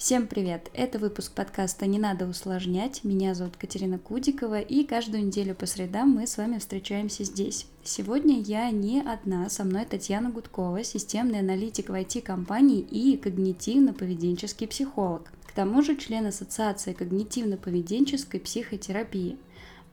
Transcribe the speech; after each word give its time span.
Всем 0.00 0.26
привет! 0.26 0.70
Это 0.72 0.98
выпуск 0.98 1.34
подкаста 1.34 1.84
«Не 1.84 1.98
надо 1.98 2.26
усложнять». 2.26 3.04
Меня 3.04 3.34
зовут 3.34 3.58
Катерина 3.58 3.98
Кудикова, 3.98 4.58
и 4.58 4.82
каждую 4.84 5.26
неделю 5.26 5.54
по 5.54 5.66
средам 5.66 6.08
мы 6.08 6.26
с 6.26 6.38
вами 6.38 6.56
встречаемся 6.56 7.22
здесь. 7.24 7.66
Сегодня 7.84 8.40
я 8.40 8.70
не 8.70 9.02
одна, 9.02 9.50
со 9.50 9.62
мной 9.62 9.84
Татьяна 9.84 10.30
Гудкова, 10.30 10.84
системный 10.84 11.40
аналитик 11.40 11.90
в 11.90 11.92
IT-компании 11.92 12.80
и 12.80 13.20
когнитивно-поведенческий 13.22 14.68
психолог. 14.68 15.30
К 15.46 15.52
тому 15.52 15.82
же 15.82 15.94
член 15.96 16.24
Ассоциации 16.24 16.94
когнитивно-поведенческой 16.94 18.40
психотерапии. 18.40 19.36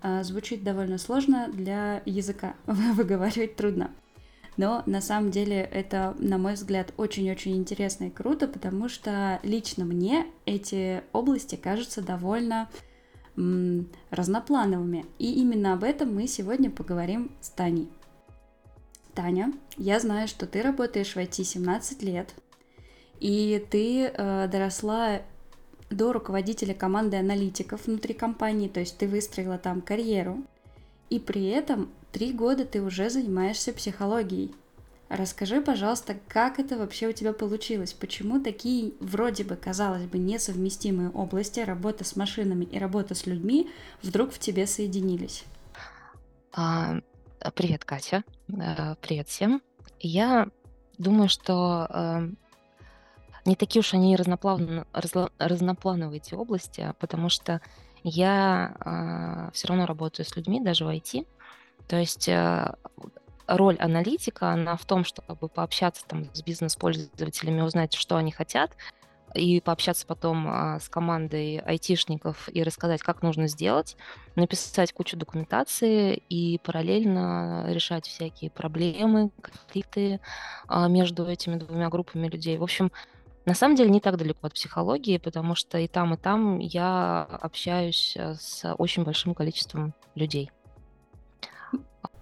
А, 0.02 0.24
звучит 0.24 0.64
довольно 0.64 1.00
сложно 1.00 1.50
для 1.52 2.02
языка, 2.06 2.56
выговаривать 2.66 3.58
трудно. 3.58 3.92
Но 4.58 4.82
на 4.88 5.02
самом 5.02 5.30
деле 5.30 5.62
это, 5.62 6.16
на 6.18 6.40
мой 6.40 6.56
взгляд, 6.56 6.92
очень-очень 6.98 7.56
интересно 7.56 8.06
и 8.06 8.10
круто, 8.10 8.48
потому 8.48 8.90
что 8.90 9.40
лично 9.44 9.86
мне 9.86 10.26
эти 10.46 11.04
области 11.14 11.56
кажутся 11.56 12.02
довольно 12.02 12.68
м, 13.38 13.88
разноплановыми. 14.10 15.06
И 15.20 15.34
именно 15.34 15.74
об 15.74 15.84
этом 15.84 16.14
мы 16.14 16.28
сегодня 16.28 16.72
поговорим 16.72 17.32
с 17.40 17.50
Таней. 17.50 17.88
Таня, 19.14 19.54
я 19.78 20.00
знаю, 20.00 20.28
что 20.28 20.46
ты 20.46 20.62
работаешь 20.62 21.14
в 21.14 21.18
IT 21.18 21.44
17 21.44 22.04
лет, 22.04 22.34
и 23.20 23.66
ты 23.70 24.06
э, 24.06 24.48
доросла 24.48 25.22
до 25.90 26.14
руководителя 26.14 26.74
команды 26.74 27.18
аналитиков 27.18 27.88
внутри 27.88 28.14
компании, 28.14 28.68
то 28.68 28.80
есть 28.80 28.98
ты 28.98 29.08
выстроила 29.08 29.58
там 29.58 29.82
карьеру, 29.82 30.44
и 31.10 31.20
при 31.20 31.48
этом 31.48 31.90
Три 32.18 32.34
года 32.34 32.66
ты 32.66 32.82
уже 32.82 33.12
занимаешься 33.12 33.72
психологией. 33.74 34.52
Расскажи, 35.08 35.62
пожалуйста, 35.62 36.18
как 36.28 36.58
это 36.58 36.76
вообще 36.76 37.10
у 37.10 37.12
тебя 37.12 37.32
получилось? 37.32 37.94
Почему 37.94 38.42
такие, 38.42 38.94
вроде 39.00 39.44
бы, 39.44 39.56
казалось 39.56 40.06
бы, 40.06 40.18
несовместимые 40.18 41.12
области, 41.12 41.60
работа 41.60 42.04
с 42.04 42.16
машинами 42.16 42.66
и 42.66 42.80
работа 42.80 43.14
с 43.14 43.28
людьми, 43.28 43.70
вдруг 44.02 44.32
в 44.32 44.40
тебе 44.40 44.66
соединились? 44.66 45.46
А, 46.54 47.02
привет, 47.54 47.86
Катя. 47.86 48.24
А, 48.60 48.96
привет 48.96 49.28
всем. 49.28 49.62
Я 50.00 50.48
думаю, 50.98 51.30
что 51.30 51.86
э, 51.88 52.30
не 53.46 53.56
такие 53.56 53.82
уж 53.82 53.94
они 53.94 54.16
разноплан... 54.16 54.88
разноплановые 55.38 56.18
эти 56.18 56.34
области, 56.34 56.96
потому 56.98 57.30
что 57.30 57.62
я 58.04 58.74
э, 58.74 58.82
а, 58.86 59.52
все 59.52 59.68
равно 59.68 59.86
работаю 59.86 60.26
с 60.26 60.36
людьми, 60.36 60.60
даже 60.60 60.84
в 60.84 60.90
IT. 60.90 61.28
То 61.88 61.98
есть 61.98 62.28
э, 62.28 62.74
роль 63.48 63.78
аналитика, 63.78 64.52
она 64.52 64.76
в 64.76 64.86
том, 64.86 65.06
чтобы 65.06 65.48
пообщаться 65.48 66.06
там 66.06 66.34
с 66.34 66.44
бизнес-пользователями, 66.44 67.62
узнать, 67.62 67.94
что 67.94 68.18
они 68.18 68.32
хотят, 68.32 68.72
и 69.36 69.62
пообщаться 69.62 70.06
потом 70.06 70.48
а, 70.48 70.80
с 70.80 70.90
командой 70.90 71.58
айтишников 71.60 72.50
и 72.52 72.64
рассказать, 72.64 73.02
как 73.02 73.22
нужно 73.22 73.48
сделать, 73.48 73.98
написать 74.36 74.94
кучу 74.94 75.18
документации 75.18 76.16
и 76.30 76.60
параллельно 76.60 77.66
решать 77.68 78.08
всякие 78.08 78.50
проблемы, 78.50 79.32
конфликты 79.42 80.20
а, 80.68 80.88
между 80.88 81.26
этими 81.26 81.56
двумя 81.58 81.90
группами 81.90 82.28
людей. 82.28 82.58
В 82.58 82.64
общем, 82.64 82.92
на 83.46 83.54
самом 83.54 83.76
деле 83.76 83.90
не 83.90 84.02
так 84.02 84.18
далеко 84.18 84.48
от 84.48 84.54
психологии, 84.54 85.18
потому 85.18 85.56
что 85.56 85.78
и 85.78 85.88
там, 85.88 86.14
и 86.14 86.18
там 86.18 86.60
я 86.60 87.24
общаюсь 87.24 88.14
э, 88.18 88.36
с 88.36 88.74
очень 88.74 89.04
большим 89.04 89.34
количеством 89.34 89.94
людей. 90.16 90.52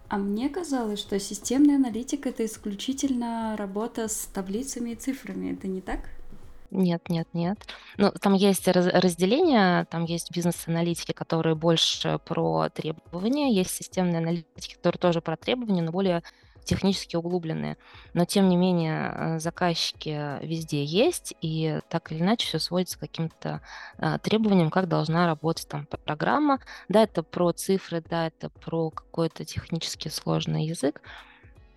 А 0.07 0.17
мне 0.17 0.49
казалось, 0.49 0.99
что 0.99 1.19
системная 1.19 1.75
аналитика 1.75 2.29
это 2.29 2.45
исключительно 2.45 3.55
работа 3.57 4.07
с 4.07 4.27
таблицами 4.33 4.91
и 4.91 4.95
цифрами. 4.95 5.53
Это 5.53 5.67
не 5.67 5.81
так? 5.81 6.09
Нет, 6.71 7.09
нет, 7.09 7.27
нет. 7.33 7.57
Ну, 7.97 8.11
там 8.19 8.33
есть 8.33 8.67
раз- 8.67 8.87
разделение, 8.87 9.85
там 9.85 10.03
есть 10.03 10.31
бизнес-аналитики, 10.31 11.11
которые 11.11 11.55
больше 11.55 12.19
про 12.25 12.69
требования, 12.69 13.53
есть 13.53 13.71
системные 13.71 14.17
аналитики, 14.17 14.75
которые 14.75 14.99
тоже 14.99 15.21
про 15.21 15.37
требования, 15.37 15.81
но 15.81 15.91
более 15.91 16.21
технически 16.65 17.15
углубленные. 17.15 17.77
Но, 18.13 18.25
тем 18.25 18.49
не 18.49 18.57
менее, 18.57 19.13
э, 19.13 19.39
заказчики 19.39 20.43
везде 20.45 20.83
есть, 20.83 21.33
и 21.41 21.79
так 21.89 22.11
или 22.11 22.19
иначе 22.19 22.47
все 22.47 22.59
сводится 22.59 22.97
к 22.97 23.01
каким-то 23.01 23.61
а, 23.97 24.17
требованиям, 24.17 24.69
как 24.69 24.87
должна 24.87 25.27
работать 25.27 25.67
там 25.67 25.87
программа. 26.05 26.59
Да, 26.89 27.03
это 27.03 27.23
про 27.23 27.51
цифры, 27.51 28.03
да, 28.09 28.27
это 28.27 28.49
про 28.49 28.89
какой-то 28.89 29.45
технически 29.45 30.09
сложный 30.09 30.65
язык. 30.65 31.01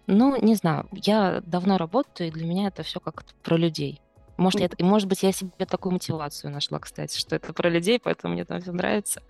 Ну, 0.07 0.41
не 0.41 0.55
знаю, 0.55 0.89
я 0.93 1.43
давно 1.45 1.77
работаю, 1.77 2.29
и 2.29 2.33
для 2.33 2.47
меня 2.47 2.69
это 2.69 2.83
все 2.83 2.99
как 2.99 3.25
про 3.43 3.57
людей. 3.57 4.01
Может, 4.39 4.61
я, 4.61 4.69
может 4.79 5.09
быть, 5.09 5.23
я 5.23 5.33
себе 5.33 5.51
такую 5.67 5.93
мотивацию 5.93 6.51
нашла, 6.51 6.79
кстати, 6.79 7.19
что 7.19 7.37
это 7.37 7.53
про 7.53 7.69
людей, 7.69 8.01
поэтому 8.03 8.35
мне 8.35 8.45
там 8.45 8.61
все 8.63 8.73
нравится. 8.73 9.23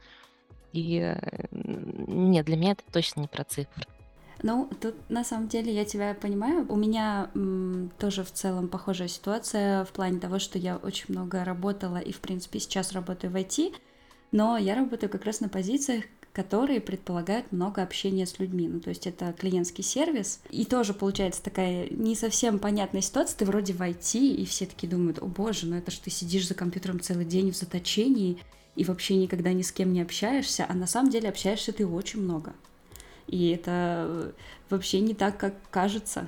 И 0.72 0.98
э, 0.98 1.46
нет, 1.50 2.46
для 2.46 2.56
меня 2.56 2.72
это 2.72 2.84
точно 2.92 3.22
не 3.22 3.26
про 3.26 3.42
цифры. 3.42 3.84
Ну, 4.42 4.70
тут 4.80 4.94
на 5.08 5.24
самом 5.24 5.48
деле 5.48 5.72
я 5.74 5.84
тебя 5.84 6.14
понимаю. 6.14 6.64
У 6.68 6.76
меня 6.76 7.30
м, 7.34 7.90
тоже 7.98 8.22
в 8.22 8.32
целом 8.32 8.68
похожая 8.68 9.08
ситуация 9.08 9.84
в 9.84 9.90
плане 9.90 10.20
того, 10.20 10.38
что 10.38 10.58
я 10.58 10.76
очень 10.76 11.06
много 11.08 11.44
работала 11.44 11.98
и, 11.98 12.12
в 12.12 12.20
принципе, 12.20 12.60
сейчас 12.60 12.92
работаю 12.92 13.32
в 13.32 13.36
IT, 13.36 13.74
но 14.30 14.56
я 14.56 14.74
работаю 14.74 15.10
как 15.10 15.24
раз 15.24 15.40
на 15.40 15.48
позициях, 15.48 16.04
которые 16.32 16.80
предполагают 16.80 17.50
много 17.50 17.82
общения 17.82 18.26
с 18.26 18.38
людьми. 18.38 18.68
Ну, 18.68 18.78
то 18.78 18.90
есть 18.90 19.08
это 19.08 19.32
клиентский 19.32 19.82
сервис. 19.82 20.40
И 20.50 20.64
тоже 20.64 20.94
получается 20.94 21.42
такая 21.42 21.88
не 21.90 22.14
совсем 22.14 22.60
понятная 22.60 23.00
ситуация. 23.00 23.38
Ты 23.38 23.44
вроде 23.44 23.72
в 23.72 23.80
IT, 23.80 24.18
и 24.20 24.44
все 24.44 24.66
такие 24.66 24.88
думают, 24.88 25.18
о 25.20 25.26
боже, 25.26 25.66
ну 25.66 25.74
это 25.74 25.90
же 25.90 26.00
ты 26.00 26.10
сидишь 26.10 26.46
за 26.46 26.54
компьютером 26.54 27.00
целый 27.00 27.24
день 27.24 27.50
в 27.50 27.56
заточении 27.56 28.38
и 28.76 28.84
вообще 28.84 29.16
никогда 29.16 29.52
ни 29.52 29.62
с 29.62 29.72
кем 29.72 29.92
не 29.92 30.00
общаешься, 30.00 30.64
а 30.68 30.74
на 30.74 30.86
самом 30.86 31.10
деле 31.10 31.28
общаешься 31.28 31.72
ты 31.72 31.84
очень 31.84 32.20
много. 32.20 32.54
И 33.28 33.50
это 33.50 34.32
вообще 34.70 35.00
не 35.00 35.14
так, 35.14 35.36
как 35.36 35.54
кажется. 35.70 36.26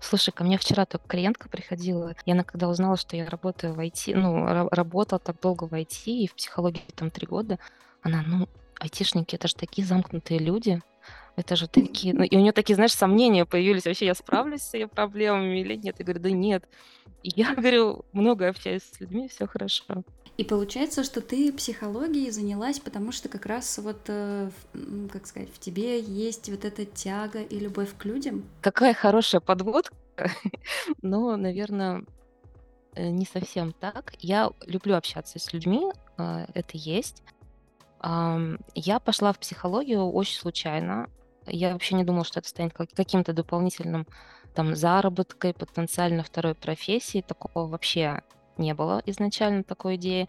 Слушай, 0.00 0.32
ко 0.32 0.44
мне 0.44 0.58
вчера 0.58 0.84
только 0.84 1.08
клиентка 1.08 1.48
приходила. 1.48 2.14
И 2.26 2.32
она 2.32 2.44
когда 2.44 2.68
узнала, 2.68 2.98
что 2.98 3.16
я 3.16 3.28
работаю 3.28 3.72
в 3.72 3.80
IT, 3.80 4.14
ну, 4.14 4.68
работала 4.70 5.18
так 5.18 5.40
долго 5.40 5.64
в 5.64 5.72
IT 5.72 6.04
и 6.06 6.28
в 6.28 6.34
психологии 6.34 6.82
там 6.94 7.10
три 7.10 7.26
года, 7.26 7.58
она, 8.02 8.22
ну, 8.26 8.48
айтишники, 8.78 9.34
это 9.34 9.48
же 9.48 9.54
такие 9.54 9.86
замкнутые 9.86 10.40
люди. 10.40 10.82
Это 11.36 11.56
же 11.56 11.68
такие... 11.68 12.14
Ну, 12.14 12.22
и 12.22 12.36
у 12.36 12.40
нее 12.40 12.52
такие, 12.52 12.76
знаешь, 12.76 12.92
сомнения 12.92 13.44
появились. 13.44 13.84
Вообще 13.84 14.06
я 14.06 14.14
справлюсь 14.14 14.62
с 14.62 14.74
ее 14.74 14.86
проблемами 14.86 15.60
или 15.60 15.74
нет? 15.74 15.96
Я 15.98 16.04
говорю, 16.04 16.20
да 16.20 16.30
нет. 16.30 16.68
И 17.22 17.30
я 17.34 17.54
говорю, 17.56 18.04
много 18.12 18.48
общаюсь 18.48 18.82
с 18.82 19.00
людьми, 19.00 19.28
все 19.28 19.46
хорошо. 19.46 20.04
И 20.36 20.42
получается, 20.42 21.04
что 21.04 21.20
ты 21.20 21.52
психологией 21.52 22.30
занялась, 22.30 22.80
потому 22.80 23.12
что 23.12 23.28
как 23.28 23.46
раз 23.46 23.78
вот, 23.78 24.00
э, 24.08 24.50
как 25.12 25.26
сказать, 25.26 25.48
в 25.52 25.60
тебе 25.60 26.00
есть 26.00 26.48
вот 26.48 26.64
эта 26.64 26.84
тяга 26.84 27.40
и 27.40 27.58
любовь 27.60 27.90
к 27.96 28.04
людям. 28.04 28.44
Какая 28.60 28.94
хорошая 28.94 29.40
подводка. 29.40 29.94
Но, 31.02 31.36
наверное, 31.36 32.04
э, 32.94 33.10
не 33.10 33.26
совсем 33.26 33.72
так. 33.72 34.14
Я 34.18 34.50
люблю 34.66 34.96
общаться 34.96 35.38
с 35.38 35.52
людьми, 35.52 35.92
э, 36.18 36.46
это 36.52 36.70
есть. 36.76 37.22
Я 38.74 39.00
пошла 39.00 39.32
в 39.32 39.38
психологию 39.38 40.04
очень 40.10 40.38
случайно. 40.38 41.08
Я 41.46 41.72
вообще 41.72 41.94
не 41.94 42.04
думала, 42.04 42.24
что 42.24 42.40
это 42.40 42.48
станет 42.48 42.72
каким-то 42.72 43.32
дополнительным 43.32 44.06
там 44.54 44.74
заработкой, 44.76 45.52
потенциально 45.52 46.22
второй 46.22 46.54
профессией. 46.54 47.22
Такого 47.22 47.68
вообще 47.68 48.22
не 48.56 48.74
было 48.74 49.02
изначально 49.06 49.64
такой 49.64 49.96
идеи. 49.96 50.28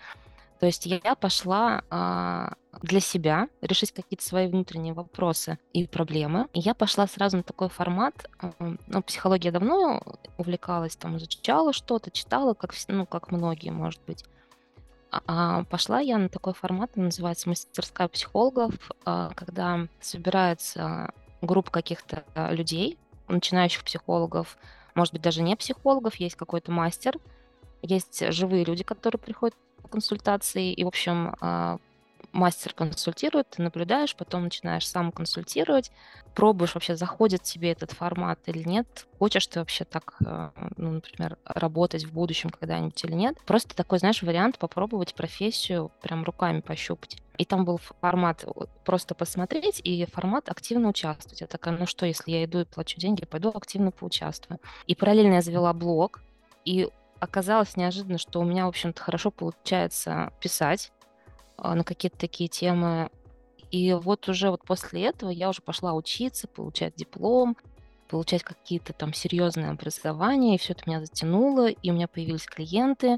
То 0.59 0.65
есть 0.65 0.85
я 0.85 1.15
пошла 1.15 1.83
а, 1.89 2.53
для 2.81 2.99
себя 2.99 3.49
решить 3.61 3.91
какие-то 3.91 4.25
свои 4.25 4.47
внутренние 4.47 4.93
вопросы 4.93 5.59
и 5.73 5.85
проблемы. 5.85 6.47
И 6.53 6.59
я 6.59 6.73
пошла 6.73 7.07
сразу 7.07 7.37
на 7.37 7.43
такой 7.43 7.69
формат. 7.69 8.29
А, 8.39 8.51
ну, 8.59 9.03
психология 9.03 9.51
давно 9.51 10.01
увлекалась, 10.37 10.95
там 10.95 11.17
изучала 11.17 11.73
что-то, 11.73 12.09
читала, 12.09 12.53
как, 12.53 12.73
ну, 12.87 13.05
как 13.05 13.31
многие, 13.31 13.69
может 13.69 14.01
быть. 14.07 14.23
А 15.11 15.63
пошла 15.65 15.99
я 15.99 16.17
на 16.17 16.29
такой 16.29 16.53
формат, 16.53 16.95
называется 16.95 17.49
мастерская 17.49 18.07
психологов, 18.07 18.73
а, 19.05 19.31
когда 19.35 19.87
собирается 20.01 21.11
группа 21.41 21.71
каких-то 21.71 22.23
людей, 22.51 22.97
начинающих 23.27 23.83
психологов, 23.83 24.57
может 24.93 25.13
быть, 25.13 25.21
даже 25.21 25.41
не 25.41 25.55
психологов, 25.55 26.15
есть 26.15 26.35
какой-то 26.35 26.71
мастер, 26.71 27.17
есть 27.81 28.31
живые 28.33 28.65
люди, 28.65 28.83
которые 28.83 29.19
приходят 29.19 29.55
по 29.81 29.87
консультации, 29.87 30.73
и, 30.73 30.83
в 30.83 30.87
общем, 30.87 31.35
а, 31.41 31.77
мастер 32.35 32.73
консультирует, 32.73 33.49
ты 33.51 33.61
наблюдаешь, 33.61 34.15
потом 34.15 34.43
начинаешь 34.43 34.87
сам 34.87 35.11
консультировать, 35.11 35.91
пробуешь 36.35 36.75
вообще, 36.75 36.95
заходит 36.95 37.43
тебе 37.43 37.71
этот 37.71 37.91
формат 37.91 38.39
или 38.45 38.67
нет, 38.67 39.07
хочешь 39.17 39.47
ты 39.47 39.59
вообще 39.59 39.85
так, 39.85 40.15
а, 40.25 40.51
ну, 40.77 40.91
например, 40.91 41.37
работать 41.45 42.03
в 42.03 42.13
будущем 42.13 42.49
когда-нибудь 42.49 43.03
или 43.05 43.13
нет. 43.13 43.37
Просто 43.45 43.75
такой, 43.75 43.99
знаешь, 43.99 44.21
вариант 44.21 44.59
попробовать 44.59 45.15
профессию 45.15 45.91
прям 46.01 46.23
руками 46.23 46.59
пощупать. 46.59 47.17
И 47.37 47.45
там 47.45 47.65
был 47.65 47.79
формат 48.01 48.45
просто 48.85 49.15
посмотреть 49.15 49.81
и 49.83 50.05
формат 50.05 50.49
активно 50.49 50.89
участвовать. 50.89 51.41
Я 51.41 51.47
такая, 51.47 51.77
ну 51.77 51.85
что, 51.85 52.05
если 52.05 52.31
я 52.31 52.45
иду 52.45 52.59
и 52.59 52.65
плачу 52.65 52.99
деньги, 52.99 53.25
пойду 53.25 53.51
активно 53.53 53.91
поучаствую. 53.91 54.59
И 54.87 54.95
параллельно 54.95 55.35
я 55.35 55.41
завела 55.41 55.73
блог, 55.73 56.21
и 56.65 56.89
оказалось 57.19 57.77
неожиданно, 57.77 58.17
что 58.17 58.39
у 58.41 58.43
меня, 58.43 58.65
в 58.65 58.69
общем-то, 58.69 59.01
хорошо 59.01 59.31
получается 59.31 60.31
писать 60.41 60.91
на 61.57 61.83
какие-то 61.83 62.17
такие 62.17 62.49
темы. 62.49 63.09
И 63.71 63.93
вот 63.93 64.29
уже 64.29 64.51
вот 64.51 64.63
после 64.63 65.05
этого 65.05 65.29
я 65.29 65.49
уже 65.49 65.61
пошла 65.61 65.93
учиться, 65.93 66.47
получать 66.47 66.95
диплом, 66.95 67.57
получать 68.07 68.43
какие-то 68.43 68.93
там 68.93 69.13
серьезные 69.13 69.69
образования, 69.69 70.55
и 70.55 70.57
все 70.57 70.73
это 70.73 70.83
меня 70.85 70.99
затянуло, 71.01 71.69
и 71.69 71.91
у 71.91 71.93
меня 71.93 72.07
появились 72.07 72.45
клиенты, 72.45 73.17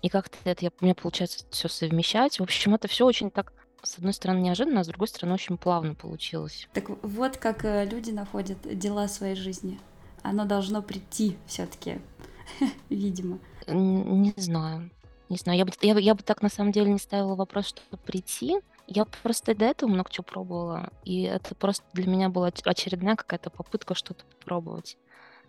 и 0.00 0.08
как-то 0.08 0.36
это 0.44 0.64
я, 0.64 0.70
у 0.80 0.84
меня 0.84 0.94
получается 0.94 1.44
все 1.50 1.68
совмещать. 1.68 2.40
В 2.40 2.42
общем, 2.42 2.74
это 2.74 2.88
все 2.88 3.06
очень 3.06 3.30
так, 3.30 3.52
с 3.82 3.98
одной 3.98 4.12
стороны, 4.12 4.40
неожиданно, 4.40 4.80
а 4.80 4.84
с 4.84 4.88
другой 4.88 5.08
стороны, 5.08 5.34
очень 5.34 5.58
плавно 5.58 5.94
получилось. 5.94 6.68
Так 6.72 6.90
вот 7.02 7.36
как 7.36 7.64
э, 7.64 7.84
люди 7.84 8.10
находят 8.10 8.58
дела 8.78 9.06
своей 9.08 9.36
жизни. 9.36 9.78
Оно 10.22 10.44
должно 10.44 10.82
прийти 10.82 11.36
все-таки, 11.46 12.00
видимо. 12.88 13.38
Не 13.68 14.32
знаю. 14.36 14.90
Не 15.32 15.38
знаю, 15.38 15.60
я 15.60 15.64
бы, 15.64 15.72
я, 15.80 15.98
я 15.98 16.14
бы 16.14 16.22
так 16.22 16.42
на 16.42 16.50
самом 16.50 16.72
деле 16.72 16.92
не 16.92 16.98
ставила 16.98 17.34
вопрос, 17.34 17.68
чтобы 17.68 17.96
прийти. 17.96 18.60
Я 18.86 19.06
просто 19.06 19.54
до 19.54 19.64
этого 19.64 19.88
много 19.88 20.10
чего 20.10 20.24
пробовала, 20.24 20.90
и 21.04 21.22
это 21.22 21.54
просто 21.54 21.86
для 21.94 22.06
меня 22.06 22.28
была 22.28 22.48
очередная 22.48 23.16
какая-то 23.16 23.48
попытка 23.48 23.94
что-то 23.94 24.26
попробовать. 24.26 24.98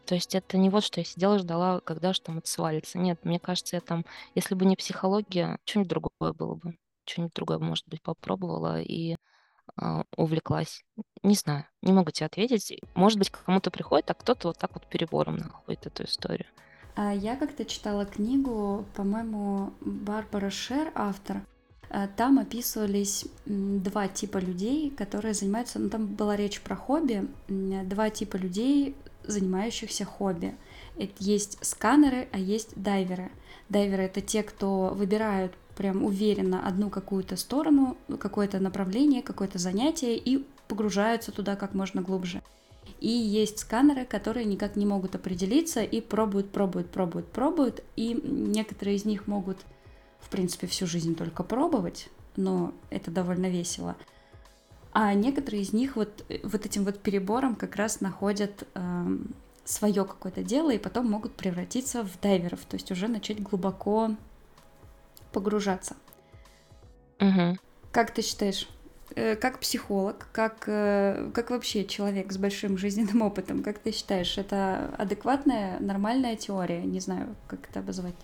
То 0.05 0.15
есть 0.15 0.35
это 0.35 0.57
не 0.57 0.69
вот, 0.69 0.85
что 0.85 1.01
я 1.01 1.03
сидела, 1.03 1.37
ждала, 1.37 1.81
когда 1.81 2.13
же 2.13 2.21
там 2.21 2.37
это 2.37 2.47
свалится. 2.47 2.97
Нет, 2.97 3.25
мне 3.25 3.41
кажется, 3.41 3.75
я 3.75 3.81
там, 3.81 4.05
если 4.35 4.55
бы 4.55 4.63
не 4.63 4.77
психология, 4.77 5.57
что-нибудь 5.65 5.89
другое 5.89 6.31
было 6.31 6.55
бы. 6.55 6.77
Что-нибудь 7.03 7.33
другое, 7.33 7.59
может 7.59 7.85
быть, 7.89 8.01
попробовала 8.01 8.79
и 8.79 9.17
э, 9.81 10.03
увлеклась. 10.15 10.85
Не 11.23 11.35
знаю, 11.35 11.65
не 11.81 11.91
могу 11.91 12.11
тебе 12.11 12.27
ответить. 12.27 12.79
Может 12.95 13.19
быть, 13.19 13.31
кому-то 13.31 13.69
приходит, 13.69 14.09
а 14.11 14.13
кто-то 14.13 14.47
вот 14.47 14.57
так 14.57 14.73
вот 14.75 14.87
перебором 14.87 15.35
находит 15.35 15.87
эту 15.87 16.05
историю. 16.05 16.47
А 16.95 17.13
я 17.13 17.35
как-то 17.35 17.65
читала 17.65 18.05
книгу, 18.05 18.85
по-моему, 18.95 19.73
Барбара 19.81 20.49
Шер, 20.49 20.91
автор. 20.95 21.41
А 21.89 22.07
там 22.07 22.39
описывались 22.39 23.25
два 23.45 24.07
типа 24.07 24.37
людей, 24.37 24.89
которые 24.89 25.33
занимаются, 25.33 25.79
ну 25.79 25.89
там 25.89 26.07
была 26.07 26.35
речь 26.35 26.61
про 26.61 26.75
хобби, 26.75 27.27
два 27.47 28.09
типа 28.09 28.37
людей, 28.37 28.95
занимающихся 29.23 30.05
хобби. 30.05 30.55
Это 30.97 31.13
есть 31.19 31.57
сканеры, 31.61 32.27
а 32.31 32.37
есть 32.37 32.73
дайверы. 32.75 33.31
Дайверы— 33.69 34.03
это 34.05 34.21
те, 34.21 34.43
кто 34.43 34.93
выбирают 34.95 35.53
прям 35.75 36.03
уверенно 36.03 36.67
одну 36.67 36.89
какую-то 36.89 37.35
сторону, 37.35 37.97
какое-то 38.19 38.59
направление, 38.59 39.23
какое-то 39.23 39.57
занятие 39.57 40.17
и 40.17 40.45
погружаются 40.67 41.31
туда 41.31 41.55
как 41.55 41.73
можно 41.73 42.01
глубже. 42.01 42.41
И 43.03 43.09
есть 43.09 43.59
сканеры, 43.59 44.05
которые 44.05 44.45
никак 44.45 44.77
не 44.77 44.85
могут 44.85 45.13
определиться 45.15 45.83
и 45.83 45.99
пробуют, 45.99 46.53
пробуют, 46.53 46.89
пробуют, 46.89 47.29
пробуют. 47.29 47.83
И 47.97 48.13
некоторые 48.13 48.95
из 48.95 49.03
них 49.03 49.27
могут, 49.27 49.57
в 50.21 50.29
принципе, 50.29 50.67
всю 50.67 50.87
жизнь 50.87 51.13
только 51.13 51.43
пробовать, 51.43 52.07
но 52.37 52.73
это 52.91 53.11
довольно 53.11 53.47
весело. 53.47 53.97
А 54.93 55.13
некоторые 55.15 55.63
из 55.63 55.73
них 55.73 55.97
вот, 55.97 56.23
вот 56.43 56.65
этим 56.65 56.85
вот 56.85 56.99
перебором 56.99 57.55
как 57.55 57.75
раз 57.75 57.99
находят 57.99 58.63
э, 58.73 58.79
эм, 58.79 59.35
свое 59.65 60.05
какое-то 60.05 60.41
дело 60.41 60.71
и 60.71 60.77
потом 60.77 61.11
могут 61.11 61.35
превратиться 61.35 62.05
в 62.05 62.21
дайверов, 62.21 62.61
то 62.61 62.75
есть 62.75 62.89
уже 62.89 63.09
начать 63.09 63.43
глубоко 63.43 64.15
погружаться. 65.33 65.97
Угу. 67.19 67.57
Как 67.91 68.13
ты 68.13 68.21
считаешь, 68.21 68.69
э, 68.82 68.82
как 69.15 69.59
психолог, 69.59 70.27
как, 70.31 70.63
э, 70.67 71.31
как 71.33 71.49
вообще 71.49 71.85
человек 71.85 72.31
с 72.31 72.37
большим 72.37 72.77
жизненным 72.77 73.21
опытом, 73.27 73.63
как 73.63 73.79
ты 73.79 73.91
считаешь, 73.91 74.37
это 74.37 74.93
адекватная, 74.97 75.79
нормальная 75.79 76.35
теория? 76.35 76.83
Не 76.83 76.99
знаю, 76.99 77.35
как 77.47 77.69
это 77.69 77.79
обозвать. 77.79 78.15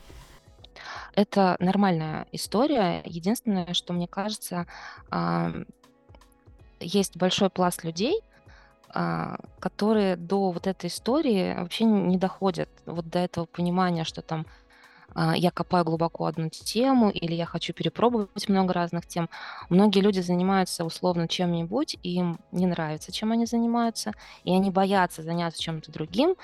Это 1.13 1.57
нормальная 1.59 2.27
история. 2.31 3.01
Единственное, 3.05 3.73
что 3.73 3.93
мне 3.93 4.07
кажется, 4.07 4.65
есть 6.79 7.17
большой 7.17 7.49
пласт 7.49 7.83
людей, 7.83 8.21
а, 8.91 9.37
которые 9.59 10.15
до 10.15 10.51
вот 10.51 10.65
этой 10.65 10.87
истории 10.87 11.53
вообще 11.53 11.83
не 11.83 12.17
доходят 12.17 12.69
вот 12.85 13.07
до 13.07 13.19
этого 13.19 13.45
понимания, 13.45 14.03
что 14.03 14.21
там 14.21 14.47
а, 14.47 14.68
я 15.15 15.51
копаю 15.51 15.85
глубоко 15.85 16.25
одну 16.25 16.49
тему 16.49 17.09
или 17.09 17.33
я 17.33 17.45
хочу 17.45 17.73
перепробовать 17.73 18.47
много 18.47 18.73
разных 18.73 19.07
тем. 19.07 19.29
Многие 19.69 20.01
люди 20.01 20.19
занимаются 20.19 20.85
условно 20.85 21.27
чем-нибудь, 21.27 21.97
и 22.03 22.15
им 22.15 22.39
не 22.51 22.67
нравится, 22.67 23.11
чем 23.11 23.31
они 23.31 23.45
занимаются, 23.45 24.13
и 24.43 24.53
они 24.53 24.71
боятся 24.71 25.23
заняться 25.23 25.61
чем-то 25.61 25.91
другим, 25.91 26.35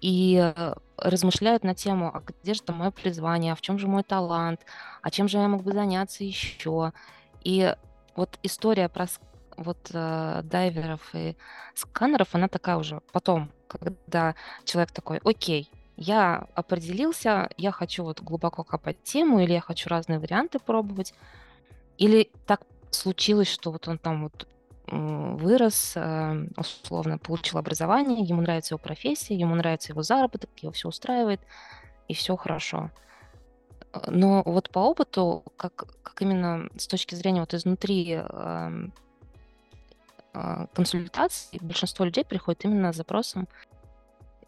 и 0.00 0.52
э, 0.54 0.74
размышляют 0.98 1.64
на 1.64 1.74
тему, 1.74 2.10
а 2.12 2.20
где 2.20 2.54
же 2.54 2.62
там 2.62 2.76
мое 2.76 2.90
призвание, 2.90 3.52
а 3.52 3.56
в 3.56 3.62
чем 3.62 3.78
же 3.78 3.88
мой 3.88 4.02
талант, 4.02 4.60
а 5.00 5.10
чем 5.10 5.28
же 5.28 5.38
я 5.38 5.48
мог 5.48 5.62
бы 5.62 5.72
заняться 5.72 6.24
еще. 6.24 6.92
И 7.42 7.74
вот 8.14 8.38
история 8.42 8.88
про 8.88 9.06
вот 9.56 9.78
э, 9.92 10.42
дайверов 10.44 11.00
и 11.14 11.36
сканеров, 11.74 12.34
она 12.34 12.48
такая 12.48 12.76
уже 12.76 13.00
потом, 13.12 13.50
когда 13.66 14.34
человек 14.64 14.92
такой, 14.92 15.20
окей, 15.24 15.70
я 15.96 16.46
определился, 16.54 17.50
я 17.56 17.70
хочу 17.70 18.04
вот 18.04 18.20
глубоко 18.20 18.64
копать 18.64 19.02
тему, 19.02 19.40
или 19.40 19.52
я 19.52 19.60
хочу 19.60 19.88
разные 19.88 20.18
варианты 20.18 20.58
пробовать, 20.58 21.14
или 21.98 22.30
так 22.46 22.62
случилось, 22.90 23.48
что 23.48 23.70
вот 23.70 23.86
он 23.88 23.98
там 23.98 24.24
вот 24.24 24.48
вырос, 24.86 25.92
э, 25.96 26.46
условно 26.56 27.18
получил 27.18 27.58
образование, 27.58 28.24
ему 28.24 28.42
нравится 28.42 28.74
его 28.74 28.82
профессия, 28.82 29.34
ему 29.34 29.54
нравится 29.54 29.92
его 29.92 30.02
заработок, 30.02 30.50
его 30.58 30.72
все 30.72 30.88
устраивает, 30.88 31.40
и 32.06 32.14
все 32.14 32.36
хорошо. 32.36 32.90
Но 34.08 34.42
вот 34.44 34.70
по 34.70 34.80
опыту, 34.80 35.44
как, 35.56 35.86
как 36.02 36.20
именно 36.20 36.68
с 36.76 36.86
точки 36.86 37.14
зрения 37.14 37.40
вот 37.40 37.54
изнутри 37.54 38.12
эм, 38.12 38.92
а, 40.32 40.66
консультаций 40.74 41.60
большинство 41.62 42.04
людей 42.04 42.24
приходит 42.24 42.64
именно 42.64 42.92
с 42.92 42.96
запросом 42.96 43.48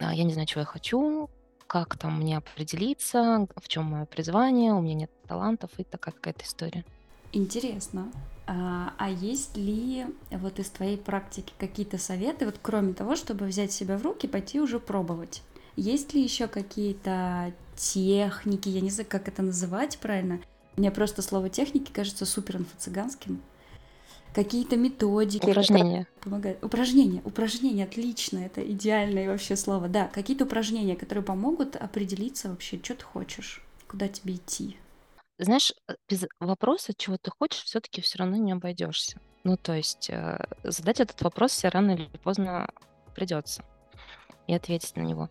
а, 0.00 0.12
«я 0.12 0.24
не 0.24 0.32
знаю, 0.32 0.46
чего 0.46 0.60
я 0.62 0.66
хочу», 0.66 1.30
как 1.66 1.98
там 1.98 2.20
мне 2.20 2.38
определиться, 2.38 3.46
в 3.56 3.68
чем 3.68 3.84
мое 3.86 4.04
призвание, 4.04 4.72
у 4.72 4.80
меня 4.80 4.94
нет 4.94 5.10
талантов 5.26 5.70
и 5.78 5.84
такая 5.84 6.14
какая-то 6.14 6.44
история. 6.44 6.84
Интересно. 7.32 8.10
А, 8.46 8.94
а 8.96 9.10
есть 9.10 9.56
ли 9.56 10.06
вот 10.30 10.58
из 10.58 10.70
твоей 10.70 10.96
практики 10.96 11.52
какие-то 11.58 11.98
советы, 11.98 12.46
вот 12.46 12.56
кроме 12.62 12.94
того, 12.94 13.16
чтобы 13.16 13.46
взять 13.46 13.72
себя 13.72 13.98
в 13.98 14.02
руки, 14.02 14.26
пойти 14.26 14.60
уже 14.60 14.78
пробовать? 14.78 15.42
Есть 15.74 16.14
ли 16.14 16.22
еще 16.22 16.46
какие-то 16.46 17.52
техники, 17.76 18.68
я 18.68 18.80
не 18.80 18.90
знаю, 18.90 19.08
как 19.10 19.28
это 19.28 19.42
называть 19.42 19.98
правильно? 19.98 20.40
Мне 20.76 20.90
просто 20.90 21.22
слово 21.22 21.50
техники 21.50 21.90
кажется 21.92 22.24
супер 22.24 22.56
инфо-цыганским 22.56 23.40
какие-то 24.36 24.76
методики. 24.76 25.48
Упражнения. 25.48 26.06
Помогают. 26.20 26.62
Упражнения. 26.62 27.22
Упражнения, 27.24 27.84
отлично, 27.84 28.38
это 28.40 28.60
идеальное 28.70 29.28
вообще 29.28 29.56
слово. 29.56 29.88
Да, 29.88 30.08
какие-то 30.08 30.44
упражнения, 30.44 30.94
которые 30.94 31.24
помогут 31.24 31.74
определиться 31.74 32.50
вообще, 32.50 32.78
что 32.82 32.94
ты 32.96 33.04
хочешь, 33.04 33.64
куда 33.88 34.08
тебе 34.08 34.34
идти. 34.34 34.76
Знаешь, 35.38 35.72
э, 35.88 35.94
без 36.06 36.26
вопроса, 36.38 36.92
чего 36.94 37.16
ты 37.16 37.30
хочешь, 37.30 37.62
все-таки 37.62 38.02
все 38.02 38.18
равно 38.18 38.36
не 38.36 38.52
обойдешься. 38.52 39.18
Ну, 39.44 39.56
то 39.56 39.72
есть 39.72 40.10
э, 40.10 40.38
задать 40.64 41.00
этот 41.00 41.22
вопрос 41.22 41.52
все 41.52 41.68
рано 41.68 41.92
или 41.92 42.06
поздно 42.22 42.68
придется 43.14 43.64
и 44.46 44.54
ответить 44.54 44.96
на 44.96 45.00
него. 45.00 45.30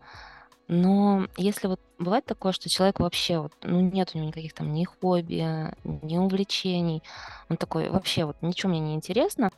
Но 0.68 1.28
если 1.36 1.68
вот 1.68 1.80
бывает 1.98 2.24
такое, 2.24 2.52
что 2.52 2.68
человек 2.68 2.98
вообще 2.98 3.38
вот, 3.38 3.52
ну, 3.62 3.80
нет 3.80 4.10
у 4.14 4.18
него 4.18 4.28
никаких 4.28 4.52
там 4.52 4.72
ни 4.72 4.84
хобби, 4.84 5.72
ни 5.84 6.18
увлечений, 6.18 7.02
он 7.48 7.56
такой, 7.56 7.88
вообще 7.88 8.24
вот 8.24 8.36
ничего 8.42 8.70
мне 8.70 8.80
не 8.80 8.94
интересно, 8.94 9.50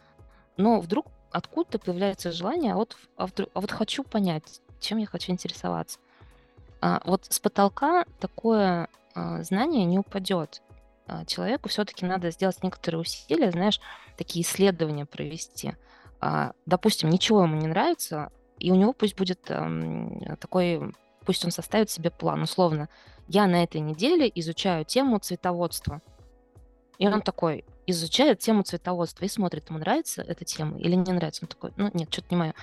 но 0.59 0.81
вдруг 0.81 1.07
откуда-то 1.31 1.79
появляется 1.79 2.33
желание, 2.33 2.75
а 2.75 2.77
вот, 2.77 2.97
а, 3.17 3.27
вдруг, 3.27 3.51
а 3.55 3.61
вот 3.61 3.71
хочу 3.71 4.05
понять, 4.05 4.61
чем 4.81 4.99
я 4.99 5.07
хочу 5.07 5.33
интересоваться. 5.33 5.99
А, 6.81 7.01
вот 7.05 7.27
с 7.29 7.41
потолка 7.41 8.05
такое 8.21 8.89
а, 9.15 9.43
знание 9.43 9.85
не 9.85 9.99
упадет. 9.99 10.63
А, 11.07 11.25
человеку 11.25 11.69
все-таки 11.69 12.05
надо 12.05 12.31
сделать 12.31 12.63
некоторые 12.63 13.01
усилия, 13.01 13.51
знаешь, 13.51 13.81
такие 14.17 14.45
исследования 14.45 15.07
провести. 15.07 15.75
А, 16.21 16.53
допустим, 16.67 17.11
ничего 17.11 17.45
ему 17.45 17.57
не 17.57 17.67
нравится, 17.67 18.31
и 18.59 18.71
у 18.71 18.75
него 18.75 18.93
пусть 18.93 19.17
будет 19.17 19.51
эм, 19.51 20.37
такой, 20.41 20.95
пусть 21.25 21.45
он 21.45 21.51
составит 21.51 21.91
себе 21.91 22.11
план, 22.11 22.43
условно. 22.43 22.89
Я 23.27 23.47
на 23.47 23.63
этой 23.63 23.81
неделе 23.81 24.31
изучаю 24.35 24.85
тему 24.85 25.19
цветоводства. 25.19 26.01
И 26.99 27.07
он 27.07 27.23
такой 27.23 27.65
изучает 27.87 28.41
тему 28.41 28.63
цветоводства 28.63 29.25
и 29.25 29.29
смотрит, 29.29 29.69
ему 29.71 29.79
нравится 29.79 30.23
эта 30.23 30.45
тема 30.45 30.79
или 30.79 30.95
не 30.95 31.13
нравится. 31.13 31.45
Он 31.45 31.49
такой, 31.49 31.73
ну 31.77 31.91
нет, 31.95 32.13
что-то 32.13 32.29
не 32.31 32.37
мое. 32.37 32.55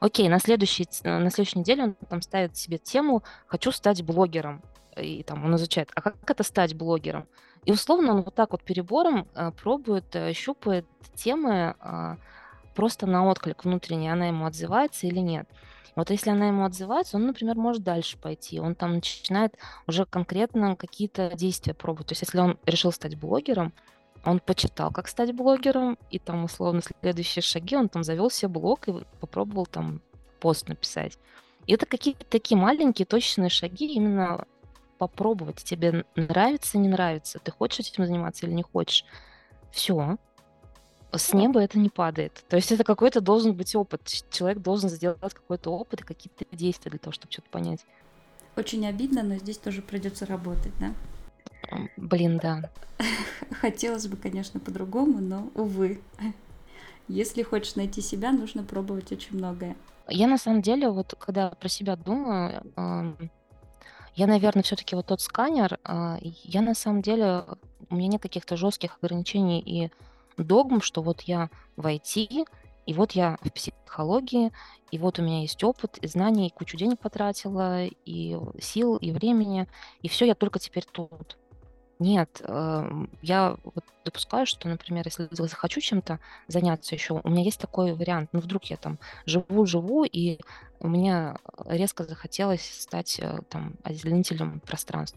Окей, 0.00 0.28
на 0.28 0.38
следующей, 0.38 0.88
на 1.04 1.30
следующей 1.30 1.58
неделе 1.58 1.84
он 1.84 1.94
там 2.08 2.22
ставит 2.22 2.56
себе 2.56 2.78
тему 2.78 3.22
«хочу 3.46 3.70
стать 3.70 4.02
блогером». 4.02 4.62
И 4.96 5.22
там 5.22 5.44
он 5.44 5.54
изучает, 5.56 5.90
а 5.94 6.02
как 6.02 6.16
это 6.28 6.42
стать 6.42 6.74
блогером? 6.74 7.26
И 7.64 7.72
условно 7.72 8.12
он 8.14 8.22
вот 8.22 8.34
так 8.34 8.52
вот 8.52 8.62
перебором 8.62 9.28
э, 9.34 9.52
пробует, 9.52 10.14
э, 10.16 10.32
щупает 10.32 10.84
темы, 11.14 11.74
э, 11.78 12.16
просто 12.74 13.06
на 13.06 13.26
отклик 13.26 13.64
внутренний, 13.64 14.10
она 14.10 14.28
ему 14.28 14.46
отзывается 14.46 15.06
или 15.06 15.18
нет. 15.18 15.48
Вот 15.94 16.10
если 16.10 16.30
она 16.30 16.48
ему 16.48 16.64
отзывается, 16.64 17.16
он, 17.16 17.26
например, 17.26 17.56
может 17.56 17.82
дальше 17.82 18.16
пойти. 18.16 18.60
Он 18.60 18.74
там 18.74 18.94
начинает 18.94 19.56
уже 19.86 20.06
конкретно 20.06 20.74
какие-то 20.74 21.32
действия 21.34 21.74
пробовать. 21.74 22.08
То 22.08 22.12
есть 22.12 22.22
если 22.22 22.38
он 22.38 22.58
решил 22.64 22.92
стать 22.92 23.16
блогером, 23.16 23.72
он 24.24 24.40
почитал, 24.40 24.90
как 24.90 25.08
стать 25.08 25.34
блогером, 25.34 25.98
и 26.10 26.18
там, 26.18 26.44
условно, 26.44 26.80
следующие 27.00 27.42
шаги, 27.42 27.76
он 27.76 27.88
там 27.88 28.04
завел 28.04 28.30
себе 28.30 28.48
блог 28.48 28.88
и 28.88 29.04
попробовал 29.20 29.66
там 29.66 30.00
пост 30.40 30.68
написать. 30.68 31.18
И 31.66 31.74
это 31.74 31.86
какие-то 31.86 32.24
такие 32.26 32.56
маленькие 32.56 33.06
точные 33.06 33.50
шаги 33.50 33.86
именно 33.86 34.46
попробовать. 34.98 35.62
Тебе 35.62 36.04
нравится, 36.14 36.78
не 36.78 36.88
нравится, 36.88 37.38
ты 37.38 37.50
хочешь 37.50 37.80
этим 37.80 38.06
заниматься 38.06 38.46
или 38.46 38.54
не 38.54 38.62
хочешь. 38.62 39.04
Все. 39.72 40.16
С 41.12 41.34
неба 41.34 41.60
это 41.60 41.78
не 41.78 41.90
падает. 41.90 42.44
То 42.48 42.56
есть 42.56 42.72
это 42.72 42.84
какой-то 42.84 43.20
должен 43.20 43.54
быть 43.54 43.74
опыт. 43.74 44.02
Человек 44.30 44.58
должен 44.60 44.88
сделать 44.88 45.34
какой-то 45.34 45.70
опыт 45.70 46.00
и 46.00 46.04
какие-то 46.04 46.44
действия 46.52 46.90
для 46.90 46.98
того, 46.98 47.12
чтобы 47.12 47.32
что-то 47.32 47.50
понять. 47.50 47.84
Очень 48.56 48.86
обидно, 48.86 49.22
но 49.22 49.36
здесь 49.36 49.58
тоже 49.58 49.82
придется 49.82 50.26
работать, 50.26 50.72
да? 50.78 50.94
Блин, 51.96 52.38
да. 52.38 52.70
Хотелось 53.60 54.06
бы, 54.06 54.16
конечно, 54.16 54.60
по-другому, 54.60 55.20
но, 55.20 55.50
увы. 55.54 56.00
Если 57.08 57.42
хочешь 57.42 57.76
найти 57.76 58.00
себя, 58.00 58.32
нужно 58.32 58.62
пробовать 58.62 59.12
очень 59.12 59.36
многое. 59.36 59.76
Я 60.08 60.26
на 60.26 60.38
самом 60.38 60.62
деле, 60.62 60.90
вот 60.90 61.14
когда 61.18 61.50
про 61.50 61.68
себя 61.68 61.96
думаю, 61.96 62.62
я, 64.14 64.26
наверное, 64.26 64.62
все-таки 64.62 64.94
вот 64.94 65.06
тот 65.06 65.20
сканер, 65.20 65.78
а, 65.84 66.18
я 66.20 66.60
на 66.60 66.74
самом 66.74 67.00
деле, 67.00 67.44
у 67.88 67.94
меня 67.94 68.08
нет 68.08 68.22
каких-то 68.22 68.56
жестких 68.56 68.98
ограничений 69.00 69.60
и 69.60 69.90
догм, 70.36 70.80
что 70.80 71.02
вот 71.02 71.22
я 71.22 71.50
в 71.76 71.86
IT, 71.86 72.46
и 72.86 72.94
вот 72.94 73.12
я 73.12 73.38
в 73.42 73.50
психологии, 73.50 74.52
и 74.90 74.98
вот 74.98 75.18
у 75.18 75.22
меня 75.22 75.40
есть 75.42 75.62
опыт, 75.62 75.98
и 75.98 76.06
знания, 76.06 76.48
и 76.48 76.52
кучу 76.52 76.76
денег 76.76 76.98
потратила, 76.98 77.84
и 77.84 78.38
сил, 78.60 78.96
и 78.96 79.12
времени, 79.12 79.68
и 80.02 80.08
все, 80.08 80.26
я 80.26 80.34
только 80.34 80.58
теперь 80.58 80.84
тут. 80.90 81.38
Нет, 81.98 82.42
эм, 82.44 83.08
я 83.22 83.56
допускаю, 84.04 84.44
что, 84.44 84.68
например, 84.68 85.04
если 85.06 85.28
захочу 85.30 85.80
чем-то 85.80 86.18
заняться 86.48 86.96
еще, 86.96 87.20
у 87.22 87.28
меня 87.28 87.44
есть 87.44 87.60
такой 87.60 87.92
вариант. 87.92 88.30
Ну, 88.32 88.40
вдруг 88.40 88.64
я 88.64 88.76
там 88.76 88.98
живу-живу, 89.24 90.04
и 90.04 90.38
меня 90.80 91.36
резко 91.64 92.02
захотелось 92.02 92.82
стать 92.82 93.20
э, 93.20 93.38
там 93.48 93.74
озеленителем 93.84 94.58
пространств. 94.60 95.16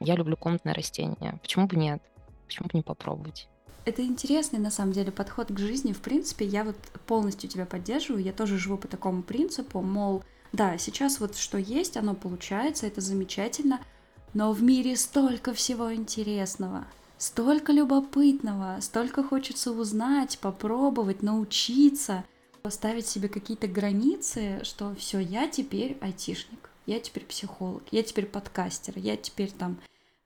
Я 0.00 0.16
люблю 0.16 0.36
комнатные 0.36 0.74
растения. 0.74 1.38
Почему 1.40 1.68
бы 1.68 1.76
нет? 1.76 2.02
Почему 2.46 2.66
бы 2.66 2.72
не 2.74 2.82
попробовать? 2.82 3.48
Это 3.88 4.02
интересный, 4.02 4.58
на 4.58 4.70
самом 4.70 4.92
деле, 4.92 5.10
подход 5.10 5.48
к 5.48 5.58
жизни. 5.58 5.92
В 5.92 6.00
принципе, 6.00 6.44
я 6.44 6.64
вот 6.64 6.76
полностью 7.06 7.48
тебя 7.48 7.66
поддерживаю. 7.66 8.22
Я 8.22 8.32
тоже 8.32 8.58
живу 8.58 8.76
по 8.76 8.88
такому 8.88 9.22
принципу, 9.22 9.80
мол, 9.80 10.22
да, 10.52 10.78
сейчас 10.78 11.20
вот 11.20 11.36
что 11.36 11.58
есть, 11.58 11.96
оно 11.96 12.14
получается, 12.14 12.86
это 12.86 13.00
замечательно— 13.00 13.80
но 14.34 14.52
в 14.52 14.62
мире 14.62 14.96
столько 14.96 15.54
всего 15.54 15.94
интересного, 15.94 16.86
столько 17.16 17.72
любопытного, 17.72 18.78
столько 18.80 19.22
хочется 19.22 19.72
узнать, 19.72 20.38
попробовать, 20.38 21.22
научиться, 21.22 22.24
поставить 22.62 23.06
себе 23.06 23.28
какие-то 23.28 23.66
границы, 23.66 24.60
что 24.64 24.94
все, 24.96 25.18
я 25.18 25.48
теперь 25.48 25.96
айтишник, 26.00 26.70
я 26.86 27.00
теперь 27.00 27.24
психолог, 27.24 27.82
я 27.90 28.02
теперь 28.02 28.26
подкастер, 28.26 28.94
я 28.96 29.16
теперь 29.16 29.50
там, 29.50 29.78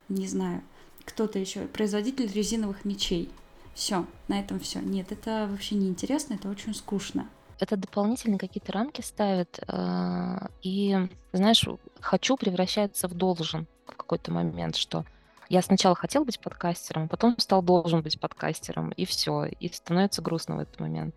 не 0.08 0.26
знаю, 0.26 0.62
кто-то 1.04 1.38
еще, 1.38 1.66
производитель 1.66 2.30
резиновых 2.30 2.84
мечей. 2.84 3.30
Все, 3.74 4.06
на 4.28 4.40
этом 4.40 4.60
все. 4.60 4.80
Нет, 4.80 5.12
это 5.12 5.48
вообще 5.50 5.74
не 5.74 5.88
интересно, 5.88 6.34
это 6.34 6.48
очень 6.48 6.74
скучно 6.74 7.28
это 7.62 7.76
дополнительные 7.76 8.40
какие-то 8.40 8.72
рамки 8.72 9.02
ставит, 9.02 9.60
э, 9.68 10.38
и, 10.62 11.08
знаешь, 11.32 11.64
хочу 12.00 12.36
превращается 12.36 13.06
в 13.06 13.14
должен 13.14 13.68
в 13.86 13.96
какой-то 13.96 14.32
момент, 14.32 14.74
что 14.74 15.04
я 15.48 15.62
сначала 15.62 15.94
хотел 15.94 16.24
быть 16.24 16.40
подкастером, 16.40 17.04
а 17.04 17.08
потом 17.08 17.38
стал 17.38 17.62
должен 17.62 18.02
быть 18.02 18.18
подкастером, 18.18 18.90
и 18.90 19.04
все, 19.04 19.44
и 19.44 19.68
становится 19.72 20.22
грустно 20.22 20.56
в 20.56 20.58
этот 20.58 20.80
момент. 20.80 21.14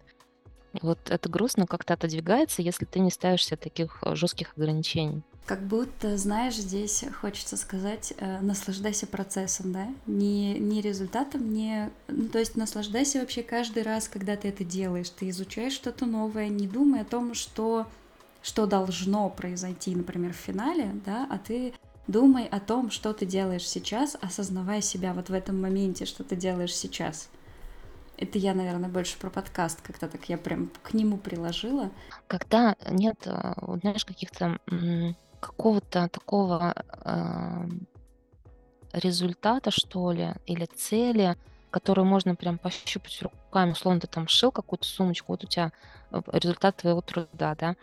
Вот 0.82 1.00
это 1.10 1.30
грустно 1.30 1.66
как-то 1.66 1.94
отодвигается, 1.94 2.62
если 2.62 2.86
ты 2.86 3.00
не 3.00 3.12
ставишь 3.12 3.46
себе 3.46 3.58
таких 3.58 4.00
э, 4.02 4.16
жестких 4.16 4.54
ограничений. 4.58 5.24
Как 5.46 5.62
будто, 5.62 6.18
знаешь, 6.18 6.56
здесь 6.56 7.06
хочется 7.22 7.56
сказать, 7.56 8.14
э, 8.18 8.40
наслаждайся 8.42 9.06
процессом, 9.06 9.72
да, 9.72 9.88
не, 10.08 10.58
не 10.58 10.82
результатом, 10.82 11.54
не... 11.54 11.92
Ну, 12.08 12.28
то 12.30 12.40
есть 12.40 12.56
наслаждайся 12.56 13.20
вообще 13.20 13.44
каждый 13.44 13.84
раз, 13.84 14.08
когда 14.08 14.36
ты 14.36 14.48
это 14.48 14.64
делаешь, 14.64 15.10
ты 15.10 15.30
изучаешь 15.30 15.74
что-то 15.74 16.06
новое, 16.06 16.48
не 16.48 16.68
думай 16.68 17.02
о 17.02 17.06
том, 17.06 17.36
что, 17.36 17.86
что 18.42 18.66
должно 18.66 19.30
произойти, 19.30 19.96
например, 19.96 20.34
в 20.34 20.38
финале, 20.38 20.92
да, 21.06 21.28
а 21.30 21.38
ты 21.38 21.74
думай 22.08 22.48
о 22.48 22.60
том, 22.60 22.90
что 22.90 23.14
ты 23.14 23.28
делаешь 23.28 23.68
сейчас, 23.68 24.18
осознавая 24.20 24.82
себя 24.82 25.14
вот 25.14 25.30
в 25.30 25.34
этом 25.34 25.62
моменте, 25.62 26.06
что 26.06 26.24
ты 26.24 26.36
делаешь 26.36 26.76
сейчас. 26.76 27.30
Это 28.18 28.38
я, 28.38 28.54
наверное, 28.54 28.90
больше 28.90 29.18
про 29.18 29.30
подкаст, 29.30 29.82
как-то 29.82 30.08
так 30.08 30.30
я 30.30 30.38
прям 30.38 30.72
к 30.84 30.94
нему 30.94 31.18
приложила. 31.18 31.92
Когда 32.28 32.76
нет, 32.90 33.18
э, 33.26 33.54
знаешь, 33.82 34.06
каких-то 34.06 34.58
какого-то 35.40 36.10
такого 36.10 36.74
э, 37.04 37.68
результата, 38.94 39.70
что 39.70 40.12
ли, 40.12 40.34
или 40.46 40.66
цели, 40.66 41.36
которую 41.70 42.06
можно 42.06 42.36
прям 42.36 42.58
пощупать 42.58 43.22
руками, 43.22 43.72
условно, 43.72 44.00
ты 44.00 44.08
там 44.08 44.28
шил 44.28 44.52
какую-то 44.52 44.86
сумочку, 44.86 45.34
вот 45.34 45.44
у 45.44 45.48
тебя 45.48 45.72
э, 46.12 46.22
результат 46.32 46.78
твоего 46.78 47.02
труда, 47.02 47.56
да, 47.56 47.76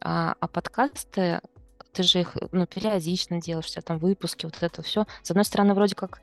а, 0.00 0.34
а 0.40 0.48
подкасты, 0.48 1.40
ты 1.92 2.02
же 2.02 2.20
их, 2.20 2.36
ну, 2.52 2.66
периодично 2.66 3.40
делаешь, 3.40 3.66
у 3.66 3.70
тебя 3.70 3.82
там 3.82 3.98
выпуски, 3.98 4.46
вот 4.46 4.56
это 4.60 4.82
все. 4.82 5.06
С 5.22 5.30
одной 5.30 5.44
стороны, 5.44 5.74
вроде 5.74 5.94
как 5.94 6.20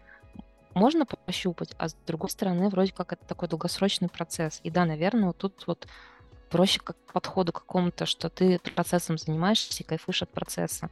можно 0.73 1.05
пощупать, 1.05 1.73
а 1.77 1.89
с 1.89 1.95
другой 2.05 2.29
стороны, 2.29 2.69
вроде 2.69 2.91
как 2.91 3.13
это 3.13 3.25
такой 3.25 3.47
долгосрочный 3.47 4.09
процесс. 4.09 4.59
И 4.63 4.71
да, 4.71 4.85
наверное, 4.85 5.27
вот 5.27 5.37
тут 5.37 5.63
вот 5.67 5.87
проще 6.49 6.79
как 6.79 6.97
к 7.05 7.13
подходу 7.13 7.51
к 7.51 7.61
какому-то, 7.61 8.05
что 8.05 8.29
ты 8.29 8.59
процессом 8.75 9.17
занимаешься 9.17 9.83
и 9.83 9.85
кайфуешь 9.85 10.21
от 10.21 10.31
процесса. 10.31 10.89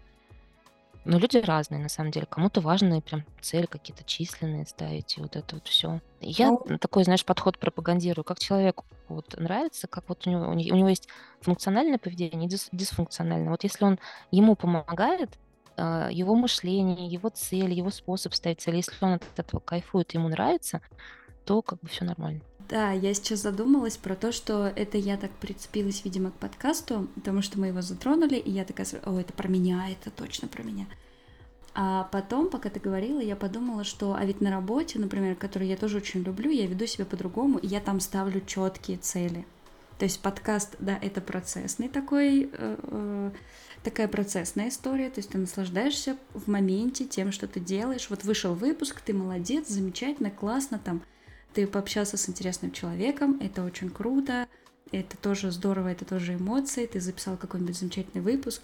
Но 1.04 1.18
люди 1.18 1.38
разные, 1.38 1.82
на 1.82 1.90
самом 1.90 2.12
деле. 2.12 2.28
Кому-то 2.28 2.62
важны 2.62 3.02
прям 3.02 3.24
цели 3.42 3.66
какие-то 3.66 4.04
численные 4.04 4.68
ставить, 4.68 5.18
и 5.18 5.22
вот 5.22 5.36
это 5.36 5.56
вот 5.56 5.68
все. 5.68 6.00
Я 6.20 6.52
ну, 6.52 6.78
такой, 6.78 7.04
знаешь, 7.04 7.26
подход 7.26 7.58
пропагандирую, 7.58 8.24
как 8.24 8.40
человеку 8.40 8.86
вот 9.08 9.36
нравится, 9.38 9.88
как 9.88 10.08
вот 10.10 10.28
у 10.28 10.30
него, 10.30 10.48
у 10.50 10.54
него 10.54 10.90
есть 10.90 11.08
функциональное 11.42 11.98
поведение 11.98 12.48
и 12.48 12.76
дисфункциональное. 12.76 13.50
Вот 13.50 13.64
если 13.64 13.84
он 13.84 14.00
ему 14.30 14.56
помогает, 14.56 15.32
его 15.78 16.36
мышление, 16.36 17.08
его 17.08 17.30
цель, 17.30 17.74
его 17.74 17.90
способ 17.90 18.34
ставить 18.34 18.62
цель, 18.62 18.76
если 18.76 18.94
он 19.02 19.14
от 19.14 19.24
этого 19.38 19.60
кайфует, 19.60 20.14
ему 20.14 20.30
нравится, 20.30 20.82
то 21.46 21.62
как 21.62 21.80
бы 21.80 21.88
все 21.88 22.06
нормально. 22.06 22.42
Да, 22.70 22.92
я 22.92 23.14
сейчас 23.14 23.40
задумалась 23.40 23.98
про 23.98 24.16
то, 24.16 24.32
что 24.32 24.68
это 24.68 24.98
я 24.98 25.18
так 25.18 25.32
прицепилась, 25.32 26.06
видимо, 26.06 26.32
к 26.32 26.36
подкасту, 26.36 27.10
потому 27.16 27.42
что 27.42 27.60
мы 27.60 27.68
его 27.68 27.82
затронули, 27.82 28.36
и 28.36 28.50
я 28.50 28.64
такая, 28.64 28.88
о, 29.04 29.20
это 29.20 29.34
про 29.34 29.50
меня, 29.50 29.90
это 29.90 30.10
точно 30.10 30.48
про 30.48 30.64
меня. 30.64 30.86
А 31.74 32.06
потом, 32.12 32.50
пока 32.50 32.70
ты 32.70 32.80
говорила, 32.80 33.20
я 33.20 33.36
подумала, 33.36 33.84
что, 33.84 34.14
а 34.14 34.24
ведь 34.24 34.40
на 34.40 34.52
работе, 34.52 35.00
например, 35.00 35.36
которую 35.36 35.70
я 35.70 35.78
тоже 35.78 35.98
очень 35.98 36.22
люблю, 36.22 36.50
я 36.50 36.66
веду 36.66 36.86
себя 36.86 37.06
по-другому, 37.06 37.60
и 37.60 37.68
я 37.68 37.82
там 37.82 38.00
ставлю 38.00 38.42
четкие 38.46 38.98
цели. 38.98 39.46
То 39.98 40.06
есть 40.06 40.22
подкаст, 40.22 40.76
да, 40.80 40.98
это 41.02 41.22
процессный 41.22 41.88
такой, 41.88 42.50
э, 42.52 42.78
э, 42.84 43.32
такая 43.84 44.08
процессная 44.08 44.70
история, 44.70 45.10
то 45.10 45.20
есть 45.20 45.30
ты 45.30 45.38
наслаждаешься 45.38 46.18
в 46.34 46.50
моменте 46.50 47.06
тем, 47.06 47.32
что 47.32 47.48
ты 47.48 47.60
делаешь. 47.60 48.10
Вот 48.10 48.24
вышел 48.24 48.54
выпуск, 48.54 49.02
ты 49.02 49.14
молодец, 49.14 49.68
замечательно, 49.68 50.30
классно, 50.30 50.80
там 50.80 51.02
ты 51.54 51.68
пообщался 51.68 52.18
с 52.18 52.30
интересным 52.30 52.72
человеком, 52.72 53.38
это 53.42 53.64
очень 53.64 53.90
круто, 53.90 54.48
это 54.92 55.18
тоже 55.18 55.52
здорово, 55.52 55.90
это 55.90 56.06
тоже 56.06 56.36
эмоции, 56.36 56.86
ты 56.86 57.00
записал 57.00 57.38
какой-нибудь 57.38 57.78
замечательный 57.78 58.22
выпуск. 58.22 58.62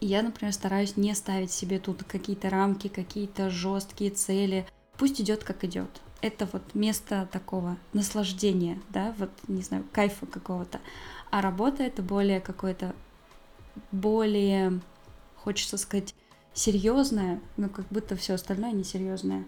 Я, 0.00 0.22
например, 0.22 0.52
стараюсь 0.52 0.96
не 0.96 1.14
ставить 1.14 1.50
себе 1.50 1.78
тут 1.78 2.04
какие-то 2.04 2.50
рамки, 2.50 2.88
какие-то 2.88 3.48
жесткие 3.48 4.10
цели. 4.10 4.66
Пусть 4.98 5.20
идет 5.20 5.42
как 5.42 5.64
идет. 5.64 5.88
Это 6.20 6.48
вот 6.52 6.74
место 6.74 7.28
такого 7.32 7.78
наслаждения, 7.92 8.80
да, 8.90 9.14
вот, 9.18 9.30
не 9.48 9.62
знаю, 9.62 9.84
кайфа 9.92 10.26
какого-то. 10.26 10.80
А 11.30 11.40
работа 11.40 11.82
это 11.82 12.02
более 12.02 12.40
какое-то, 12.40 12.94
более, 13.92 14.80
хочется 15.36 15.78
сказать, 15.78 16.14
серьезное, 16.52 17.40
но 17.56 17.68
как 17.68 17.86
будто 17.88 18.16
все 18.16 18.34
остальное 18.34 18.72
несерьезное. 18.72 19.46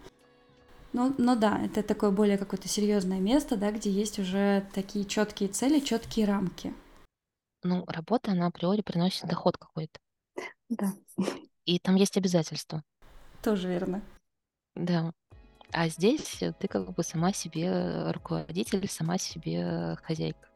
Ну, 0.93 1.15
ну 1.19 1.37
да, 1.37 1.61
это 1.63 1.83
такое 1.83 2.11
более 2.11 2.39
какое-то 2.39 2.69
серьезное 2.69 3.21
место, 3.21 3.57
да, 3.57 3.71
где 3.73 3.91
есть 3.91 4.19
уже 4.19 4.67
такие 4.75 5.05
четкие 5.05 5.49
цели, 5.49 5.81
четкие 5.81 6.27
рамки. 6.27 6.73
Ну, 7.63 7.85
работа, 7.87 8.33
она 8.33 8.47
априори 8.47 8.83
приносит 8.83 9.27
доход 9.27 9.57
какой-то. 9.59 9.99
Да. 10.69 10.93
И 11.65 11.79
там 11.79 11.97
есть 11.97 12.17
обязательства. 12.17 12.83
Тоже 13.43 13.69
верно. 13.69 14.03
Да. 14.75 15.13
А 15.71 15.89
здесь 15.89 16.43
ты 16.59 16.69
как 16.69 16.95
бы 16.95 17.03
сама 17.03 17.33
себе 17.33 18.11
руководитель, 18.13 18.89
сама 18.89 19.19
себе 19.19 19.99
хозяйка. 20.03 20.49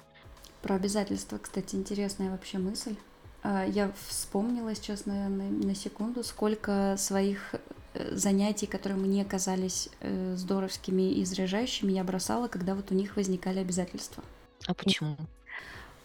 Про 0.62 0.76
обязательства, 0.76 1.38
кстати, 1.38 1.75
интересная 1.75 2.31
вообще 2.31 2.59
мысль. 2.59 2.97
А, 3.42 3.64
я 3.64 3.92
вспомнила 4.08 4.75
сейчас 4.75 5.06
на, 5.06 5.28
на, 5.28 5.75
секунду, 5.75 6.22
сколько 6.22 6.94
своих 6.96 7.54
э, 7.94 8.14
занятий, 8.14 8.66
которые 8.66 8.99
мне 8.99 9.25
казались 9.25 9.88
э, 10.00 10.34
здоровскими 10.37 11.12
и 11.12 11.25
заряжающими, 11.25 11.92
я 11.92 12.04
бросала, 12.04 12.46
когда 12.49 12.75
вот 12.75 12.92
у 12.92 12.94
них 12.94 13.16
возникали 13.16 13.58
обязательства. 13.58 14.22
А 14.66 14.75
почему? 14.75 15.16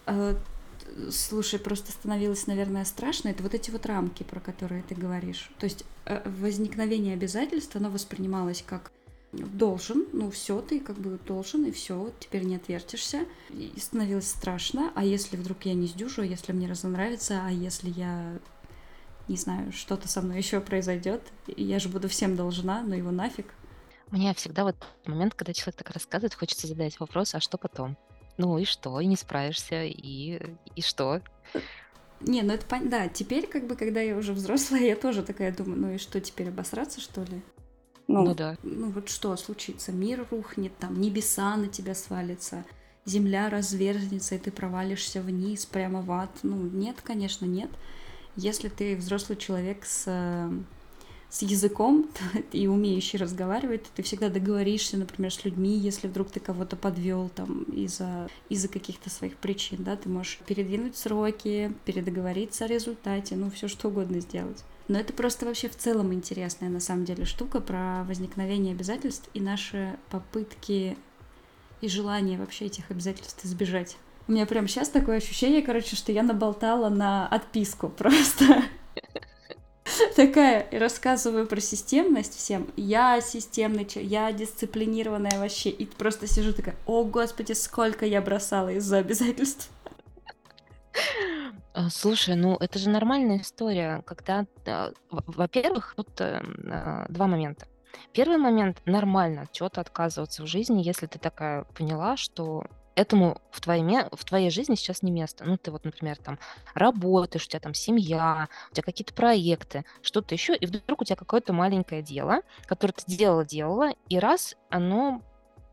А, 0.06 0.34
слушай, 1.10 1.60
просто 1.60 1.92
становилось, 1.92 2.48
наверное, 2.48 2.84
страшно. 2.84 3.28
Это 3.28 3.44
вот 3.44 3.54
эти 3.54 3.70
вот 3.70 3.86
рамки, 3.86 4.24
про 4.24 4.40
которые 4.40 4.82
ты 4.82 4.96
говоришь. 4.96 5.50
То 5.58 5.64
есть 5.64 5.84
э, 6.06 6.28
возникновение 6.28 7.14
обязательств, 7.14 7.76
оно 7.76 7.88
воспринималось 7.88 8.64
как 8.66 8.90
должен, 9.32 10.06
ну 10.12 10.30
все, 10.30 10.60
ты 10.60 10.80
как 10.80 10.96
бы 10.96 11.18
должен, 11.26 11.64
и 11.64 11.70
все, 11.70 12.12
теперь 12.18 12.44
не 12.44 12.56
отвертишься. 12.56 13.26
И 13.50 13.74
становилось 13.78 14.28
страшно, 14.28 14.92
а 14.94 15.04
если 15.04 15.36
вдруг 15.36 15.64
я 15.64 15.74
не 15.74 15.86
сдюжу, 15.86 16.22
если 16.22 16.52
мне 16.52 16.68
разонравится, 16.68 17.42
а 17.44 17.50
если 17.50 17.90
я 17.90 18.38
не 19.28 19.36
знаю, 19.36 19.72
что-то 19.72 20.08
со 20.08 20.22
мной 20.22 20.38
еще 20.38 20.60
произойдет, 20.60 21.22
я 21.46 21.78
же 21.78 21.88
буду 21.88 22.08
всем 22.08 22.36
должна, 22.36 22.82
но 22.82 22.94
его 22.94 23.10
нафиг. 23.10 23.46
Мне 24.10 24.32
всегда 24.34 24.64
вот 24.64 24.76
момент, 25.04 25.34
когда 25.34 25.52
человек 25.52 25.76
так 25.76 25.90
рассказывает, 25.90 26.34
хочется 26.34 26.66
задать 26.66 26.98
вопрос, 26.98 27.34
а 27.34 27.40
что 27.40 27.58
потом? 27.58 27.98
Ну 28.38 28.56
и 28.56 28.64
что? 28.64 28.98
И 29.00 29.06
не 29.06 29.16
справишься, 29.16 29.84
и, 29.84 30.40
и 30.74 30.80
что? 30.80 31.20
Не, 32.20 32.42
ну 32.42 32.54
это 32.54 32.64
понятно. 32.64 32.90
Да, 32.90 33.08
теперь, 33.08 33.46
как 33.46 33.66
бы, 33.66 33.76
когда 33.76 34.00
я 34.00 34.16
уже 34.16 34.32
взрослая, 34.32 34.80
я 34.80 34.96
тоже 34.96 35.22
такая 35.22 35.54
думаю, 35.54 35.78
ну 35.78 35.90
и 35.92 35.98
что, 35.98 36.20
теперь 36.20 36.48
обосраться, 36.48 37.00
что 37.00 37.22
ли? 37.24 37.42
Ну, 38.08 38.24
ну 38.24 38.34
да. 38.34 38.56
Ну 38.62 38.90
вот 38.90 39.08
что 39.08 39.36
случится? 39.36 39.92
Мир 39.92 40.26
рухнет, 40.30 40.76
там 40.78 41.00
небеса 41.00 41.56
на 41.56 41.68
тебя 41.68 41.94
свалится, 41.94 42.64
земля 43.04 43.50
разверзнется, 43.50 44.34
и 44.34 44.38
ты 44.38 44.50
провалишься 44.50 45.20
вниз, 45.20 45.66
прямо 45.66 46.00
в 46.00 46.10
ад. 46.10 46.30
Ну 46.42 46.56
нет, 46.56 46.96
конечно, 47.02 47.44
нет. 47.44 47.70
Если 48.34 48.68
ты 48.68 48.96
взрослый 48.96 49.36
человек 49.36 49.84
с 49.84 50.50
с 51.30 51.42
языком 51.42 52.08
и 52.52 52.66
умеющий 52.66 53.18
разговаривать, 53.18 53.84
ты 53.94 54.02
всегда 54.02 54.28
договоришься, 54.30 54.96
например, 54.96 55.32
с 55.32 55.44
людьми, 55.44 55.76
если 55.76 56.08
вдруг 56.08 56.30
ты 56.30 56.40
кого-то 56.40 56.76
подвел 56.76 57.28
там 57.28 57.64
из-за 57.64 58.28
из-за 58.48 58.68
каких-то 58.68 59.10
своих 59.10 59.36
причин, 59.36 59.84
да, 59.84 59.96
ты 59.96 60.08
можешь 60.08 60.38
передвинуть 60.46 60.96
сроки, 60.96 61.72
передоговориться 61.84 62.64
о 62.64 62.68
результате, 62.68 63.36
ну 63.36 63.50
все 63.50 63.68
что 63.68 63.88
угодно 63.88 64.20
сделать. 64.20 64.64
Но 64.88 64.98
это 64.98 65.12
просто 65.12 65.44
вообще 65.44 65.68
в 65.68 65.76
целом 65.76 66.14
интересная 66.14 66.70
на 66.70 66.80
самом 66.80 67.04
деле 67.04 67.26
штука 67.26 67.60
про 67.60 68.04
возникновение 68.04 68.72
обязательств 68.72 69.28
и 69.34 69.40
наши 69.40 69.96
попытки 70.10 70.96
и 71.82 71.88
желание 71.88 72.38
вообще 72.38 72.66
этих 72.66 72.90
обязательств 72.90 73.44
избежать. 73.44 73.98
У 74.26 74.32
меня 74.32 74.46
прямо 74.46 74.66
сейчас 74.66 74.88
такое 74.88 75.18
ощущение, 75.18 75.62
короче, 75.62 75.94
что 75.94 76.10
я 76.10 76.22
наболтала 76.22 76.88
на 76.88 77.26
отписку 77.28 77.88
просто. 77.96 78.62
Такая, 80.16 80.68
рассказываю 80.70 81.46
про 81.46 81.60
системность 81.60 82.36
всем. 82.36 82.68
Я 82.76 83.20
системный 83.20 83.86
я 83.94 84.32
дисциплинированная 84.32 85.38
вообще. 85.38 85.70
И 85.70 85.86
просто 85.86 86.26
сижу 86.26 86.52
такая, 86.52 86.76
о 86.86 87.04
господи, 87.04 87.52
сколько 87.52 88.04
я 88.04 88.20
бросала 88.20 88.72
из-за 88.72 88.98
обязательств. 88.98 89.70
А, 91.78 91.90
слушай, 91.90 92.34
ну 92.34 92.56
это 92.56 92.76
же 92.80 92.90
нормальная 92.90 93.38
история, 93.40 94.02
когда, 94.04 94.46
во-первых, 95.10 95.94
тут 95.96 96.20
э, 96.20 96.42
а, 96.72 97.06
два 97.08 97.28
момента. 97.28 97.68
Первый 98.12 98.36
момент 98.36 98.82
нормально 98.84 99.42
от 99.42 99.52
чего-то 99.52 99.80
отказываться 99.80 100.42
в 100.42 100.46
жизни, 100.46 100.82
если 100.82 101.06
ты 101.06 101.20
такая 101.20 101.62
поняла, 101.76 102.16
что 102.16 102.64
этому 102.96 103.40
в 103.52 103.60
твоей, 103.60 104.08
в 104.10 104.24
твоей 104.24 104.50
жизни 104.50 104.74
сейчас 104.74 105.04
не 105.04 105.12
место. 105.12 105.44
Ну, 105.44 105.56
ты 105.56 105.70
вот, 105.70 105.84
например, 105.84 106.16
там 106.16 106.40
работаешь, 106.74 107.46
у 107.46 107.48
тебя 107.48 107.60
там 107.60 107.74
семья, 107.74 108.48
у 108.72 108.74
тебя 108.74 108.82
какие-то 108.82 109.14
проекты, 109.14 109.84
что-то 110.02 110.34
еще, 110.34 110.56
и 110.56 110.66
вдруг 110.66 111.02
у 111.02 111.04
тебя 111.04 111.14
какое-то 111.14 111.52
маленькое 111.52 112.02
дело, 112.02 112.40
которое 112.66 112.94
ты 112.94 113.04
делала-делала, 113.06 113.92
и 114.08 114.18
раз 114.18 114.56
оно 114.68 115.22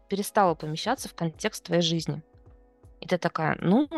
перестало 0.08 0.54
помещаться 0.54 1.10
в 1.10 1.16
контекст 1.16 1.64
твоей 1.64 1.82
жизни. 1.82 2.22
И 3.02 3.08
ты 3.08 3.18
такая, 3.18 3.58
ну, 3.60 3.90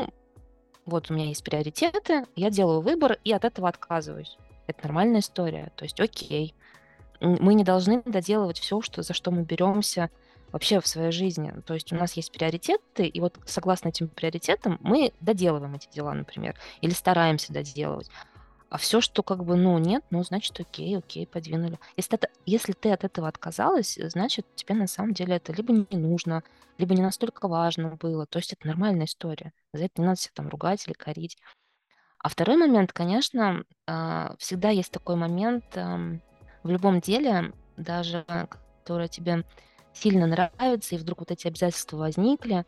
вот 0.88 1.12
у 1.12 1.14
меня 1.14 1.28
есть 1.28 1.44
приоритеты, 1.44 2.26
я 2.36 2.50
делаю 2.50 2.82
выбор 2.82 3.20
и 3.24 3.32
от 3.32 3.46
этого 3.46 3.70
отказываюсь. 3.70 4.38
Это 4.66 4.84
нормальная 4.84 5.20
история. 5.20 5.72
То 5.76 5.84
есть, 5.84 6.00
окей, 6.00 6.56
мы 7.20 7.54
не 7.54 7.64
должны 7.64 8.02
доделывать 8.04 8.60
все, 8.60 8.82
что, 8.82 9.04
за 9.04 9.14
что 9.14 9.32
мы 9.32 9.44
беремся 9.44 10.10
вообще 10.52 10.80
в 10.80 10.88
своей 10.88 11.12
жизни. 11.12 11.54
То 11.66 11.74
есть 11.74 11.92
у 11.92 11.96
нас 11.96 12.14
есть 12.14 12.32
приоритеты, 12.32 13.06
и 13.06 13.20
вот 13.20 13.38
согласно 13.46 13.90
этим 13.90 14.08
приоритетам 14.08 14.80
мы 14.82 15.14
доделываем 15.20 15.76
эти 15.76 15.90
дела, 15.94 16.14
например, 16.14 16.56
или 16.82 16.92
стараемся 16.92 17.52
доделывать. 17.52 18.10
А 18.70 18.78
все, 18.78 19.00
что 19.00 19.24
как 19.24 19.46
бы, 19.46 19.56
ну, 19.56 19.78
нет, 19.78 20.04
ну, 20.10 20.24
значит, 20.24 20.60
окей, 20.60 20.98
окей, 20.98 21.26
подвинули. 21.26 21.80
Если, 21.96 22.16
это, 22.16 22.28
если 22.46 22.74
ты 22.74 22.92
от 22.92 23.06
этого 23.06 23.30
отказалась, 23.30 23.98
значит, 24.02 24.46
тебе 24.56 24.76
на 24.76 24.88
самом 24.88 25.14
деле 25.14 25.38
это 25.38 25.54
либо 25.54 25.72
не 25.72 25.98
нужно, 25.98 26.44
либо 26.78 26.94
не 26.94 27.02
настолько 27.02 27.48
важно 27.48 27.96
было. 27.96 28.26
То 28.26 28.40
есть 28.40 28.52
это 28.52 28.68
нормальная 28.68 29.06
история. 29.06 29.54
За 29.72 29.86
это 29.86 30.02
не 30.02 30.06
надо 30.06 30.20
себя 30.20 30.34
там 30.36 30.50
ругать 30.50 30.86
или 30.86 30.94
корить. 30.94 31.38
А 32.20 32.30
второй 32.30 32.58
момент, 32.58 32.92
конечно, 32.92 33.64
а, 33.86 34.36
всегда 34.38 34.70
есть 34.70 34.92
такой 34.92 35.16
момент 35.16 35.64
в 35.76 36.70
любом 36.70 37.00
деле, 37.00 37.54
даже 37.78 38.26
которое 38.28 39.08
тебе 39.08 39.46
сильно 39.94 40.28
нравится, 40.28 40.96
и 40.96 40.98
вдруг 40.98 41.20
вот 41.20 41.32
эти 41.32 41.48
обязательства 41.48 41.98
возникли, 41.98 42.66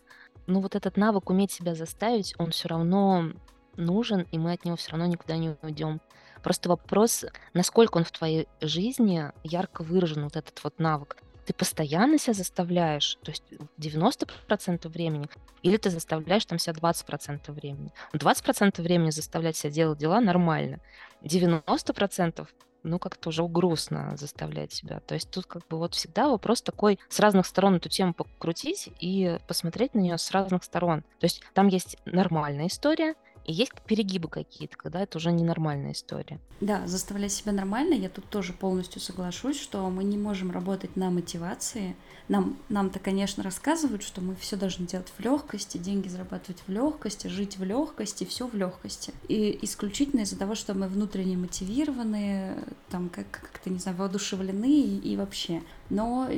ну 0.47 0.61
вот 0.61 0.75
этот 0.75 0.97
навык 0.97 1.29
уметь 1.29 1.51
себя 1.51 1.75
заставить, 1.75 2.33
он 2.37 2.51
все 2.51 2.69
равно 2.69 3.31
нужен, 3.79 4.27
и 4.31 4.37
мы 4.37 4.53
от 4.53 4.65
него 4.65 4.75
все 4.75 4.91
равно 4.91 5.05
никуда 5.07 5.37
не 5.37 5.55
уйдем. 5.61 6.01
Просто 6.43 6.69
вопрос, 6.69 7.25
насколько 7.53 7.97
он 7.97 8.03
в 8.03 8.11
твоей 8.11 8.47
жизни 8.61 9.31
ярко 9.43 9.83
выражен, 9.83 10.23
вот 10.23 10.35
этот 10.35 10.63
вот 10.63 10.79
навык. 10.79 11.17
Ты 11.45 11.53
постоянно 11.53 12.19
себя 12.19 12.33
заставляешь, 12.33 13.17
то 13.23 13.31
есть 13.31 13.43
90% 13.79 14.87
времени, 14.87 15.27
или 15.63 15.77
ты 15.77 15.89
заставляешь 15.89 16.45
там 16.45 16.59
себя 16.59 16.73
20% 16.73 17.51
времени. 17.51 17.91
20% 18.13 18.81
времени 18.81 19.09
заставлять 19.09 19.57
себя 19.57 19.71
делать 19.71 19.97
дела 19.97 20.21
нормально. 20.21 20.79
90% 21.23 22.47
ну, 22.83 22.99
как-то 22.99 23.29
уже 23.29 23.45
грустно 23.47 24.15
заставлять 24.15 24.71
себя. 24.71 24.99
То 25.01 25.15
есть 25.15 25.29
тут 25.29 25.45
как 25.45 25.67
бы 25.67 25.77
вот 25.77 25.95
всегда 25.95 26.29
вопрос 26.29 26.61
такой 26.61 26.99
с 27.09 27.19
разных 27.19 27.45
сторон 27.45 27.75
эту 27.75 27.89
тему 27.89 28.13
покрутить 28.13 28.89
и 28.99 29.37
посмотреть 29.47 29.93
на 29.93 29.99
нее 29.99 30.17
с 30.17 30.31
разных 30.31 30.63
сторон. 30.63 31.01
То 31.19 31.25
есть 31.25 31.41
там 31.53 31.67
есть 31.67 31.97
нормальная 32.05 32.67
история, 32.67 33.15
и 33.49 33.51
есть 33.51 33.73
перегибы 33.87 34.27
какие-то, 34.27 34.77
когда 34.77 35.01
это 35.01 35.17
уже 35.17 35.31
ненормальная 35.31 35.93
история. 35.93 36.39
Да, 36.61 36.85
заставлять 36.85 37.31
себя 37.31 37.51
нормально, 37.51 37.95
я 37.95 38.07
тут 38.07 38.29
тоже 38.29 38.53
полностью 38.53 39.01
соглашусь, 39.01 39.59
что 39.59 39.89
мы 39.89 40.03
не 40.03 40.19
можем 40.19 40.51
работать 40.51 40.95
на 40.95 41.09
мотивации. 41.09 41.95
Нам, 42.27 42.59
нам-то, 42.69 42.99
конечно, 42.99 43.41
рассказывают, 43.41 44.03
что 44.03 44.21
мы 44.21 44.35
все 44.35 44.55
должны 44.55 44.85
делать 44.85 45.11
в 45.17 45.19
легкости, 45.19 45.79
деньги 45.79 46.07
зарабатывать 46.07 46.61
в 46.67 46.71
легкости, 46.71 47.25
жить 47.25 47.57
в 47.57 47.63
легкости, 47.63 48.23
все 48.23 48.45
в 48.45 48.53
легкости. 48.53 49.15
И 49.27 49.57
исключительно 49.63 50.21
из-за 50.21 50.37
того, 50.37 50.53
что 50.53 50.75
мы 50.75 50.87
внутренне 50.87 51.35
мотивированы, 51.35 52.53
там 52.91 53.09
как- 53.09 53.31
как-то, 53.31 53.71
не 53.71 53.79
знаю, 53.79 53.97
воодушевлены 53.97 54.71
и, 54.71 55.13
и 55.13 55.17
вообще. 55.17 55.63
Но 55.89 56.29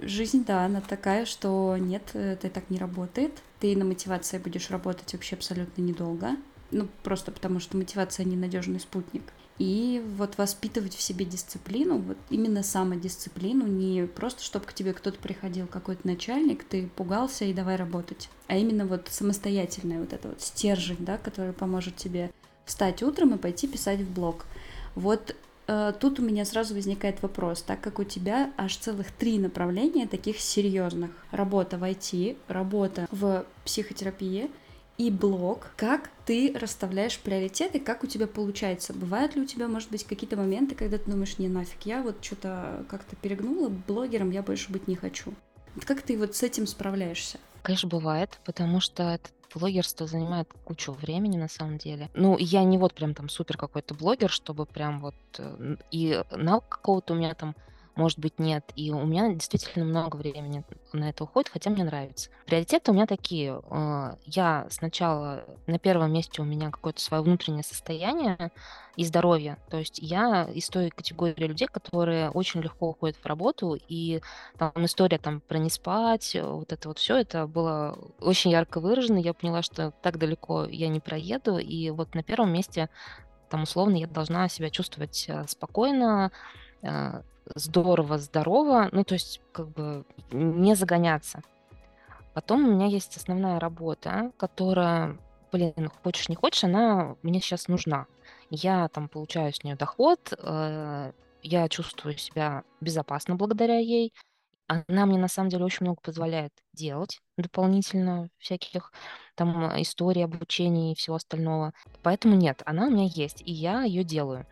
жизнь, 0.00 0.44
да, 0.46 0.64
она 0.64 0.80
такая, 0.80 1.26
что 1.26 1.76
нет, 1.78 2.14
это 2.14 2.48
так 2.48 2.70
не 2.70 2.78
работает. 2.78 3.32
Ты 3.62 3.76
на 3.76 3.84
мотивации 3.84 4.38
будешь 4.38 4.70
работать 4.70 5.12
вообще 5.12 5.36
абсолютно 5.36 5.82
недолго. 5.82 6.30
Ну, 6.72 6.88
просто 7.04 7.30
потому 7.30 7.60
что 7.60 7.76
мотивация 7.76 8.26
ненадежный 8.26 8.80
спутник. 8.80 9.22
И 9.60 10.02
вот 10.16 10.36
воспитывать 10.36 10.96
в 10.96 11.00
себе 11.00 11.24
дисциплину, 11.24 11.98
вот 11.98 12.16
именно 12.28 12.64
самодисциплину, 12.64 13.68
не 13.68 14.08
просто, 14.08 14.42
чтобы 14.42 14.64
к 14.64 14.74
тебе 14.74 14.92
кто-то 14.92 15.16
приходил, 15.20 15.68
какой-то 15.68 16.04
начальник, 16.08 16.64
ты 16.64 16.88
пугался 16.96 17.44
и 17.44 17.52
давай 17.52 17.76
работать, 17.76 18.30
а 18.48 18.56
именно 18.56 18.84
вот 18.84 19.06
самостоятельная 19.08 20.00
вот 20.00 20.12
эта 20.12 20.26
вот 20.26 20.40
стержень, 20.40 20.96
да, 20.98 21.16
который 21.16 21.52
поможет 21.52 21.94
тебе 21.94 22.32
встать 22.64 23.00
утром 23.04 23.36
и 23.36 23.38
пойти 23.38 23.68
писать 23.68 24.00
в 24.00 24.12
блог. 24.12 24.44
Вот 24.96 25.36
тут 25.66 26.18
у 26.18 26.22
меня 26.22 26.44
сразу 26.44 26.74
возникает 26.74 27.22
вопрос, 27.22 27.62
так 27.62 27.80
как 27.80 27.98
у 27.98 28.04
тебя 28.04 28.52
аж 28.56 28.76
целых 28.76 29.10
три 29.12 29.38
направления 29.38 30.06
таких 30.06 30.40
серьезных. 30.40 31.10
Работа 31.30 31.78
в 31.78 31.84
IT, 31.84 32.36
работа 32.48 33.06
в 33.10 33.44
психотерапии 33.64 34.50
и 34.98 35.10
блог. 35.10 35.70
Как 35.76 36.10
ты 36.26 36.52
расставляешь 36.54 37.18
приоритеты, 37.18 37.80
как 37.80 38.04
у 38.04 38.06
тебя 38.06 38.26
получается? 38.26 38.92
Бывают 38.92 39.34
ли 39.34 39.42
у 39.42 39.46
тебя, 39.46 39.66
может 39.66 39.90
быть, 39.90 40.04
какие-то 40.04 40.36
моменты, 40.36 40.74
когда 40.74 40.98
ты 40.98 41.10
думаешь, 41.10 41.38
не 41.38 41.48
нафиг, 41.48 41.86
я 41.86 42.02
вот 42.02 42.22
что-то 42.22 42.84
как-то 42.88 43.16
перегнула, 43.16 43.68
блогером 43.68 44.30
я 44.30 44.42
больше 44.42 44.70
быть 44.70 44.86
не 44.88 44.96
хочу. 44.96 45.32
Как 45.86 46.02
ты 46.02 46.18
вот 46.18 46.36
с 46.36 46.42
этим 46.42 46.66
справляешься? 46.66 47.38
Конечно, 47.62 47.88
бывает, 47.88 48.38
потому 48.44 48.80
что 48.80 49.04
это 49.04 49.30
блогерство 49.54 50.06
занимает 50.06 50.48
кучу 50.64 50.92
времени 50.92 51.36
на 51.36 51.48
самом 51.48 51.78
деле. 51.78 52.10
Ну, 52.14 52.36
я 52.38 52.64
не 52.64 52.78
вот 52.78 52.94
прям 52.94 53.14
там 53.14 53.28
супер 53.28 53.56
какой-то 53.56 53.94
блогер, 53.94 54.30
чтобы 54.30 54.66
прям 54.66 55.00
вот 55.00 55.14
э, 55.38 55.76
и 55.90 56.22
навык 56.30 56.68
какого-то 56.68 57.14
у 57.14 57.16
меня 57.16 57.34
там 57.34 57.54
может 57.94 58.18
быть, 58.18 58.38
нет. 58.38 58.72
И 58.74 58.90
у 58.90 59.04
меня 59.04 59.32
действительно 59.32 59.84
много 59.84 60.16
времени 60.16 60.64
на 60.92 61.10
это 61.10 61.24
уходит, 61.24 61.50
хотя 61.50 61.70
мне 61.70 61.84
нравится. 61.84 62.30
Приоритеты 62.46 62.90
у 62.90 62.94
меня 62.94 63.06
такие. 63.06 63.60
Э, 63.70 64.14
я 64.24 64.66
сначала 64.70 65.44
на 65.66 65.78
первом 65.78 66.12
месте 66.12 66.42
у 66.42 66.44
меня 66.44 66.70
какое-то 66.70 67.00
свое 67.00 67.22
внутреннее 67.22 67.64
состояние 67.64 68.50
и 68.96 69.04
здоровье. 69.04 69.58
То 69.70 69.78
есть 69.78 69.98
я 69.98 70.44
из 70.44 70.68
той 70.68 70.90
категории 70.90 71.46
людей, 71.46 71.68
которые 71.68 72.30
очень 72.30 72.60
легко 72.60 72.90
уходят 72.90 73.16
в 73.16 73.26
работу, 73.26 73.78
и 73.88 74.20
там 74.58 74.72
история 74.76 75.18
там 75.18 75.40
про 75.40 75.58
не 75.58 75.70
спать, 75.70 76.36
вот 76.40 76.72
это 76.72 76.88
вот 76.88 76.98
все, 76.98 77.16
это 77.16 77.46
было 77.46 77.98
очень 78.20 78.50
ярко 78.50 78.80
выражено. 78.80 79.18
Я 79.18 79.34
поняла, 79.34 79.62
что 79.62 79.92
так 80.02 80.18
далеко 80.18 80.64
я 80.64 80.88
не 80.88 81.00
проеду, 81.00 81.58
и 81.58 81.90
вот 81.90 82.14
на 82.14 82.22
первом 82.22 82.52
месте 82.52 82.88
там 83.50 83.64
условно 83.64 83.96
я 83.96 84.06
должна 84.06 84.48
себя 84.48 84.70
чувствовать 84.70 85.26
э, 85.28 85.44
спокойно, 85.46 86.32
э, 86.82 87.22
здорово, 87.54 88.18
здорово, 88.18 88.88
ну, 88.92 89.04
то 89.04 89.14
есть, 89.14 89.40
как 89.52 89.68
бы, 89.68 90.04
не 90.30 90.74
загоняться. 90.74 91.42
Потом 92.34 92.64
у 92.66 92.72
меня 92.72 92.86
есть 92.86 93.16
основная 93.16 93.60
работа, 93.60 94.32
которая, 94.38 95.18
блин, 95.52 95.90
хочешь 96.02 96.28
не 96.28 96.36
хочешь, 96.36 96.64
она 96.64 97.16
мне 97.22 97.40
сейчас 97.40 97.68
нужна. 97.68 98.06
Я 98.50 98.88
там 98.88 99.08
получаю 99.08 99.52
с 99.52 99.62
нее 99.64 99.76
доход, 99.76 100.32
э, 100.38 101.12
я 101.42 101.68
чувствую 101.68 102.16
себя 102.16 102.64
безопасно 102.80 103.36
благодаря 103.36 103.78
ей. 103.78 104.12
Она 104.66 105.06
мне 105.06 105.18
на 105.18 105.28
самом 105.28 105.50
деле 105.50 105.64
очень 105.64 105.84
много 105.84 106.00
позволяет 106.02 106.52
делать 106.72 107.20
дополнительно 107.36 108.28
всяких 108.38 108.92
там 109.34 109.66
историй, 109.80 110.24
обучений 110.24 110.92
и 110.92 110.94
всего 110.94 111.16
остального. 111.16 111.72
Поэтому 112.02 112.36
нет, 112.36 112.62
она 112.64 112.86
у 112.86 112.90
меня 112.90 113.08
есть, 113.12 113.42
и 113.42 113.52
я 113.52 113.82
ее 113.82 114.04
делаю. 114.04 114.46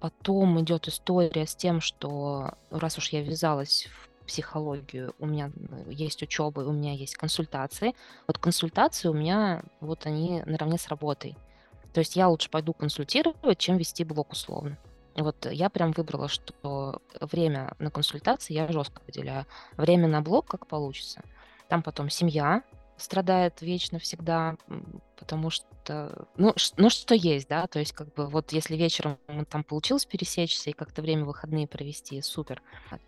Потом 0.00 0.60
идет 0.60 0.88
история 0.88 1.46
с 1.46 1.54
тем, 1.54 1.80
что 1.80 2.54
раз 2.70 2.98
уж 2.98 3.10
я 3.10 3.22
ввязалась 3.22 3.88
в 3.90 4.26
психологию, 4.26 5.14
у 5.18 5.26
меня 5.26 5.50
есть 5.86 6.22
учеба, 6.22 6.60
у 6.60 6.72
меня 6.72 6.92
есть 6.92 7.16
консультации. 7.16 7.94
Вот 8.26 8.38
консультации 8.38 9.08
у 9.08 9.14
меня, 9.14 9.62
вот 9.80 10.06
они 10.06 10.42
наравне 10.46 10.78
с 10.78 10.88
работой. 10.88 11.36
То 11.92 12.00
есть 12.00 12.16
я 12.16 12.28
лучше 12.28 12.48
пойду 12.50 12.72
консультировать, 12.72 13.58
чем 13.58 13.76
вести 13.76 14.04
блог 14.04 14.32
условно. 14.32 14.78
Вот 15.14 15.46
я 15.50 15.68
прям 15.68 15.92
выбрала, 15.92 16.28
что 16.28 17.02
время 17.20 17.74
на 17.78 17.90
консультации 17.90 18.54
я 18.54 18.70
жестко 18.70 19.02
выделяю. 19.06 19.46
Время 19.76 20.08
на 20.08 20.22
блог 20.22 20.46
как 20.46 20.66
получится. 20.66 21.22
Там 21.68 21.82
потом 21.82 22.08
семья, 22.10 22.62
страдает 22.96 23.60
вечно 23.60 23.98
всегда, 23.98 24.56
потому 25.18 25.50
что, 25.50 25.66
ну, 25.88 26.54
ну, 26.76 26.90
что 26.90 27.14
есть, 27.14 27.48
да, 27.48 27.66
то 27.66 27.78
есть 27.78 27.92
как 27.92 28.12
бы 28.14 28.26
вот 28.26 28.52
если 28.52 28.76
вечером 28.76 29.18
там 29.48 29.64
получилось 29.64 30.06
пересечься 30.06 30.70
и 30.70 30.72
как-то 30.72 31.02
время 31.02 31.24
выходные 31.24 31.66
провести, 31.66 32.20
супер. 32.22 32.62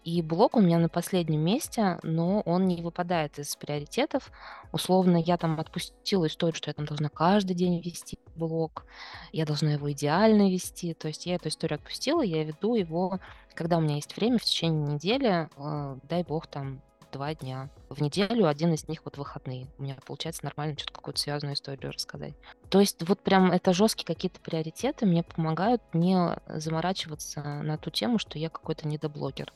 И 0.05 0.23
блок 0.23 0.57
у 0.57 0.61
меня 0.61 0.79
на 0.79 0.89
последнем 0.89 1.41
месте, 1.41 1.99
но 2.03 2.41
он 2.41 2.67
не 2.67 2.83
выпадает 2.83 3.39
из 3.39 3.57
приоритетов. 3.57 4.31
Условно, 4.73 5.17
я 5.17 5.37
там 5.37 5.61
отпустила 5.61 6.27
историю, 6.27 6.55
что 6.57 6.71
я 6.71 6.75
там 6.75 6.87
должна 6.87 7.09
каждый 7.09 7.55
день 7.55 7.81
вести 7.81 8.19
блок, 8.37 8.85
я 9.33 9.47
должна 9.47 9.73
его 9.73 9.91
идеально 9.93 10.51
вести, 10.51 10.95
то 10.95 11.09
есть 11.09 11.27
я 11.27 11.37
эту 11.37 11.49
историю 11.49 11.77
отпустила, 11.77 12.23
я 12.23 12.45
веду 12.45 12.75
его, 12.75 13.21
когда 13.55 13.79
у 13.79 13.81
меня 13.81 13.97
есть 13.97 14.17
время, 14.17 14.39
в 14.39 14.45
течение 14.45 14.95
недели, 14.95 15.49
э, 15.57 15.99
дай 16.09 16.23
бог 16.25 16.47
там 16.47 16.83
два 17.15 17.35
дня. 17.35 17.71
В 17.89 18.03
неделю 18.03 18.49
один 18.49 18.75
из 18.75 18.89
них 18.89 19.03
вот 19.05 19.17
выходные. 19.17 19.69
У 19.79 19.85
меня 19.85 19.97
получается 20.05 20.45
нормально 20.45 20.77
что-то 20.77 20.95
какую-то 20.95 21.21
связанную 21.21 21.55
историю 21.55 21.93
рассказать. 21.93 22.35
То 22.69 22.81
есть 22.81 23.03
вот 23.09 23.21
прям 23.21 23.53
это 23.53 23.73
жесткие 23.73 24.07
какие-то 24.07 24.41
приоритеты 24.41 25.07
мне 25.07 25.23
помогают 25.23 25.81
не 25.93 26.37
заморачиваться 26.49 27.41
на 27.41 27.79
ту 27.79 27.91
тему, 27.91 28.19
что 28.19 28.39
я 28.39 28.51
какой-то 28.51 28.89
недоблогер. 28.89 29.53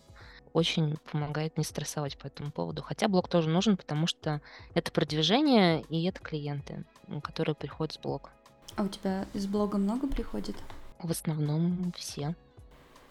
Очень 0.52 0.96
помогает 1.10 1.58
не 1.58 1.64
стрессовать 1.64 2.16
по 2.16 2.28
этому 2.28 2.52
поводу. 2.52 2.82
Хотя 2.82 3.08
блог 3.08 3.28
тоже 3.28 3.48
нужен, 3.48 3.76
потому 3.76 4.06
что 4.06 4.40
это 4.74 4.92
продвижение 4.92 5.82
и 5.88 6.04
это 6.04 6.20
клиенты, 6.20 6.84
которые 7.22 7.56
приходят 7.56 7.94
с 7.94 7.98
блога. 7.98 8.30
А 8.76 8.84
у 8.84 8.88
тебя 8.88 9.26
из 9.34 9.46
блога 9.46 9.78
много 9.78 10.06
приходит? 10.06 10.56
В 11.02 11.10
основном 11.10 11.92
все. 11.96 12.36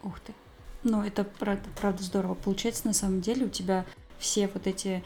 Ух 0.03 0.19
ты. 0.21 0.33
Ну, 0.83 1.03
это 1.03 1.25
правда, 1.25 1.67
правда 1.79 2.03
здорово. 2.03 2.35
Получается, 2.35 2.87
на 2.87 2.93
самом 2.93 3.19
деле 3.19 3.45
у 3.45 3.49
тебя 3.49 3.85
все 4.19 4.49
вот 4.53 4.67
эти 4.67 5.03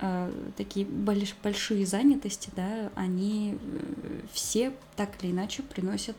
э, 0.00 0.32
такие 0.56 0.86
больш, 0.86 1.34
большие 1.42 1.86
занятости, 1.86 2.50
да, 2.54 2.90
они 2.94 3.58
э, 3.60 4.20
все 4.32 4.72
так 4.96 5.10
или 5.22 5.30
иначе 5.30 5.62
приносят 5.62 6.16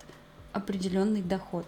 определенный 0.54 1.22
доход. 1.22 1.66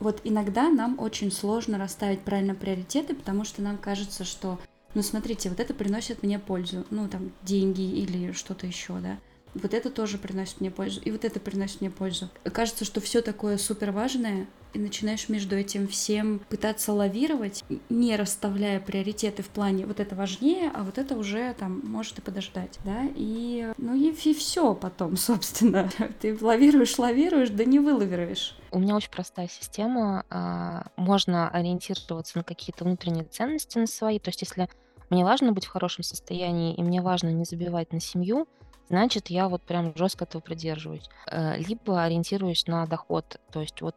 Вот 0.00 0.20
иногда 0.24 0.68
нам 0.68 0.98
очень 0.98 1.32
сложно 1.32 1.78
расставить 1.78 2.20
правильно 2.20 2.54
приоритеты, 2.54 3.14
потому 3.14 3.44
что 3.44 3.62
нам 3.62 3.78
кажется, 3.78 4.24
что, 4.24 4.60
ну 4.94 5.02
смотрите, 5.02 5.48
вот 5.48 5.58
это 5.58 5.74
приносит 5.74 6.22
мне 6.22 6.38
пользу, 6.38 6.86
ну 6.90 7.08
там 7.08 7.32
деньги 7.42 7.82
или 7.82 8.32
что-то 8.32 8.66
еще, 8.66 8.94
да 9.00 9.18
вот 9.54 9.74
это 9.74 9.90
тоже 9.90 10.18
приносит 10.18 10.60
мне 10.60 10.70
пользу, 10.70 11.00
и 11.00 11.10
вот 11.10 11.24
это 11.24 11.40
приносит 11.40 11.80
мне 11.80 11.90
пользу. 11.90 12.28
Кажется, 12.44 12.84
что 12.84 13.00
все 13.00 13.22
такое 13.22 13.58
супер 13.58 13.92
важное, 13.92 14.46
и 14.74 14.78
начинаешь 14.78 15.28
между 15.28 15.56
этим 15.56 15.88
всем 15.88 16.40
пытаться 16.48 16.92
лавировать, 16.92 17.64
не 17.88 18.16
расставляя 18.16 18.80
приоритеты 18.80 19.42
в 19.42 19.48
плане 19.48 19.86
вот 19.86 20.00
это 20.00 20.14
важнее, 20.14 20.70
а 20.74 20.82
вот 20.82 20.98
это 20.98 21.16
уже 21.16 21.54
там 21.54 21.80
может 21.84 22.18
и 22.18 22.22
подождать, 22.22 22.78
да, 22.84 23.08
и 23.14 23.72
ну 23.78 23.94
и, 23.94 24.10
и 24.10 24.34
все 24.34 24.74
потом, 24.74 25.16
собственно, 25.16 25.88
ты 26.20 26.36
лавируешь, 26.38 26.98
лавируешь, 26.98 27.50
да 27.50 27.64
не 27.64 27.78
вылавируешь. 27.78 28.56
У 28.70 28.78
меня 28.78 28.96
очень 28.96 29.10
простая 29.10 29.48
система, 29.48 30.24
а, 30.28 30.88
можно 30.96 31.48
ориентироваться 31.48 32.36
на 32.36 32.44
какие-то 32.44 32.84
внутренние 32.84 33.24
ценности 33.24 33.78
на 33.78 33.86
свои, 33.86 34.18
то 34.18 34.28
есть 34.28 34.42
если 34.42 34.68
мне 35.10 35.24
важно 35.24 35.52
быть 35.52 35.64
в 35.64 35.70
хорошем 35.70 36.04
состоянии, 36.04 36.74
и 36.74 36.82
мне 36.82 37.00
важно 37.00 37.30
не 37.30 37.44
забивать 37.44 37.92
на 37.92 38.00
семью, 38.00 38.46
значит, 38.88 39.28
я 39.28 39.48
вот 39.48 39.62
прям 39.62 39.92
жестко 39.96 40.24
этого 40.24 40.40
придерживаюсь. 40.40 41.08
Э, 41.30 41.56
либо 41.58 42.02
ориентируюсь 42.02 42.66
на 42.66 42.86
доход. 42.86 43.40
То 43.52 43.60
есть 43.60 43.80
вот 43.80 43.96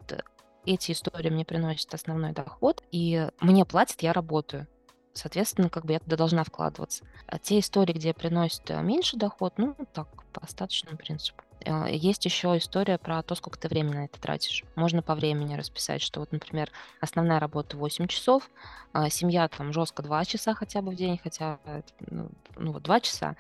эти 0.65 0.91
истории 0.91 1.29
мне 1.29 1.45
приносят 1.45 1.93
основной 1.93 2.33
доход, 2.33 2.83
и 2.91 3.27
мне 3.39 3.65
платят, 3.65 4.01
я 4.01 4.13
работаю. 4.13 4.67
Соответственно, 5.13 5.69
как 5.69 5.85
бы 5.85 5.93
я 5.93 5.99
туда 5.99 6.15
должна 6.15 6.43
вкладываться. 6.43 7.03
А 7.27 7.37
те 7.37 7.59
истории, 7.59 7.93
где 7.93 8.13
приносят 8.13 8.69
э, 8.69 8.81
меньше 8.81 9.17
доход, 9.17 9.53
ну, 9.57 9.75
так, 9.93 10.07
по 10.31 10.41
остаточному 10.41 10.97
принципу. 10.97 11.43
Э, 11.65 11.85
есть 11.89 12.23
еще 12.23 12.57
история 12.57 12.97
про 12.97 13.21
то, 13.23 13.35
сколько 13.35 13.59
ты 13.59 13.67
времени 13.67 13.95
на 13.95 14.05
это 14.05 14.21
тратишь. 14.21 14.63
Можно 14.75 15.01
по 15.01 15.15
времени 15.15 15.55
расписать, 15.55 16.01
что 16.01 16.21
вот, 16.21 16.31
например, 16.31 16.71
основная 17.01 17.39
работа 17.39 17.75
8 17.75 18.07
часов, 18.07 18.49
а 18.93 19.09
семья 19.09 19.49
там 19.49 19.73
жестко 19.73 20.01
2 20.01 20.25
часа 20.25 20.53
хотя 20.53 20.81
бы 20.81 20.91
в 20.91 20.95
день, 20.95 21.19
хотя 21.21 21.59
ну, 21.99 22.29
ну 22.55 22.71
вот 22.71 22.83
2 22.83 22.99
часа, 23.01 23.35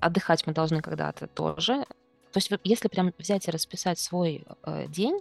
отдыхать 0.00 0.46
мы 0.46 0.52
должны 0.52 0.80
когда-то 0.80 1.26
тоже. 1.26 1.84
То 2.32 2.36
есть 2.36 2.50
если 2.64 2.88
прям 2.88 3.12
взять 3.18 3.48
и 3.48 3.50
расписать 3.50 3.98
свой 3.98 4.44
э, 4.64 4.86
день, 4.88 5.20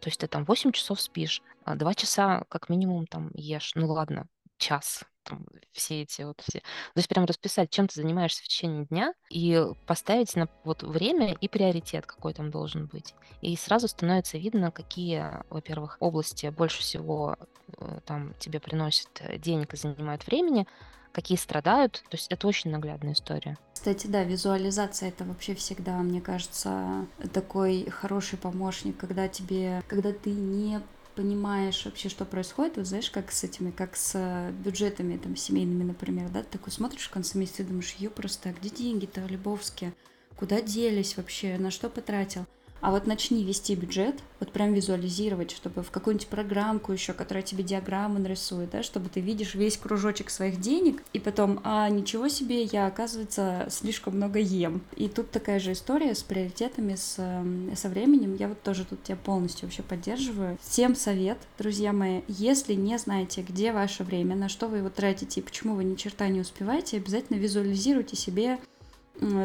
то 0.00 0.08
есть 0.08 0.20
ты 0.20 0.26
там 0.26 0.44
8 0.44 0.72
часов 0.72 1.00
спишь, 1.00 1.42
2 1.64 1.90
а 1.90 1.94
часа 1.94 2.44
как 2.48 2.68
минимум 2.68 3.06
там 3.06 3.30
ешь, 3.34 3.72
ну 3.74 3.86
ладно, 3.86 4.26
час, 4.58 5.04
там, 5.24 5.46
все 5.72 6.02
эти 6.02 6.22
вот 6.22 6.40
все. 6.40 6.60
То 6.60 6.96
есть 6.96 7.08
прям 7.08 7.24
расписать, 7.24 7.70
чем 7.70 7.88
ты 7.88 8.00
занимаешься 8.00 8.42
в 8.42 8.48
течение 8.48 8.86
дня 8.86 9.14
и 9.30 9.64
поставить 9.86 10.34
на 10.36 10.48
вот 10.64 10.82
время 10.82 11.34
и 11.34 11.48
приоритет, 11.48 12.06
какой 12.06 12.34
там 12.34 12.50
должен 12.50 12.86
быть. 12.86 13.14
И 13.40 13.56
сразу 13.56 13.88
становится 13.88 14.38
видно, 14.38 14.70
какие, 14.70 15.30
во-первых, 15.50 15.96
области 16.00 16.46
больше 16.48 16.80
всего 16.80 17.36
э, 17.78 18.00
там 18.04 18.34
тебе 18.38 18.60
приносят 18.60 19.08
э, 19.20 19.38
денег 19.38 19.74
и 19.74 19.76
занимают 19.76 20.26
времени, 20.26 20.66
какие 21.12 21.38
страдают. 21.38 22.02
То 22.08 22.16
есть 22.16 22.26
это 22.30 22.46
очень 22.48 22.70
наглядная 22.70 23.12
история. 23.12 23.58
Кстати, 23.74 24.06
да, 24.06 24.24
визуализация 24.24 25.08
это 25.08 25.24
вообще 25.24 25.54
всегда, 25.54 25.96
мне 25.98 26.20
кажется, 26.20 27.06
такой 27.32 27.88
хороший 27.90 28.38
помощник, 28.38 28.96
когда 28.96 29.28
тебе, 29.28 29.82
когда 29.88 30.12
ты 30.12 30.30
не 30.30 30.80
понимаешь 31.14 31.84
вообще, 31.84 32.08
что 32.08 32.24
происходит, 32.24 32.76
вот 32.76 32.86
знаешь, 32.86 33.10
как 33.10 33.32
с 33.32 33.44
этими, 33.44 33.70
как 33.70 33.96
с 33.96 34.50
бюджетами 34.64 35.16
там 35.18 35.36
семейными, 35.36 35.84
например, 35.84 36.30
да, 36.30 36.42
ты 36.42 36.58
такой 36.58 36.72
смотришь 36.72 37.06
в 37.06 37.10
конце 37.10 37.38
месяца 37.38 37.62
и 37.62 37.66
думаешь, 37.66 37.94
ее 37.98 38.08
просто, 38.08 38.48
а 38.48 38.52
где 38.52 38.70
деньги-то, 38.70 39.26
Лебовские, 39.26 39.94
куда 40.36 40.62
делись 40.62 41.16
вообще, 41.16 41.58
на 41.58 41.70
что 41.70 41.88
потратил? 41.88 42.46
А 42.82 42.90
вот 42.90 43.06
начни 43.06 43.44
вести 43.44 43.76
бюджет, 43.76 44.16
вот 44.40 44.50
прям 44.50 44.74
визуализировать, 44.74 45.52
чтобы 45.52 45.84
в 45.84 45.92
какую-нибудь 45.92 46.26
программку 46.26 46.92
еще, 46.92 47.12
которая 47.12 47.44
тебе 47.44 47.62
диаграммы 47.62 48.18
нарисует, 48.18 48.70
да, 48.70 48.82
чтобы 48.82 49.08
ты 49.08 49.20
видишь 49.20 49.54
весь 49.54 49.76
кружочек 49.76 50.30
своих 50.30 50.60
денег, 50.60 51.00
и 51.12 51.20
потом, 51.20 51.60
а 51.62 51.88
ничего 51.88 52.26
себе, 52.26 52.64
я, 52.64 52.88
оказывается, 52.88 53.68
слишком 53.70 54.16
много 54.16 54.40
ем. 54.40 54.82
И 54.96 55.08
тут 55.08 55.30
такая 55.30 55.60
же 55.60 55.72
история 55.72 56.12
с 56.12 56.24
приоритетами, 56.24 56.96
с, 56.96 57.14
эм, 57.18 57.70
со 57.76 57.88
временем. 57.88 58.34
Я 58.34 58.48
вот 58.48 58.60
тоже 58.62 58.84
тут 58.84 59.04
тебя 59.04 59.16
полностью 59.16 59.68
вообще 59.68 59.84
поддерживаю. 59.84 60.58
Всем 60.60 60.96
совет, 60.96 61.38
друзья 61.58 61.92
мои, 61.92 62.22
если 62.26 62.74
не 62.74 62.98
знаете, 62.98 63.42
где 63.42 63.70
ваше 63.70 64.02
время, 64.02 64.34
на 64.34 64.48
что 64.48 64.66
вы 64.66 64.78
его 64.78 64.90
тратите 64.90 65.38
и 65.38 65.44
почему 65.44 65.76
вы 65.76 65.84
ни 65.84 65.94
черта 65.94 66.26
не 66.26 66.40
успеваете, 66.40 66.96
обязательно 66.96 67.36
визуализируйте 67.36 68.16
себе 68.16 68.58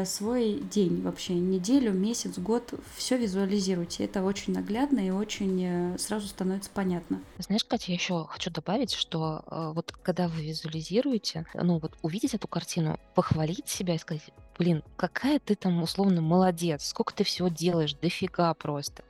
свой 0.04 0.54
день 0.54 1.02
вообще, 1.02 1.34
неделю, 1.34 1.92
месяц, 1.92 2.38
год, 2.38 2.74
все 2.96 3.16
визуализируйте. 3.16 4.04
Это 4.04 4.22
очень 4.22 4.52
наглядно 4.52 5.00
и 5.00 5.10
очень 5.10 5.62
э, 5.64 5.98
сразу 5.98 6.26
становится 6.26 6.70
понятно. 6.72 7.20
Знаешь, 7.38 7.64
Катя, 7.64 7.86
я 7.88 7.94
еще 7.94 8.26
хочу 8.28 8.50
добавить, 8.50 8.92
что 8.92 9.44
э, 9.46 9.72
вот 9.74 9.92
когда 10.02 10.28
вы 10.28 10.42
визуализируете, 10.42 11.46
ну 11.54 11.78
вот 11.78 11.96
увидеть 12.02 12.34
эту 12.34 12.48
картину, 12.48 12.98
похвалить 13.14 13.68
себя 13.68 13.94
и 13.94 13.98
сказать, 13.98 14.30
блин, 14.58 14.82
какая 14.96 15.38
ты 15.38 15.54
там 15.54 15.82
условно 15.82 16.20
молодец, 16.20 16.84
сколько 16.84 17.14
ты 17.14 17.24
всего 17.24 17.48
делаешь, 17.48 17.94
дофига 17.94 18.52
просто. 18.54 19.04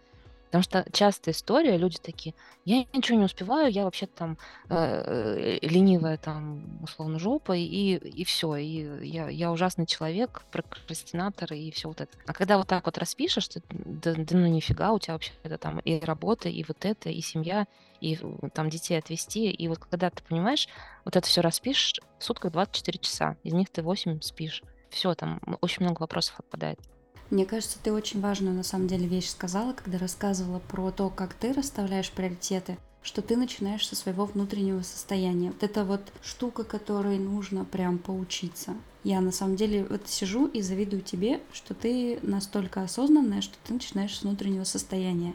Потому 0.49 0.63
что 0.63 0.87
частая 0.93 1.35
история, 1.35 1.77
люди 1.77 1.99
такие, 2.03 2.35
я 2.65 2.85
ничего 2.95 3.19
не 3.19 3.25
успеваю, 3.25 3.71
я 3.71 3.85
вообще 3.85 4.07
там 4.07 4.39
э, 4.71 5.59
ленивая 5.61 6.17
там 6.17 6.83
условно 6.83 7.19
жопа, 7.19 7.55
и, 7.55 7.97
и 7.97 8.25
все, 8.25 8.57
и 8.57 9.07
я, 9.07 9.29
я 9.29 9.53
ужасный 9.53 9.85
человек, 9.85 10.45
прокрастинатор 10.51 11.53
и 11.53 11.71
все 11.71 11.89
вот 11.89 12.01
это. 12.01 12.17
А 12.27 12.33
когда 12.33 12.57
вот 12.57 12.67
так 12.67 12.87
вот 12.87 12.97
распишешь, 12.97 13.49
ты, 13.49 13.63
да, 13.69 14.15
да 14.15 14.39
ну 14.39 14.47
нифига, 14.47 14.93
у 14.93 14.99
тебя 14.99 15.15
вообще 15.15 15.33
это 15.43 15.59
там 15.59 15.81
и 15.81 16.01
работа, 16.01 16.49
и 16.49 16.65
вот 16.67 16.83
это, 16.87 17.11
и 17.11 17.21
семья, 17.21 17.67
и 18.01 18.19
там 18.55 18.71
детей 18.71 18.99
отвести, 18.99 19.51
и 19.51 19.69
вот 19.69 19.79
когда 19.79 20.09
ты 20.09 20.23
понимаешь, 20.23 20.67
вот 21.05 21.17
это 21.17 21.27
все 21.27 21.43
распишешь, 21.43 22.01
в 22.19 22.25
сутках 22.25 22.53
24 22.53 22.99
часа, 22.99 23.37
из 23.45 23.53
них 23.53 23.69
ты 23.69 23.83
8 23.83 24.23
спишь. 24.23 24.63
Все, 24.89 25.15
там 25.15 25.41
очень 25.61 25.85
много 25.85 26.01
вопросов 26.01 26.37
отпадает. 26.39 26.79
Мне 27.31 27.45
кажется, 27.45 27.79
ты 27.83 27.93
очень 27.93 28.21
важную 28.21 28.55
на 28.55 28.63
самом 28.63 28.89
деле 28.89 29.07
вещь 29.07 29.29
сказала, 29.29 29.75
когда 29.75 29.99
рассказывала 29.99 30.61
про 30.61 30.91
то, 30.91 31.11
как 31.11 31.35
ты 31.35 31.53
расставляешь 31.53 32.11
приоритеты, 32.11 32.79
что 33.03 33.21
ты 33.21 33.37
начинаешь 33.37 33.87
со 33.87 33.97
своего 33.97 34.25
внутреннего 34.25 34.83
состояния. 34.83 35.51
Вот 35.51 35.63
это 35.63 35.85
вот 35.85 36.01
штука, 36.23 36.65
которой 36.65 37.19
нужно 37.19 37.67
прям 37.67 37.99
поучиться. 37.99 38.75
Я 39.05 39.21
на 39.21 39.31
самом 39.31 39.57
деле 39.57 39.85
вот 39.85 40.09
сижу 40.09 40.47
и 40.47 40.63
завидую 40.63 41.03
тебе, 41.03 41.41
что 41.53 41.75
ты 41.75 42.19
настолько 42.23 42.83
осознанная, 42.83 43.43
что 43.43 43.57
ты 43.67 43.75
начинаешь 43.75 44.17
с 44.17 44.23
внутреннего 44.23 44.65
состояния. 44.65 45.35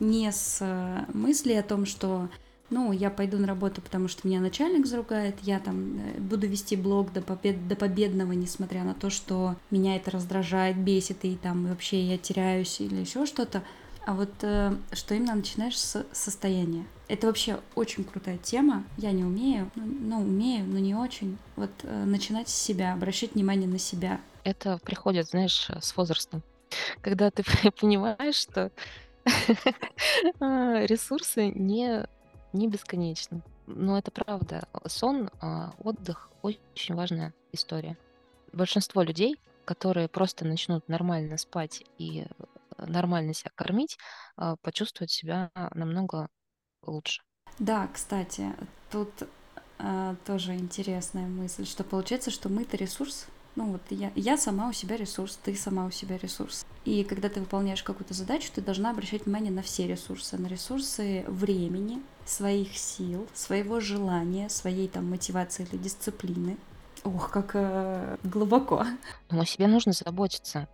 Не 0.00 0.30
с 0.30 0.58
э, 0.60 1.04
мысли 1.12 1.52
о 1.54 1.62
том, 1.62 1.86
что 1.86 2.28
ну, 2.70 2.92
я 2.92 3.10
пойду 3.10 3.38
на 3.38 3.46
работу, 3.46 3.80
потому 3.80 4.08
что 4.08 4.28
меня 4.28 4.40
начальник 4.40 4.86
заругает, 4.86 5.36
я 5.42 5.58
там 5.58 5.98
э, 5.98 6.20
буду 6.20 6.46
вести 6.46 6.76
блог 6.76 7.12
до, 7.12 7.22
побед, 7.22 7.66
до 7.66 7.76
победного, 7.76 8.32
несмотря 8.32 8.84
на 8.84 8.94
то, 8.94 9.08
что 9.10 9.56
меня 9.70 9.96
это 9.96 10.10
раздражает, 10.10 10.76
бесит, 10.76 11.24
и 11.24 11.36
там 11.36 11.66
вообще 11.66 12.02
я 12.02 12.18
теряюсь 12.18 12.80
или 12.80 12.96
еще 12.96 13.24
что-то. 13.26 13.62
А 14.04 14.14
вот 14.14 14.32
э, 14.42 14.74
что 14.92 15.14
именно 15.14 15.34
начинаешь 15.34 15.78
с 15.78 16.04
состояния. 16.12 16.86
Это 17.08 17.26
вообще 17.26 17.60
очень 17.74 18.04
крутая 18.04 18.38
тема. 18.38 18.84
Я 18.98 19.12
не 19.12 19.24
умею, 19.24 19.70
ну, 19.74 19.86
ну 19.86 20.20
умею, 20.20 20.66
но 20.66 20.78
не 20.78 20.94
очень. 20.94 21.38
Вот 21.56 21.70
э, 21.82 22.04
начинать 22.04 22.48
с 22.48 22.54
себя, 22.54 22.92
обращать 22.92 23.34
внимание 23.34 23.68
на 23.68 23.78
себя. 23.78 24.20
Это 24.44 24.78
приходит, 24.78 25.28
знаешь, 25.28 25.70
с 25.80 25.96
возрастом. 25.96 26.42
Когда 27.00 27.30
ты 27.30 27.42
понимаешь, 27.80 28.36
что 28.36 28.70
ресурсы 30.40 31.48
не 31.48 32.06
не 32.52 32.68
бесконечно. 32.68 33.42
Но 33.66 33.98
это 33.98 34.10
правда. 34.10 34.68
Сон, 34.86 35.30
а, 35.40 35.74
отдых— 35.78 36.30
очень 36.42 36.94
важная 36.94 37.34
история. 37.52 37.98
Большинство 38.52 39.02
людей, 39.02 39.36
которые 39.64 40.08
просто 40.08 40.46
начнут 40.46 40.88
нормально 40.88 41.36
спать 41.36 41.84
и 41.98 42.22
э, 42.22 42.86
нормально 42.86 43.34
себя 43.34 43.50
кормить, 43.54 43.98
а, 44.36 44.56
почувствуют 44.62 45.10
себя 45.10 45.50
намного 45.74 46.28
лучше. 46.82 47.22
Да, 47.58 47.88
кстати, 47.92 48.54
тут 48.90 49.10
а, 49.78 50.16
тоже 50.24 50.54
интересная 50.54 51.26
мысль, 51.26 51.66
что 51.66 51.84
получается, 51.84 52.30
что 52.30 52.48
мы-то 52.48 52.76
ресурс, 52.76 53.26
ну 53.58 53.72
вот 53.72 53.82
я, 53.90 54.12
я 54.14 54.38
сама 54.38 54.68
у 54.68 54.72
себя 54.72 54.96
ресурс, 54.96 55.36
ты 55.42 55.56
сама 55.56 55.86
у 55.86 55.90
себя 55.90 56.16
ресурс. 56.16 56.64
И 56.84 57.02
когда 57.02 57.28
ты 57.28 57.40
выполняешь 57.40 57.82
какую-то 57.82 58.14
задачу, 58.14 58.50
ты 58.54 58.60
должна 58.60 58.90
обращать 58.90 59.26
внимание 59.26 59.50
на 59.50 59.62
все 59.62 59.88
ресурсы, 59.88 60.38
на 60.38 60.46
ресурсы 60.46 61.24
времени, 61.26 62.00
своих 62.24 62.78
сил, 62.78 63.26
своего 63.34 63.80
желания, 63.80 64.48
своей 64.48 64.86
там 64.86 65.10
мотивации 65.10 65.66
или 65.68 65.76
дисциплины. 65.76 66.56
Ох, 67.02 67.30
как 67.30 67.50
э, 67.54 68.16
глубоко. 68.22 68.84
Но 69.28 69.40
о 69.40 69.46
себе 69.46 69.66
нужно 69.66 69.92
заботиться, 69.92 70.68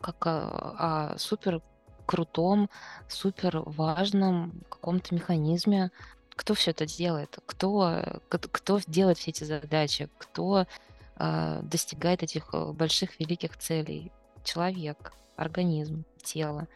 как 0.00 0.24
о, 0.24 1.14
о 1.14 1.18
супер 1.18 1.60
крутом, 2.06 2.70
супер 3.08 3.62
важном 3.66 4.52
каком-то 4.68 5.12
механизме. 5.12 5.90
Кто 6.36 6.54
все 6.54 6.70
это 6.70 6.86
делает? 6.86 7.36
Кто, 7.46 8.20
кто 8.28 8.80
делает 8.86 9.18
все 9.18 9.30
эти 9.30 9.42
задачи? 9.42 10.08
Кто 10.18 10.60
э, 10.60 10.66
достигает 11.62 12.22
этих 12.22 12.48
э, 12.52 12.72
больших 12.72 13.18
великих 13.18 13.56
целей? 13.56 14.12
Человек, 14.44 15.12
организм, 15.36 16.04
тело. 16.22 16.68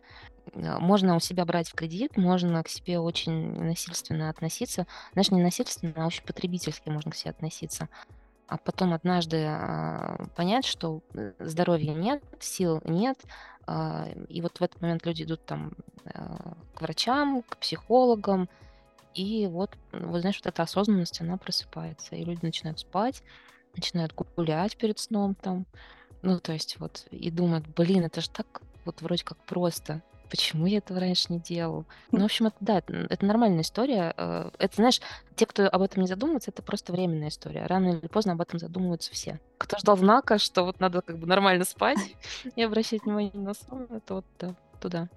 А, 0.55 0.78
можно 0.78 1.16
у 1.16 1.20
себя 1.20 1.44
брать 1.44 1.68
в 1.68 1.74
кредит, 1.74 2.16
можно 2.16 2.62
к 2.62 2.68
себе 2.68 2.98
очень 2.98 3.62
насильственно 3.62 4.31
относиться. 4.31 4.87
Знаешь, 5.12 5.31
не 5.31 5.42
насильственно, 5.42 5.94
а 5.96 6.07
очень 6.07 6.24
потребительски 6.24 6.88
можно 6.88 7.11
к 7.11 7.14
себе 7.14 7.31
относиться. 7.31 7.88
А 8.48 8.59
потом 8.59 8.92
однажды 8.92 9.44
а, 9.46 10.26
понять, 10.37 10.64
что 10.64 11.02
э, 11.14 11.33
здоровья 11.38 11.94
нет, 11.94 12.22
сил 12.38 12.83
нет, 12.85 13.18
а, 13.66 14.09
и 14.28 14.42
вот 14.42 14.59
в 14.59 14.62
этот 14.62 14.81
момент 14.83 15.07
люди 15.07 15.22
идут 15.22 15.44
там 15.46 15.72
а, 16.05 16.55
к 16.74 16.83
врачам, 16.83 17.42
к 17.42 17.57
психологам, 17.57 18.48
и 19.14 19.46
вот, 19.46 19.70
вот 19.92 20.20
знаешь, 20.20 20.37
вот 20.37 20.46
эта 20.46 20.62
осознанность, 20.62 21.20
она 21.20 21.37
просыпается, 21.37 22.16
и 22.16 22.24
люди 22.24 22.40
начинают 22.42 22.81
спать, 22.81 23.22
начинают 23.74 24.14
гулять 24.14 24.76
перед 24.76 24.98
сном 24.98 25.35
там, 25.35 25.66
ну, 26.22 26.38
то 26.38 26.52
есть 26.52 26.78
вот, 26.78 27.06
и 27.11 27.30
думают, 27.30 27.66
блин, 27.68 28.04
это 28.04 28.20
же 28.20 28.30
так 28.30 28.62
вот 28.85 29.02
вроде 29.02 29.24
как 29.24 29.38
просто 29.38 30.02
почему 30.32 30.64
я 30.64 30.78
этого 30.78 30.98
раньше 30.98 31.26
не 31.28 31.40
делал. 31.40 31.85
Ну, 32.11 32.20
в 32.20 32.24
общем, 32.24 32.46
это, 32.46 32.56
да, 32.61 32.78
это 32.78 33.26
нормальная 33.26 33.61
история. 33.61 34.14
Э, 34.16 34.48
это, 34.58 34.76
знаешь, 34.76 34.98
те, 35.37 35.44
кто 35.44 35.68
об 35.68 35.82
этом 35.82 36.00
не 36.00 36.08
задумывается, 36.08 36.50
это 36.50 36.62
просто 36.62 36.90
временная 36.90 37.28
история. 37.28 37.66
Рано 37.66 37.88
или 37.88 38.06
поздно 38.06 38.32
об 38.32 38.40
этом 38.40 38.58
задумываются 38.58 39.12
все. 39.12 39.40
Кто 39.58 39.76
ждал 39.76 39.98
знака, 39.98 40.38
что 40.38 40.64
вот 40.64 40.80
надо 40.80 41.02
как 41.02 41.18
бы 41.18 41.26
нормально 41.26 41.66
спать 41.66 41.98
и 42.56 42.62
обращать 42.62 43.04
внимание 43.04 43.30
на 43.35 43.52
сон, 43.52 43.87
это 43.90 44.14
вот 44.14 44.24
да, 44.38 44.54
туда. 44.80 45.11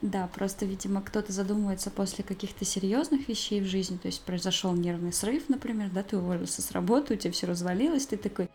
Да, 0.00 0.28
просто, 0.28 0.64
видимо, 0.64 1.02
кто-то 1.02 1.32
задумывается 1.32 1.90
после 1.90 2.22
каких-то 2.22 2.64
серьезных 2.64 3.28
вещей 3.28 3.60
в 3.60 3.66
жизни, 3.66 3.96
то 3.96 4.06
есть 4.06 4.22
произошел 4.22 4.72
нервный 4.72 5.12
срыв, 5.12 5.48
например, 5.48 5.90
да, 5.90 6.02
ты 6.04 6.16
уволился 6.16 6.62
с 6.62 6.70
работы, 6.70 7.14
у 7.14 7.16
тебя 7.16 7.32
все 7.32 7.46
развалилось, 7.46 8.06
ты 8.06 8.16
такой, 8.16 8.48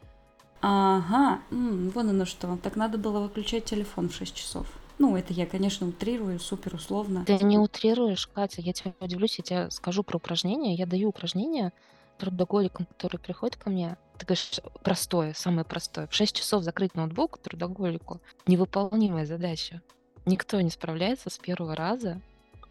ага, 0.62 1.42
м, 1.52 1.90
вон 1.90 2.10
оно 2.10 2.26
что, 2.26 2.58
так 2.64 2.78
надо 2.78 2.98
было 2.98 3.20
выключать 3.20 3.66
телефон 3.66 4.08
в 4.08 4.16
6 4.16 4.34
часов. 4.34 4.68
Ну, 5.00 5.18
это 5.18 5.34
я, 5.34 5.46
конечно, 5.46 5.88
утрирую, 5.88 6.40
супер 6.40 6.76
условно. 6.76 7.26
Ты 7.26 7.44
не 7.44 7.58
утрируешь, 7.58 8.28
Катя, 8.28 8.62
я 8.62 8.74
тебя 8.74 8.94
удивлюсь, 9.00 9.38
я 9.40 9.44
тебе 9.44 9.72
скажу 9.72 10.04
про 10.04 10.18
упражнения. 10.18 10.76
Я 10.76 10.86
даю 10.86 11.10
упражнения 11.10 11.74
трудоголикам, 12.20 12.86
которые 12.86 13.20
приходят 13.20 13.58
ко 13.58 13.70
мне. 13.70 13.98
Ты 14.18 14.26
говоришь, 14.26 14.62
простое, 14.84 15.34
самое 15.34 15.66
простое. 15.66 16.08
В 16.08 16.14
6 16.14 16.36
часов 16.36 16.64
закрыть 16.64 16.96
ноутбук 16.96 17.40
трудоголику. 17.40 18.22
Невыполнимая 18.46 19.26
задача. 19.26 19.82
Никто 20.26 20.62
не 20.62 20.70
справляется 20.70 21.30
с 21.30 21.38
первого 21.38 21.76
раза 21.76 22.22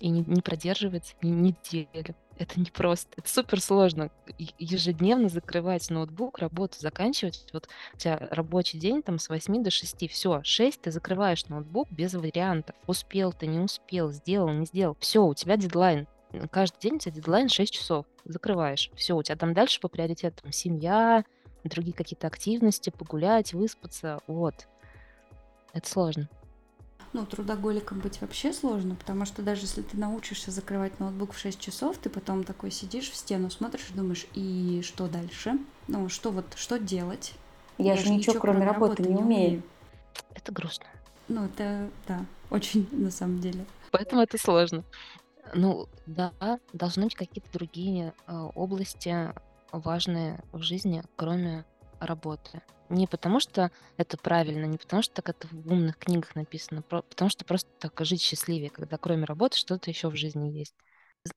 и 0.01 0.09
не, 0.09 0.25
не 0.27 0.41
продерживается 0.41 1.15
ни 1.23 1.31
неделю. 1.31 2.15
Это 2.39 2.59
не 2.59 2.71
просто, 2.71 3.13
это 3.17 3.29
супер 3.29 3.61
сложно. 3.61 4.11
Ежедневно 4.59 5.29
закрывать 5.29 5.89
ноутбук, 5.91 6.39
работу 6.39 6.79
заканчивать. 6.81 7.47
Вот 7.53 7.69
у 7.95 7.97
тебя 7.99 8.27
рабочий 8.31 8.79
день 8.79 9.03
там 9.03 9.19
с 9.19 9.29
8 9.29 9.63
до 9.63 9.71
6. 9.71 10.11
Все, 10.11 10.41
6 10.43 10.81
ты 10.81 10.91
закрываешь 10.91 11.47
ноутбук 11.47 11.91
без 11.91 12.15
вариантов. 12.15 12.75
Успел 12.87 13.33
ты, 13.33 13.47
не 13.47 13.59
успел, 13.59 14.11
сделал, 14.11 14.51
не 14.51 14.65
сделал. 14.65 14.97
Все, 14.99 15.25
у 15.25 15.35
тебя 15.35 15.57
дедлайн. 15.57 16.09
Каждый 16.51 16.81
день 16.81 16.95
у 16.95 16.99
тебя 16.99 17.13
дедлайн 17.13 17.49
6 17.49 17.73
часов. 17.73 18.07
Закрываешь. 18.25 18.91
Все, 18.97 19.15
у 19.15 19.23
тебя 19.23 19.37
там 19.37 19.53
дальше 19.53 19.79
по 19.79 19.89
приоритетам 19.89 20.53
семья, 20.53 21.25
другие 21.65 21.95
какие-то 21.95 22.27
активности, 22.27 22.91
погулять, 22.91 23.53
выспаться. 23.53 24.21
Вот. 24.27 24.67
Это 25.75 25.89
сложно 25.89 26.29
ну, 27.13 27.27
трудоголиком 27.27 28.01
быть 28.01 28.21
вообще 28.21 28.53
сложно, 28.53 28.95
потому 28.95 29.25
что 29.25 29.43
даже 29.43 29.63
если 29.63 29.83
ты 29.83 29.97
научишься 29.97 30.51
закрывать 30.51 30.99
ноутбук 30.99 31.33
в 31.33 31.39
6 31.39 31.61
часов, 31.61 31.99
ты 31.99 32.09
потом 32.09 32.45
такой 32.45 32.71
сидишь 32.71 33.11
в 33.11 33.17
стену, 33.17 33.51
смотришь 33.51 33.89
и 33.91 33.95
думаешь, 33.95 34.27
и 34.35 34.81
что 34.83 35.09
дальше? 35.09 35.59
Ну, 35.89 36.09
что 36.09 36.31
вот, 36.31 36.47
что 36.57 36.79
делать? 36.79 37.35
Я, 37.79 37.95
Я 37.95 37.97
же 37.97 38.03
ничего, 38.11 38.17
ничего 38.17 38.41
кроме 38.41 38.65
работы, 38.65 39.03
работы 39.03 39.03
не 39.03 39.17
умею. 39.17 39.49
умею. 39.49 39.63
Это 40.35 40.53
грустно. 40.53 40.87
Ну, 41.29 41.45
это, 41.45 41.91
да, 42.07 42.25
очень 42.51 42.89
на 42.93 43.11
самом 43.11 43.41
деле. 43.41 43.65
Поэтому 43.91 44.23
это 44.23 44.39
сложно. 44.39 44.85
Ну, 45.55 45.87
да, 46.07 46.33
должны 46.73 47.05
быть 47.05 47.15
какие-то 47.15 47.51
другие 47.53 48.15
э, 48.27 48.49
области 48.55 49.33
важные 49.71 50.43
в 50.53 50.63
жизни, 50.63 51.03
кроме 51.17 51.65
работы. 52.07 52.63
Не 52.89 53.07
потому, 53.07 53.41
что 53.41 53.71
это 53.97 54.19
правильно, 54.19 54.67
не 54.67 54.77
потому, 54.77 55.03
что 55.03 55.15
так 55.15 55.31
это 55.31 55.49
в 55.49 55.73
умных 55.73 55.97
книгах 55.99 56.35
написано, 56.35 56.83
потому 56.83 57.31
что 57.31 57.45
просто 57.45 57.71
так 57.79 57.93
жить 58.05 58.21
счастливее, 58.21 58.71
когда 58.71 58.99
кроме 58.99 59.25
работы 59.25 59.57
что-то 59.57 59.91
еще 59.91 60.09
в 60.09 60.17
жизни 60.17 60.51
есть. 60.51 60.75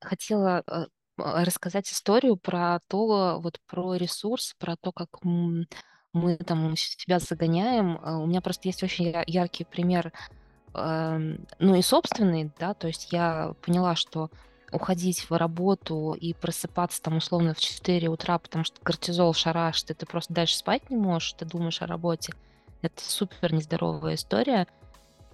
Хотела 0.02 0.64
э, 0.68 0.86
рассказать 1.18 1.90
историю 1.90 2.36
про 2.36 2.80
то, 2.88 3.40
вот 3.40 3.60
про 3.68 3.96
ресурс, 3.96 4.54
про 4.60 4.76
то, 4.76 4.92
как 4.92 5.24
мы 6.16 6.38
там 6.38 6.76
себя 6.78 7.20
загоняем. 7.20 8.00
А, 8.02 8.18
у 8.18 8.26
меня 8.26 8.42
просто 8.42 8.68
есть 8.68 8.84
очень 8.84 9.14
яркий 9.28 9.66
пример, 9.66 10.12
эм, 10.74 11.46
ну 11.60 11.76
и 11.76 11.82
собственный, 11.82 12.52
да, 12.60 12.74
то 12.74 12.88
есть 12.88 13.12
я 13.12 13.54
поняла, 13.62 13.96
что 13.96 14.30
уходить 14.76 15.30
в 15.30 15.38
работу 15.38 16.16
и 16.20 16.34
просыпаться 16.34 17.02
там 17.02 17.18
условно 17.18 17.54
в 17.54 17.60
4 17.60 18.08
утра, 18.10 18.38
потому 18.38 18.64
что 18.64 18.80
кортизол 18.82 19.34
шарашит, 19.34 19.92
и 19.92 19.94
ты 19.94 20.06
просто 20.06 20.34
дальше 20.34 20.58
спать 20.58 20.90
не 20.90 20.98
можешь, 20.98 21.34
ты 21.34 21.46
думаешь 21.46 21.82
о 21.82 21.88
работе. 21.88 22.34
Это 22.82 23.02
супер 23.04 23.54
нездоровая 23.54 24.16
история. 24.16 24.68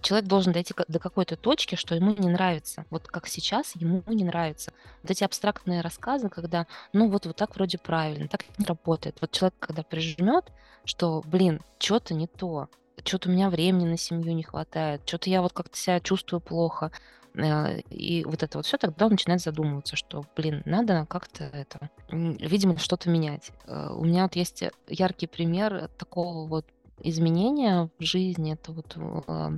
Человек 0.02 0.28
должен 0.28 0.54
дойти 0.54 0.74
до 0.88 1.00
какой-то 1.00 1.36
точки, 1.36 1.76
что 1.76 1.94
ему 1.94 2.16
не 2.16 2.30
нравится. 2.30 2.86
Вот 2.90 3.08
как 3.08 3.28
сейчас 3.28 3.76
ему 3.76 4.04
не 4.08 4.24
нравится. 4.24 4.74
Вот 5.04 5.12
эти 5.12 5.24
абстрактные 5.24 5.82
рассказы, 5.82 6.30
когда, 6.30 6.66
ну 6.94 7.10
вот, 7.10 7.26
вот 7.26 7.36
так 7.36 7.56
вроде 7.56 7.78
правильно, 7.78 8.28
так 8.28 8.46
не 8.58 8.66
работает. 8.66 9.18
Вот 9.22 9.32
человек, 9.32 9.56
когда 9.60 9.84
прижмет, 9.84 10.46
что, 10.86 11.22
блин, 11.26 11.62
что-то 11.78 12.14
не 12.14 12.28
то, 12.28 12.70
что-то 13.04 13.30
у 13.30 13.32
меня 13.32 13.50
времени 13.50 13.90
на 13.90 13.98
семью 13.98 14.34
не 14.34 14.44
хватает, 14.44 15.02
что-то 15.06 15.30
я 15.30 15.42
вот 15.42 15.54
как-то 15.54 15.78
себя 15.78 16.00
чувствую 16.00 16.40
плохо, 16.40 16.92
и 17.34 18.24
вот 18.26 18.44
это 18.44 18.58
вот 18.58 18.66
все, 18.66 18.78
тогда 18.78 19.06
он 19.06 19.12
начинает 19.12 19.42
задумываться, 19.42 19.96
что, 19.96 20.26
блин, 20.36 20.62
надо 20.66 21.06
как-то 21.10 21.46
это, 21.46 21.90
видимо, 22.10 22.78
что-то 22.78 23.10
менять. 23.10 23.52
Э, 23.68 23.90
у 23.94 24.04
меня 24.04 24.24
вот 24.24 24.36
есть 24.36 24.64
яркий 24.88 25.28
пример 25.28 25.90
такого 25.98 26.48
вот 26.48 26.66
изменения 27.00 27.90
в 27.98 28.04
жизни. 28.04 28.54
Это 28.54 28.74
вот 28.74 28.98
э, 28.98 29.58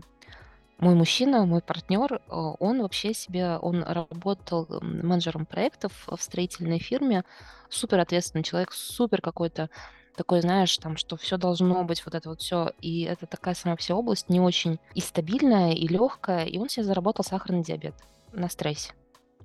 мой 0.78 0.96
мужчина, 0.96 1.46
мой 1.46 1.62
партнер, 1.62 2.22
он 2.28 2.82
вообще 2.82 3.14
себе, 3.14 3.58
он 3.58 3.84
работал 3.84 4.68
менеджером 4.82 5.46
проектов 5.46 6.08
в 6.08 6.22
строительной 6.22 6.80
фирме, 6.80 7.24
супер 7.70 8.00
ответственный 8.00 8.44
человек, 8.44 8.72
супер 8.74 9.22
какой-то 9.22 9.70
такой, 10.16 10.42
знаешь, 10.42 10.78
там, 10.78 10.98
что 10.98 11.18
все 11.18 11.38
должно 11.38 11.84
быть, 11.84 12.04
вот 12.06 12.16
это 12.16 12.30
вот 12.30 12.42
все. 12.42 12.72
И 12.82 13.02
это 13.04 13.26
такая 13.26 13.56
сама 13.56 13.76
вся 13.76 13.96
область 13.96 14.30
не 14.30 14.40
очень 14.40 14.80
и 14.94 15.02
стабильная, 15.02 15.74
и 15.74 15.88
легкая. 15.88 16.46
И 16.46 16.58
он 16.58 16.70
себе 16.70 16.84
заработал 16.84 17.24
сахарный 17.24 17.64
диабет 17.64 17.96
на 18.32 18.50
стрессе. 18.50 18.94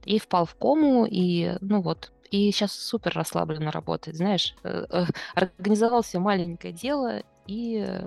И 0.04 0.18
впал 0.18 0.46
в 0.46 0.54
кому, 0.54 1.06
и 1.06 1.56
ну 1.60 1.80
вот. 1.80 2.12
И 2.30 2.50
сейчас 2.50 2.72
супер 2.72 3.12
расслабленно 3.14 3.70
работает, 3.70 4.16
знаешь. 4.16 4.54
Э, 4.62 4.86
э, 4.90 5.04
организовал 5.34 6.04
себе 6.04 6.20
маленькое 6.20 6.72
дело 6.72 7.22
и 7.46 8.02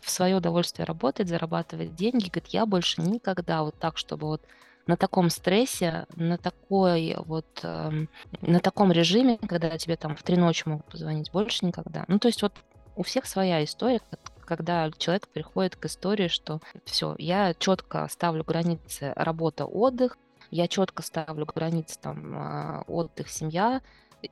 в 0.00 0.10
свое 0.10 0.36
удовольствие 0.36 0.84
работает, 0.84 1.28
зарабатывает 1.28 1.94
деньги. 1.94 2.28
Говорит, 2.28 2.48
я 2.48 2.66
больше 2.66 3.00
никогда 3.00 3.62
вот 3.62 3.76
так, 3.78 3.96
чтобы 3.96 4.26
вот 4.26 4.42
на 4.86 4.96
таком 4.96 5.30
стрессе, 5.30 6.06
на 6.16 6.36
такой 6.36 7.16
вот, 7.26 7.46
э, 7.62 8.06
на 8.40 8.60
таком 8.60 8.92
режиме, 8.92 9.38
когда 9.38 9.76
тебе 9.78 9.96
там 9.96 10.16
в 10.16 10.22
три 10.22 10.36
ночи 10.36 10.64
могут 10.66 10.86
позвонить, 10.86 11.30
больше 11.30 11.66
никогда. 11.66 12.04
Ну, 12.08 12.18
то 12.18 12.28
есть 12.28 12.42
вот 12.42 12.52
у 12.96 13.02
всех 13.02 13.26
своя 13.26 13.62
история, 13.64 14.00
когда 14.44 14.90
человек 14.98 15.28
приходит 15.28 15.76
к 15.76 15.86
истории, 15.86 16.28
что 16.28 16.60
все, 16.84 17.14
я 17.18 17.54
четко 17.54 18.08
ставлю 18.10 18.42
границы 18.44 19.12
работа-отдых, 19.14 20.18
я 20.50 20.66
четко 20.66 21.02
ставлю 21.02 21.46
границы 21.46 21.98
там 22.00 22.34
а, 22.36 22.84
отдых, 22.88 23.28
семья, 23.28 23.80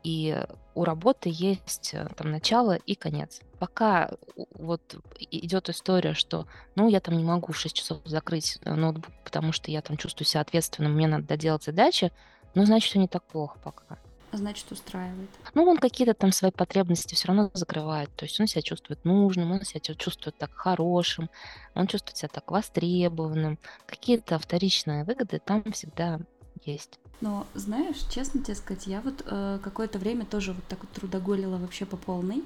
и 0.02 0.44
у 0.74 0.84
работы 0.84 1.30
есть 1.32 1.90
э, 1.94 2.08
там 2.16 2.30
начало 2.30 2.76
и 2.76 2.94
конец. 2.94 3.40
Пока 3.58 4.10
вот 4.54 4.96
идет 5.18 5.68
история, 5.68 6.14
что, 6.14 6.46
ну, 6.76 6.88
я 6.88 7.00
там 7.00 7.16
не 7.16 7.24
могу 7.24 7.52
в 7.52 7.58
6 7.58 7.74
часов 7.74 8.00
закрыть 8.04 8.58
э, 8.62 8.74
ноутбук, 8.74 9.12
потому 9.24 9.52
что 9.52 9.70
я 9.70 9.82
там 9.82 9.96
чувствую 9.96 10.26
себя 10.26 10.42
ответственным, 10.42 10.94
мне 10.94 11.08
надо 11.08 11.26
доделать 11.26 11.64
задачи, 11.64 12.12
ну, 12.54 12.64
значит, 12.64 12.90
все 12.90 12.98
не 12.98 13.08
так 13.08 13.24
плохо 13.24 13.58
пока. 13.62 13.98
Значит, 14.30 14.70
устраивает. 14.70 15.30
Ну, 15.54 15.64
он 15.64 15.78
какие-то 15.78 16.12
там 16.12 16.32
свои 16.32 16.50
потребности 16.50 17.14
все 17.14 17.28
равно 17.28 17.50
закрывает. 17.54 18.14
То 18.14 18.26
есть 18.26 18.38
он 18.38 18.46
себя 18.46 18.60
чувствует 18.60 19.04
нужным, 19.04 19.52
он 19.52 19.62
себя 19.62 19.80
чувствует 19.80 20.36
так 20.36 20.52
хорошим, 20.52 21.30
он 21.74 21.86
чувствует 21.86 22.18
себя 22.18 22.28
так 22.28 22.50
востребованным. 22.50 23.58
Какие-то 23.86 24.38
вторичные 24.38 25.04
выгоды 25.04 25.40
там 25.42 25.64
всегда 25.72 26.20
есть. 26.64 26.98
Но 27.20 27.46
знаешь, 27.54 27.96
честно 28.10 28.42
тебе 28.42 28.54
сказать, 28.54 28.86
я 28.86 29.00
вот 29.00 29.24
э, 29.26 29.58
какое-то 29.62 29.98
время 29.98 30.24
тоже 30.24 30.52
вот 30.52 30.64
так 30.68 30.78
вот 30.80 30.90
трудоголила 30.92 31.56
вообще 31.56 31.84
по 31.84 31.96
полной. 31.96 32.44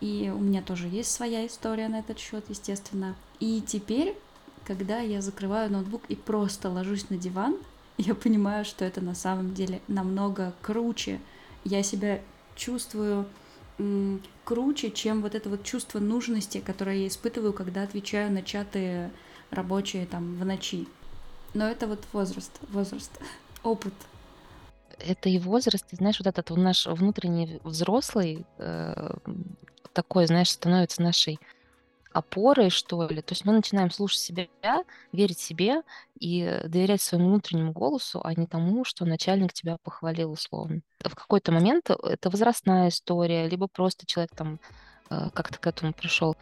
И 0.00 0.32
у 0.34 0.38
меня 0.38 0.62
тоже 0.62 0.88
есть 0.88 1.10
своя 1.10 1.46
история 1.46 1.88
на 1.88 2.00
этот 2.00 2.18
счет, 2.18 2.44
естественно. 2.48 3.16
И 3.38 3.62
теперь, 3.66 4.16
когда 4.64 4.98
я 4.98 5.20
закрываю 5.20 5.70
ноутбук 5.70 6.02
и 6.08 6.16
просто 6.16 6.70
ложусь 6.70 7.10
на 7.10 7.18
диван, 7.18 7.56
я 7.98 8.14
понимаю, 8.14 8.64
что 8.64 8.84
это 8.84 9.00
на 9.00 9.14
самом 9.14 9.54
деле 9.54 9.80
намного 9.88 10.54
круче. 10.62 11.20
Я 11.64 11.82
себя 11.82 12.20
чувствую 12.56 13.26
м, 13.78 14.22
круче, 14.44 14.90
чем 14.90 15.22
вот 15.22 15.34
это 15.34 15.50
вот 15.50 15.64
чувство 15.64 15.98
нужности, 15.98 16.62
которое 16.64 16.98
я 16.98 17.08
испытываю, 17.08 17.52
когда 17.52 17.82
отвечаю 17.82 18.32
на 18.32 18.42
чаты 18.42 19.10
рабочие 19.50 20.06
там 20.06 20.36
в 20.36 20.44
ночи. 20.44 20.86
Но 21.54 21.68
это 21.68 21.86
вот 21.86 22.00
возраст, 22.12 22.50
возраст, 22.68 23.12
опыт 23.64 23.94
это 24.98 25.28
и 25.28 25.38
возраст, 25.38 25.92
и 25.92 25.96
знаешь, 25.96 26.18
вот 26.18 26.26
этот 26.26 26.50
наш 26.50 26.86
внутренний 26.86 27.60
взрослый 27.64 28.46
э, 28.58 29.10
такой, 29.92 30.26
знаешь, 30.26 30.50
становится 30.50 31.02
нашей 31.02 31.38
опорой, 32.12 32.70
что 32.70 33.06
ли. 33.08 33.20
То 33.22 33.32
есть 33.32 33.44
мы 33.44 33.52
начинаем 33.52 33.90
слушать 33.90 34.20
себя, 34.20 34.46
верить 35.12 35.38
себе 35.38 35.82
и 36.18 36.60
доверять 36.64 37.02
своему 37.02 37.28
внутреннему 37.28 37.72
голосу, 37.72 38.20
а 38.22 38.34
не 38.34 38.46
тому, 38.46 38.84
что 38.84 39.04
начальник 39.04 39.52
тебя 39.52 39.78
похвалил 39.82 40.30
условно. 40.30 40.80
В 41.00 41.14
какой-то 41.14 41.50
момент 41.50 41.90
это 41.90 42.30
возрастная 42.30 42.88
история, 42.88 43.48
либо 43.48 43.66
просто 43.66 44.06
человек 44.06 44.30
там 44.34 44.60
э, 45.10 45.30
как-то 45.34 45.58
к 45.58 45.66
этому 45.66 45.92
пришел. 45.92 46.36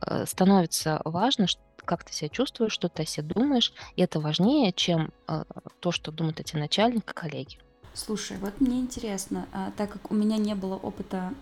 Э, 0.00 0.24
становится 0.26 1.02
важно, 1.04 1.46
как 1.88 2.04
ты 2.04 2.12
себя 2.12 2.28
чувствуешь, 2.28 2.72
что 2.72 2.90
ты 2.90 3.04
о 3.04 3.06
себе 3.06 3.26
думаешь, 3.34 3.72
и 3.96 4.02
это 4.02 4.20
важнее, 4.20 4.72
чем 4.72 5.10
э, 5.26 5.44
то, 5.80 5.90
что 5.90 6.12
думают 6.12 6.38
эти 6.38 6.54
начальники, 6.54 7.06
коллеги. 7.06 7.56
Слушай, 7.94 8.36
вот 8.36 8.60
мне 8.60 8.78
интересно, 8.78 9.48
а, 9.52 9.72
так 9.74 9.90
как 9.90 10.10
у 10.10 10.14
меня 10.14 10.36
не 10.36 10.54
было 10.54 10.76
опыта 10.76 11.32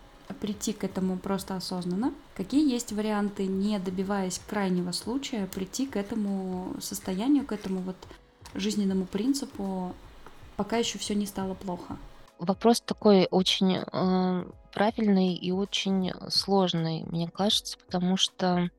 прийти 0.40 0.72
к 0.72 0.84
этому 0.84 1.18
просто 1.18 1.56
осознанно, 1.56 2.14
какие 2.36 2.72
есть 2.72 2.92
варианты, 2.92 3.46
не 3.46 3.78
добиваясь 3.80 4.40
крайнего 4.48 4.92
случая, 4.92 5.46
прийти 5.46 5.86
к 5.86 5.96
этому 5.96 6.74
состоянию, 6.80 7.44
к 7.44 7.50
этому 7.50 7.80
вот 7.80 7.96
жизненному 8.54 9.04
принципу, 9.04 9.94
пока 10.56 10.76
еще 10.76 10.98
все 10.98 11.16
не 11.16 11.26
стало 11.26 11.54
плохо? 11.54 11.96
Вопрос 12.38 12.80
такой 12.80 13.26
очень 13.30 13.78
э, 13.78 14.44
правильный 14.72 15.34
и 15.34 15.50
очень 15.50 16.12
сложный, 16.28 17.04
мне 17.10 17.28
кажется, 17.28 17.78
потому 17.78 18.16
что 18.16 18.70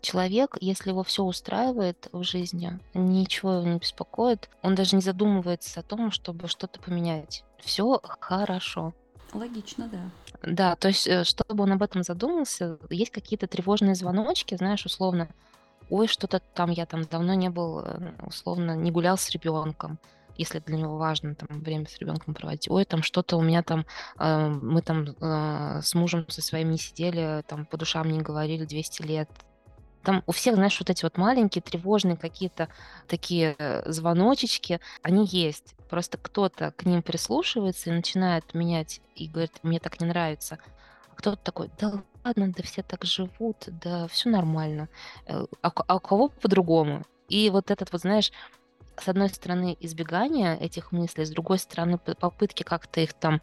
Человек, 0.00 0.56
если 0.60 0.90
его 0.90 1.02
все 1.02 1.22
устраивает 1.22 2.08
в 2.12 2.24
жизни, 2.24 2.78
ничего 2.92 3.54
его 3.54 3.68
не 3.68 3.78
беспокоит, 3.78 4.50
он 4.62 4.74
даже 4.74 4.96
не 4.96 5.02
задумывается 5.02 5.80
о 5.80 5.84
том, 5.84 6.10
чтобы 6.10 6.48
что-то 6.48 6.80
поменять. 6.80 7.44
Все 7.58 8.00
хорошо. 8.02 8.94
Логично, 9.32 9.88
да. 9.88 10.10
Да, 10.42 10.76
то 10.76 10.88
есть, 10.88 11.06
э, 11.06 11.24
чтобы 11.24 11.62
он 11.62 11.72
об 11.72 11.82
этом 11.82 12.02
задумался, 12.02 12.78
есть 12.90 13.12
какие-то 13.12 13.46
тревожные 13.46 13.94
звоночки, 13.94 14.56
знаешь, 14.56 14.84
условно, 14.84 15.28
ой, 15.88 16.08
что-то 16.08 16.40
там 16.40 16.70
я 16.70 16.86
там 16.86 17.04
давно 17.04 17.34
не 17.34 17.48
был, 17.48 17.80
э, 17.80 18.12
условно, 18.26 18.74
не 18.74 18.90
гулял 18.90 19.16
с 19.16 19.30
ребенком, 19.30 19.98
если 20.36 20.58
для 20.58 20.78
него 20.78 20.96
важно 20.96 21.34
там 21.34 21.60
время 21.60 21.86
с 21.86 21.98
ребенком 21.98 22.34
проводить. 22.34 22.68
Ой, 22.70 22.84
там 22.84 23.02
что-то 23.02 23.36
у 23.36 23.42
меня 23.42 23.62
там, 23.62 23.86
э, 24.18 24.48
мы 24.48 24.82
там 24.82 25.04
э, 25.20 25.80
с 25.82 25.94
мужем 25.94 26.28
со 26.28 26.42
своим 26.42 26.70
не 26.70 26.78
сидели, 26.78 27.44
там 27.46 27.66
по 27.66 27.76
душам 27.76 28.10
не 28.10 28.20
говорили 28.20 28.64
200 28.64 29.02
лет, 29.02 29.28
там 30.02 30.22
у 30.26 30.32
всех, 30.32 30.56
знаешь, 30.56 30.78
вот 30.78 30.90
эти 30.90 31.04
вот 31.04 31.16
маленькие 31.16 31.62
тревожные 31.62 32.16
какие-то 32.16 32.68
такие 33.08 33.54
э, 33.58 33.90
звоночечки, 33.90 34.80
они 35.02 35.26
есть. 35.26 35.74
Просто 35.88 36.18
кто-то 36.18 36.72
к 36.72 36.84
ним 36.84 37.02
прислушивается 37.02 37.90
и 37.90 37.92
начинает 37.92 38.54
менять 38.54 39.00
и 39.14 39.28
говорит, 39.28 39.52
мне 39.62 39.78
так 39.78 40.00
не 40.00 40.06
нравится. 40.06 40.58
А 41.10 41.14
кто-то 41.14 41.36
такой, 41.36 41.70
да 41.78 42.02
ладно, 42.24 42.52
да 42.56 42.62
все 42.62 42.82
так 42.82 43.04
живут, 43.04 43.56
да 43.66 44.08
все 44.08 44.28
нормально. 44.28 44.88
Э, 45.26 45.44
а, 45.62 45.70
а 45.70 45.96
у 45.96 46.00
кого 46.00 46.28
по-другому? 46.28 47.04
И 47.28 47.48
вот 47.50 47.70
этот 47.70 47.92
вот, 47.92 48.02
знаешь, 48.02 48.32
с 48.96 49.08
одной 49.08 49.28
стороны 49.30 49.76
избегание 49.80 50.58
этих 50.58 50.92
мыслей, 50.92 51.24
с 51.24 51.30
другой 51.30 51.58
стороны 51.58 51.98
попытки 51.98 52.62
как-то 52.62 53.00
их 53.00 53.14
там 53.14 53.40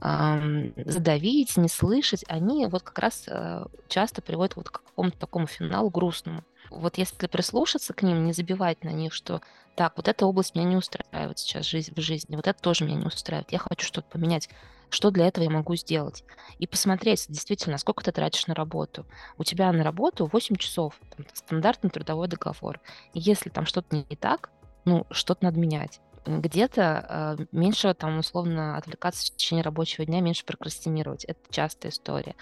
задавить, 0.00 1.56
не 1.56 1.68
слышать, 1.68 2.24
они 2.28 2.66
вот 2.66 2.82
как 2.82 2.98
раз 2.98 3.24
э, 3.28 3.64
часто 3.88 4.20
приводят 4.20 4.56
вот 4.56 4.68
к 4.68 4.82
какому-то 4.82 5.18
такому 5.18 5.46
финалу 5.46 5.90
грустному. 5.90 6.44
Вот 6.70 6.98
если 6.98 7.26
прислушаться 7.26 7.94
к 7.94 8.02
ним, 8.02 8.24
не 8.24 8.32
забивать 8.32 8.84
на 8.84 8.90
них, 8.90 9.14
что 9.14 9.40
так, 9.74 9.94
вот 9.96 10.08
эта 10.08 10.26
область 10.26 10.54
меня 10.54 10.66
не 10.66 10.76
устраивает 10.76 11.38
сейчас 11.38 11.66
в 11.66 12.00
жизни, 12.00 12.36
вот 12.36 12.46
это 12.46 12.60
тоже 12.60 12.84
меня 12.84 12.96
не 12.96 13.06
устраивает, 13.06 13.52
я 13.52 13.58
хочу 13.58 13.86
что-то 13.86 14.08
поменять, 14.08 14.48
что 14.90 15.10
для 15.10 15.26
этого 15.26 15.44
я 15.44 15.50
могу 15.50 15.74
сделать? 15.76 16.24
И 16.58 16.66
посмотреть, 16.66 17.26
действительно, 17.28 17.78
сколько 17.78 18.04
ты 18.04 18.12
тратишь 18.12 18.46
на 18.46 18.54
работу. 18.54 19.06
У 19.36 19.44
тебя 19.44 19.72
на 19.72 19.82
работу 19.82 20.28
8 20.32 20.56
часов, 20.56 21.00
там, 21.16 21.26
стандартный 21.32 21.90
трудовой 21.90 22.28
договор. 22.28 22.80
И 23.12 23.18
если 23.18 23.50
там 23.50 23.66
что-то 23.66 23.96
не 23.96 24.16
так, 24.16 24.50
ну, 24.84 25.04
что-то 25.10 25.44
надо 25.44 25.58
менять 25.58 26.00
где-то 26.26 27.36
э, 27.40 27.44
меньше 27.52 27.94
там 27.94 28.18
условно 28.18 28.76
отвлекаться 28.76 29.26
в 29.26 29.36
течение 29.36 29.62
рабочего 29.62 30.04
дня, 30.04 30.20
меньше 30.20 30.44
прокрастинировать. 30.44 31.24
Это 31.24 31.40
частая 31.50 31.92
история. 31.92 32.34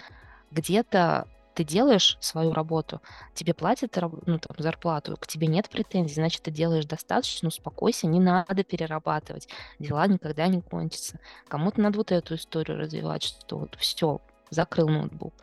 Где-то 0.51 1.27
ты 1.55 1.63
делаешь 1.63 2.17
свою 2.19 2.51
работу, 2.53 3.01
тебе 3.33 3.53
платят 3.53 3.95
ну, 4.25 4.39
там, 4.39 4.55
зарплату, 4.57 5.15
к 5.17 5.25
тебе 5.25 5.47
нет 5.47 5.69
претензий, 5.69 6.15
значит, 6.15 6.43
ты 6.43 6.51
делаешь 6.51 6.85
достаточно, 6.85 7.47
успокойся, 7.47 8.07
не 8.07 8.19
надо 8.19 8.63
перерабатывать, 8.63 9.47
дела 9.79 10.05
никогда 10.07 10.47
не 10.47 10.61
кончатся. 10.61 11.17
Кому-то 11.47 11.79
надо 11.79 11.97
вот 11.97 12.11
эту 12.11 12.35
историю 12.35 12.77
развивать, 12.77 13.23
что 13.23 13.57
вот 13.57 13.75
все, 13.79 14.19
закрыл 14.49 14.89
ноутбук. 14.89 15.33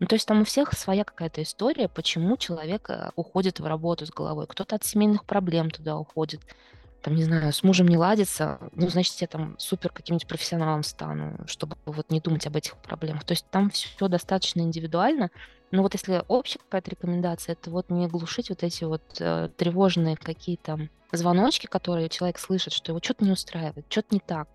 Ну, 0.00 0.06
то 0.06 0.14
есть 0.14 0.26
там 0.26 0.40
у 0.40 0.44
всех 0.44 0.72
своя 0.72 1.04
какая-то 1.04 1.42
история, 1.42 1.88
почему 1.88 2.36
человек 2.36 2.88
э, 2.88 3.10
уходит 3.16 3.58
в 3.58 3.66
работу 3.66 4.06
с 4.06 4.10
головой. 4.10 4.46
Кто-то 4.46 4.76
от 4.76 4.84
семейных 4.84 5.24
проблем 5.24 5.70
туда 5.70 5.98
уходит, 5.98 6.40
там, 7.02 7.14
не 7.14 7.24
знаю, 7.24 7.52
с 7.52 7.62
мужем 7.62 7.86
не 7.86 7.96
ладится, 7.96 8.58
ну, 8.72 8.88
значит, 8.88 9.14
я 9.20 9.26
там 9.26 9.56
супер 9.58 9.90
каким-нибудь 9.90 10.26
профессионалом 10.26 10.82
стану, 10.82 11.38
чтобы 11.46 11.76
вот 11.86 12.10
не 12.10 12.20
думать 12.20 12.46
об 12.46 12.56
этих 12.56 12.76
проблемах. 12.76 13.24
То 13.24 13.32
есть 13.32 13.46
там 13.50 13.70
все 13.70 14.08
достаточно 14.08 14.60
индивидуально. 14.60 15.30
Но 15.70 15.82
вот 15.82 15.94
если 15.94 16.24
общая 16.28 16.58
какая-то 16.58 16.90
рекомендация, 16.90 17.52
это 17.52 17.70
вот 17.70 17.90
не 17.90 18.08
глушить 18.08 18.48
вот 18.48 18.62
эти 18.62 18.84
вот 18.84 19.02
э, 19.20 19.50
тревожные 19.56 20.16
какие-то 20.16 20.88
звоночки, 21.12 21.66
которые 21.66 22.08
человек 22.08 22.38
слышит, 22.38 22.72
что 22.72 22.92
его 22.92 23.00
что-то 23.02 23.24
не 23.24 23.32
устраивает, 23.32 23.86
что-то 23.88 24.08
не 24.14 24.20
так. 24.20 24.48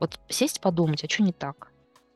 Вот 0.00 0.18
сесть 0.28 0.60
подумать, 0.60 1.04
а 1.04 1.08
что 1.08 1.22
не 1.22 1.32
так? 1.32 1.70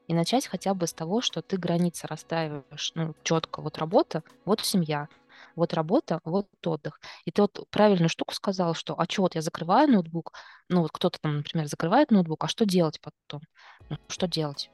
И 0.06 0.14
начать 0.14 0.46
хотя 0.46 0.72
бы 0.72 0.86
с 0.86 0.92
того, 0.94 1.20
что 1.20 1.42
ты 1.42 1.58
границы 1.58 2.06
расставишь, 2.06 2.92
ну, 2.94 3.14
четко. 3.22 3.60
Вот 3.60 3.76
работа, 3.78 4.22
вот 4.44 4.60
семья, 4.60 5.08
вот 5.56 5.74
работа, 5.74 6.20
вот 6.24 6.48
отдых. 6.64 7.00
И 7.24 7.30
ты 7.30 7.42
вот 7.42 7.66
правильную 7.70 8.08
штуку 8.08 8.34
сказал, 8.34 8.74
что, 8.74 8.94
а 8.98 9.04
что, 9.08 9.22
вот 9.22 9.34
я 9.34 9.42
закрываю 9.42 9.88
ноутбук, 9.88 10.32
ну 10.68 10.82
вот 10.82 10.90
кто-то 10.92 11.18
там, 11.20 11.38
например, 11.38 11.66
закрывает 11.66 12.10
ноутбук, 12.10 12.44
а 12.44 12.48
что 12.48 12.64
делать 12.64 13.00
потом? 13.00 13.40
Ну, 13.90 13.96
что 14.08 14.26
делать? 14.26 14.70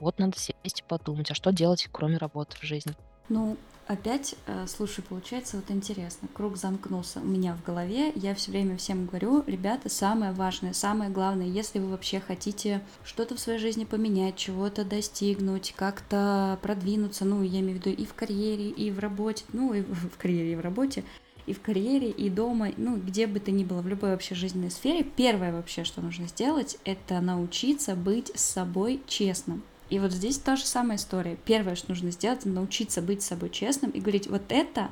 Вот 0.00 0.18
надо 0.18 0.38
сесть 0.38 0.80
и 0.80 0.82
подумать, 0.82 1.30
а 1.30 1.34
что 1.34 1.52
делать, 1.52 1.88
кроме 1.90 2.18
работы 2.18 2.56
в 2.56 2.62
жизни? 2.62 2.94
Ну, 3.28 3.58
опять, 3.86 4.34
э, 4.46 4.66
слушай, 4.66 5.02
получается 5.02 5.56
вот 5.56 5.70
интересно, 5.70 6.28
круг 6.32 6.56
замкнулся 6.56 7.20
у 7.20 7.24
меня 7.24 7.54
в 7.54 7.62
голове, 7.62 8.12
я 8.14 8.34
все 8.34 8.50
время 8.50 8.76
всем 8.78 9.06
говорю, 9.06 9.44
ребята, 9.46 9.90
самое 9.90 10.32
важное, 10.32 10.72
самое 10.72 11.10
главное, 11.10 11.46
если 11.46 11.78
вы 11.78 11.88
вообще 11.88 12.20
хотите 12.20 12.82
что-то 13.04 13.34
в 13.34 13.40
своей 13.40 13.58
жизни 13.58 13.84
поменять, 13.84 14.36
чего-то 14.36 14.84
достигнуть, 14.84 15.74
как-то 15.76 16.58
продвинуться, 16.62 17.24
ну, 17.24 17.42
я 17.42 17.60
имею 17.60 17.78
в 17.78 17.86
виду 17.86 17.90
и 17.90 18.06
в 18.06 18.14
карьере, 18.14 18.70
и 18.70 18.90
в 18.90 18.98
работе, 18.98 19.44
ну, 19.52 19.74
и 19.74 19.82
в 19.82 20.16
карьере, 20.16 20.52
и 20.52 20.56
в 20.56 20.60
работе, 20.60 21.04
и 21.46 21.54
в 21.54 21.60
карьере, 21.60 22.10
и 22.10 22.28
дома, 22.30 22.68
ну, 22.76 22.96
где 22.96 23.26
бы 23.26 23.40
ты 23.40 23.52
ни 23.52 23.64
было, 23.64 23.80
в 23.80 23.88
любой 23.88 24.10
вообще 24.10 24.34
жизненной 24.34 24.70
сфере, 24.70 25.02
первое 25.02 25.52
вообще, 25.52 25.84
что 25.84 26.00
нужно 26.02 26.28
сделать, 26.28 26.78
это 26.84 27.20
научиться 27.20 27.94
быть 27.94 28.30
с 28.34 28.42
собой 28.42 29.02
честным. 29.06 29.62
И 29.90 29.98
вот 29.98 30.12
здесь 30.12 30.38
та 30.38 30.56
же 30.56 30.66
самая 30.66 30.98
история. 30.98 31.36
Первое, 31.44 31.74
что 31.74 31.90
нужно 31.90 32.10
сделать, 32.10 32.40
это 32.40 32.48
научиться 32.48 33.00
быть 33.00 33.22
собой 33.22 33.50
честным 33.50 33.90
и 33.90 34.00
говорить, 34.00 34.28
вот 34.28 34.42
это 34.48 34.90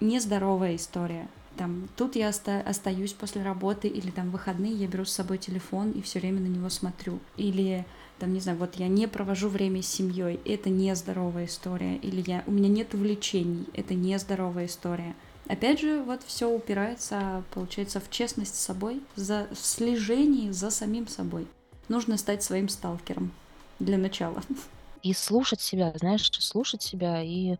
нездоровая 0.00 0.76
история. 0.76 1.28
Там, 1.56 1.88
тут 1.96 2.16
я 2.16 2.30
оста- 2.30 2.62
остаюсь 2.66 3.12
после 3.12 3.42
работы, 3.42 3.86
или 3.86 4.10
там 4.10 4.30
выходные 4.30 4.72
я 4.72 4.88
беру 4.88 5.04
с 5.04 5.12
собой 5.12 5.38
телефон 5.38 5.92
и 5.92 6.02
все 6.02 6.18
время 6.18 6.40
на 6.40 6.46
него 6.46 6.68
смотрю. 6.68 7.20
Или 7.36 7.86
там, 8.18 8.32
не 8.32 8.40
знаю, 8.40 8.58
вот 8.58 8.74
я 8.76 8.88
не 8.88 9.06
провожу 9.06 9.48
время 9.48 9.82
с 9.82 9.86
семьей, 9.86 10.40
это 10.44 10.68
нездоровая 10.70 11.44
история. 11.44 11.96
Или 11.96 12.24
я, 12.26 12.42
у 12.46 12.50
меня 12.50 12.68
нет 12.68 12.94
увлечений, 12.94 13.66
это 13.74 13.94
нездоровая 13.94 14.66
история. 14.66 15.14
Опять 15.46 15.80
же, 15.80 16.02
вот 16.02 16.22
все 16.26 16.50
упирается, 16.50 17.44
получается, 17.52 18.00
в 18.00 18.10
честность 18.10 18.56
с 18.56 18.64
собой, 18.64 19.02
за, 19.14 19.46
в 19.52 19.64
слежении 19.64 20.50
за 20.50 20.70
самим 20.70 21.06
собой. 21.06 21.46
Нужно 21.88 22.16
стать 22.16 22.42
своим 22.42 22.68
сталкером 22.68 23.30
для 23.78 23.98
начала. 23.98 24.42
И 25.02 25.12
слушать 25.12 25.60
себя, 25.60 25.92
знаешь, 25.96 26.30
слушать 26.32 26.82
себя 26.82 27.22
и 27.22 27.56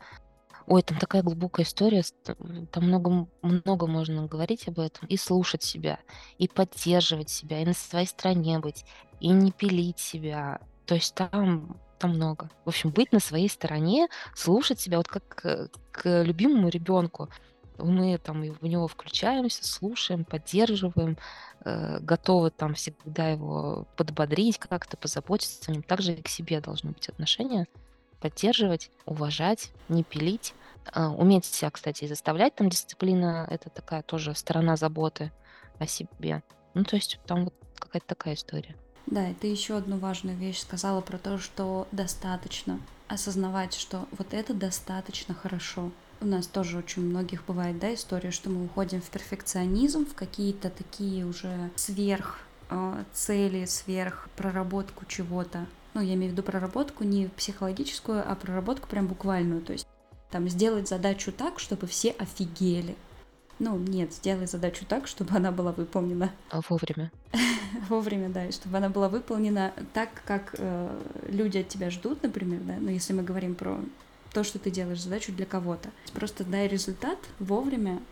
Ой, 0.67 0.83
там 0.83 0.99
такая 0.99 1.23
глубокая 1.23 1.67
история, 1.67 2.03
там 2.25 2.85
много, 2.85 3.29
много 3.43 3.87
можно 3.87 4.27
говорить 4.27 4.67
об 4.67 4.81
этом, 4.81 5.07
и 5.09 5.19
слушать 5.19 5.63
себя, 5.63 5.99
и 6.39 6.49
поддерживать 6.49 7.29
себя, 7.29 7.61
и 7.61 7.67
на 7.67 7.75
своей 7.75 8.07
стороне 8.07 8.59
быть, 8.61 8.87
и 9.21 9.29
не 9.29 9.53
пилить 9.53 9.99
себя. 9.99 10.61
То 10.87 10.95
есть 10.95 11.15
там, 11.15 11.77
там 11.99 12.15
много. 12.15 12.51
В 12.65 12.69
общем, 12.69 12.91
быть 12.91 13.13
на 13.13 13.21
своей 13.21 13.51
стороне, 13.51 14.09
слушать 14.35 14.81
себя, 14.81 14.97
вот 14.97 15.09
как 15.09 15.27
к, 15.27 15.69
к 15.93 16.23
любимому 16.23 16.69
ребенку 16.69 17.29
мы 17.79 18.19
там 18.19 18.43
в 18.43 18.67
него 18.67 18.89
включаемся, 18.89 19.67
слушаем, 19.67 20.25
поддерживаем, 20.25 21.19
э, 21.65 21.99
готовы 22.01 22.51
там 22.51 22.75
всегда 22.75 23.31
его 23.31 23.87
подбодрить 23.97 24.59
как-то, 24.59 24.97
позаботиться 24.97 25.71
о 25.71 25.75
нем. 25.75 25.83
Также 25.83 26.15
и 26.15 26.23
к 26.23 26.29
себе 26.29 26.61
должны 26.61 26.93
быть 26.93 27.09
отношения. 27.09 27.67
Поддерживать, 28.21 28.91
уважать, 29.07 29.71
не 29.89 30.05
пилить. 30.05 30.55
Э, 30.95 31.07
уметь 31.07 31.45
себя, 31.45 31.71
кстати, 31.71 32.07
заставлять. 32.07 32.55
Там 32.55 32.69
дисциплина— 32.69 33.47
это 33.51 33.71
такая 33.71 34.03
тоже 34.03 34.35
сторона 34.35 34.77
заботы 34.77 35.33
о 35.79 35.87
себе. 35.87 36.43
Ну, 36.75 36.85
то 36.85 36.97
есть 36.97 37.19
там 37.27 37.45
вот 37.45 37.55
какая-то 37.79 38.07
такая 38.07 38.35
история. 38.35 38.77
Да, 39.07 39.29
и 39.29 39.35
ты 39.35 39.49
еще 39.49 39.77
одну 39.77 39.99
важную 39.99 40.37
вещь 40.37 40.61
сказала 40.61 41.01
про 41.01 41.19
то, 41.19 41.39
что 41.39 41.87
достаточно 41.93 42.81
осознавать, 43.09 43.75
что 43.75 44.07
вот 44.17 44.33
это 44.33 44.55
достаточно 44.55 45.35
хорошо 45.35 45.91
у 46.25 46.27
нас 46.27 46.47
тоже 46.47 46.79
очень 46.79 47.03
многих 47.03 47.45
бывает, 47.45 47.79
да, 47.79 47.93
история, 47.93 48.31
что 48.31 48.49
мы 48.49 48.65
уходим 48.65 49.01
в 49.01 49.11
перфекционизм, 49.11 50.07
в 50.07 50.15
какие-то 50.15 50.71
такие 50.71 51.27
уже 51.27 51.71
сверх 51.77 52.41
э, 52.71 53.05
цели, 53.13 53.67
сверх 53.67 54.29
проработку 54.35 55.05
чего-то. 55.05 55.67
Ну, 55.93 56.01
я 56.01 56.15
имею 56.15 56.31
в 56.31 56.33
виду 56.33 56.43
проработку 56.43 57.05
не 57.05 57.29
психологическую, 57.29 58.25
а 58.27 58.35
проработку 58.35 58.89
прям 58.89 59.07
буквальную. 59.07 59.61
То 59.61 59.75
есть 59.75 59.87
там 60.31 60.49
сделать 60.49 60.89
задачу 60.89 61.31
так, 61.31 61.61
чтобы 61.61 61.87
все 61.87 62.11
офигели. 62.13 62.97
Ну, 63.59 63.79
нет, 63.79 64.13
сделай 64.13 64.47
задачу 64.47 64.85
так, 64.89 65.07
чтобы 65.07 65.37
она 65.37 65.53
была 65.53 65.73
выполнена. 65.73 66.33
А 66.51 66.61
вовремя. 66.69 67.13
вовремя, 67.89 68.31
да, 68.31 68.47
и 68.47 68.53
чтобы 68.53 68.79
она 68.79 68.89
была 68.89 69.09
выполнена 69.09 69.75
так, 69.93 70.23
как 70.25 70.55
э, 70.59 71.03
люди 71.29 71.59
от 71.59 71.69
тебя 71.69 71.91
ждут, 71.91 72.23
например, 72.23 72.61
да, 72.63 72.77
ну, 72.81 72.89
если 72.89 73.13
мы 73.13 73.23
говорим 73.23 73.55
про 73.55 73.79
то, 74.35 74.45
что 74.45 74.59
ты 74.59 74.71
делаешь 74.71 75.01
задачу 75.01 75.33
для 75.33 75.47
кого-то. 75.47 75.91
Просто 76.13 76.45
дай 76.45 76.69
результат 76.69 77.19
вовремя, 77.39 78.03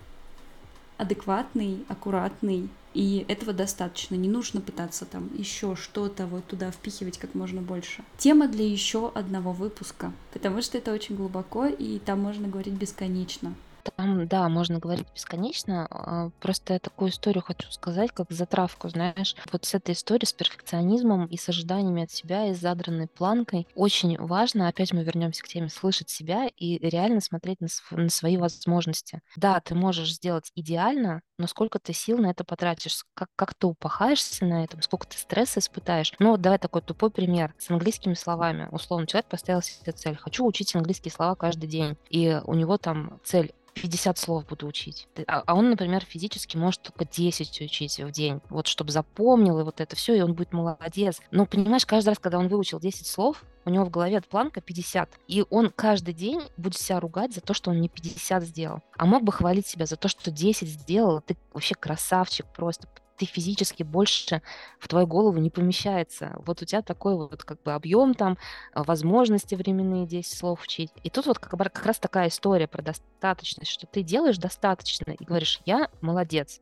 адекватный, 0.97 1.85
аккуратный, 1.89 2.71
и 2.95 3.25
этого 3.29 3.53
достаточно. 3.53 4.15
Не 4.15 4.29
нужно 4.29 4.61
пытаться 4.61 5.05
там 5.05 5.31
еще 5.35 5.77
что-то 5.77 6.27
вот 6.27 6.47
туда 6.47 6.71
впихивать 6.71 7.19
как 7.19 7.35
можно 7.35 7.61
больше. 7.61 8.05
Тема 8.19 8.49
для 8.49 8.67
еще 8.67 9.11
одного 9.15 9.53
выпуска, 9.53 10.13
потому 10.33 10.63
что 10.63 10.79
это 10.79 10.93
очень 10.93 11.17
глубоко, 11.17 11.67
и 11.67 11.99
там 11.99 12.21
можно 12.21 12.49
говорить 12.49 12.75
бесконечно. 12.75 13.55
Там, 13.83 14.29
да, 14.29 14.49
можно 14.49 14.79
говорить 14.79 15.09
бесконечно. 15.15 15.87
А, 15.91 16.31
просто 16.41 16.75
я 16.75 16.79
такую 16.79 17.11
историю 17.11 17.43
хочу 17.43 17.71
сказать, 17.71 18.13
как 18.13 18.31
затравку, 18.31 18.89
знаешь. 18.89 19.35
Вот 19.51 19.65
с 19.65 19.75
этой 19.75 19.95
историей, 19.95 20.27
с 20.27 20.33
перфекционизмом 20.33 21.27
и 21.27 21.37
с 21.37 21.49
ожиданиями 21.49 22.05
от 22.05 22.11
себя, 22.11 22.47
и 22.47 22.55
с 22.55 22.61
задранной 22.61 23.09
планкой, 23.09 23.67
очень 23.75 24.17
важно, 24.19 24.69
опять 24.69 24.93
мы 24.93 25.03
вернемся 25.03 25.43
к 25.43 25.49
теме, 25.49 25.69
слышать 25.69 26.11
себя 26.11 26.49
и 26.57 26.79
реально 26.79 27.21
смотреть 27.21 27.61
на, 27.61 27.69
на 27.91 28.09
свои 28.09 28.37
возможности. 28.37 29.21
Да, 29.37 29.61
ты 29.61 29.75
можешь 29.75 30.15
сделать 30.15 30.51
идеально, 30.55 31.23
но 31.43 31.49
сколько 31.49 31.81
ты 31.81 31.93
сил 31.93 32.19
на 32.19 32.31
это 32.31 32.45
потратишь, 32.45 33.05
как, 33.15 33.29
как 33.35 33.55
ты 33.55 33.67
упахаешься 33.67 34.47
на 34.47 34.63
этом, 34.63 34.81
сколько 34.81 35.09
ты 35.09 35.19
стресса 35.19 35.59
испытаешь. 35.59 36.15
Ну 36.21 36.37
давай 36.37 36.61
такой 36.61 36.83
тупой 36.83 37.11
пример 37.11 37.53
с 37.59 37.69
английскими 37.69 38.15
словами. 38.15 38.69
Условно, 38.71 39.09
человек 39.09 39.29
поставил 39.29 39.61
себе 39.61 39.91
цель, 39.91 40.17
хочу 40.17 40.47
учить 40.47 40.75
английские 40.77 41.11
слова 41.11 41.35
каждый 41.35 41.67
день, 41.67 41.97
и 42.11 42.41
у 42.45 42.55
него 42.55 42.79
там 42.79 43.19
цель 43.25 43.53
50 43.75 44.19
слов 44.19 44.47
буду 44.47 44.69
учить. 44.69 45.09
А, 45.27 45.43
а 45.45 45.55
он, 45.55 45.71
например, 45.71 46.05
физически 46.05 46.57
может 46.57 46.83
только 46.83 47.05
10 47.05 47.61
учить 47.63 47.99
в 47.99 48.13
день. 48.13 48.41
Вот 48.49 48.69
чтобы 48.69 48.93
запомнил 48.93 49.59
и 49.59 49.65
вот 49.65 49.81
это 49.81 49.97
все, 49.97 50.15
и 50.15 50.21
он 50.21 50.35
будет 50.35 50.53
молодец. 50.53 51.21
Но 51.33 51.45
понимаешь, 51.47 51.87
каждый 51.87 52.11
раз, 52.11 52.21
когда 52.21 52.39
он 52.39 52.47
выучил 52.47 52.79
10 52.79 53.05
слов, 53.05 53.43
у 53.65 53.71
него 53.71 53.85
в 53.85 53.91
голове 53.91 54.21
планка 54.21 54.61
50. 54.61 55.09
И 55.29 55.45
он 55.51 55.71
каждый 55.71 56.15
день 56.15 56.43
будет 56.57 56.79
себя 56.79 57.01
ругать 57.01 57.35
за 57.35 57.41
то, 57.41 57.55
что 57.55 57.71
он 57.71 57.81
не 57.81 57.89
50 57.89 58.43
сделал. 58.43 58.81
А 58.97 59.07
мог 59.07 59.23
бы 59.23 59.33
хвалить 59.33 59.67
себя 59.67 59.87
за 59.87 59.97
то, 59.97 60.09
что 60.09 60.31
10 60.31 60.69
сделал. 60.69 61.21
Ты 61.21 61.37
вообще 61.53 61.75
красавчик 61.75 62.47
просто 62.47 62.89
ты 63.19 63.27
физически 63.27 63.85
больше 63.85 64.43
в 64.81 64.89
твою 64.89 65.07
голову 65.07 65.39
не 65.39 65.51
помещается. 65.51 66.35
Вот 66.45 66.61
у 66.61 66.65
тебя 66.65 66.83
такой 66.83 67.15
вот 67.15 67.45
как 67.45 67.63
бы 67.63 67.73
объем 67.73 68.15
там, 68.15 68.37
возможности 68.75 69.55
временные 69.55 70.07
10 70.07 70.37
слов 70.37 70.63
учить. 70.63 70.91
И 71.05 71.11
тут 71.11 71.27
вот 71.27 71.39
как, 71.39 71.53
как 71.57 71.87
раз 71.87 72.01
такая 72.01 72.29
история 72.29 72.67
про 72.67 72.83
достаточность, 72.83 73.71
что 73.71 73.87
ты 73.87 74.03
делаешь 74.03 74.39
достаточно 74.39 75.13
и 75.13 75.25
говоришь, 75.25 75.61
я 75.67 75.89
молодец. 76.01 76.61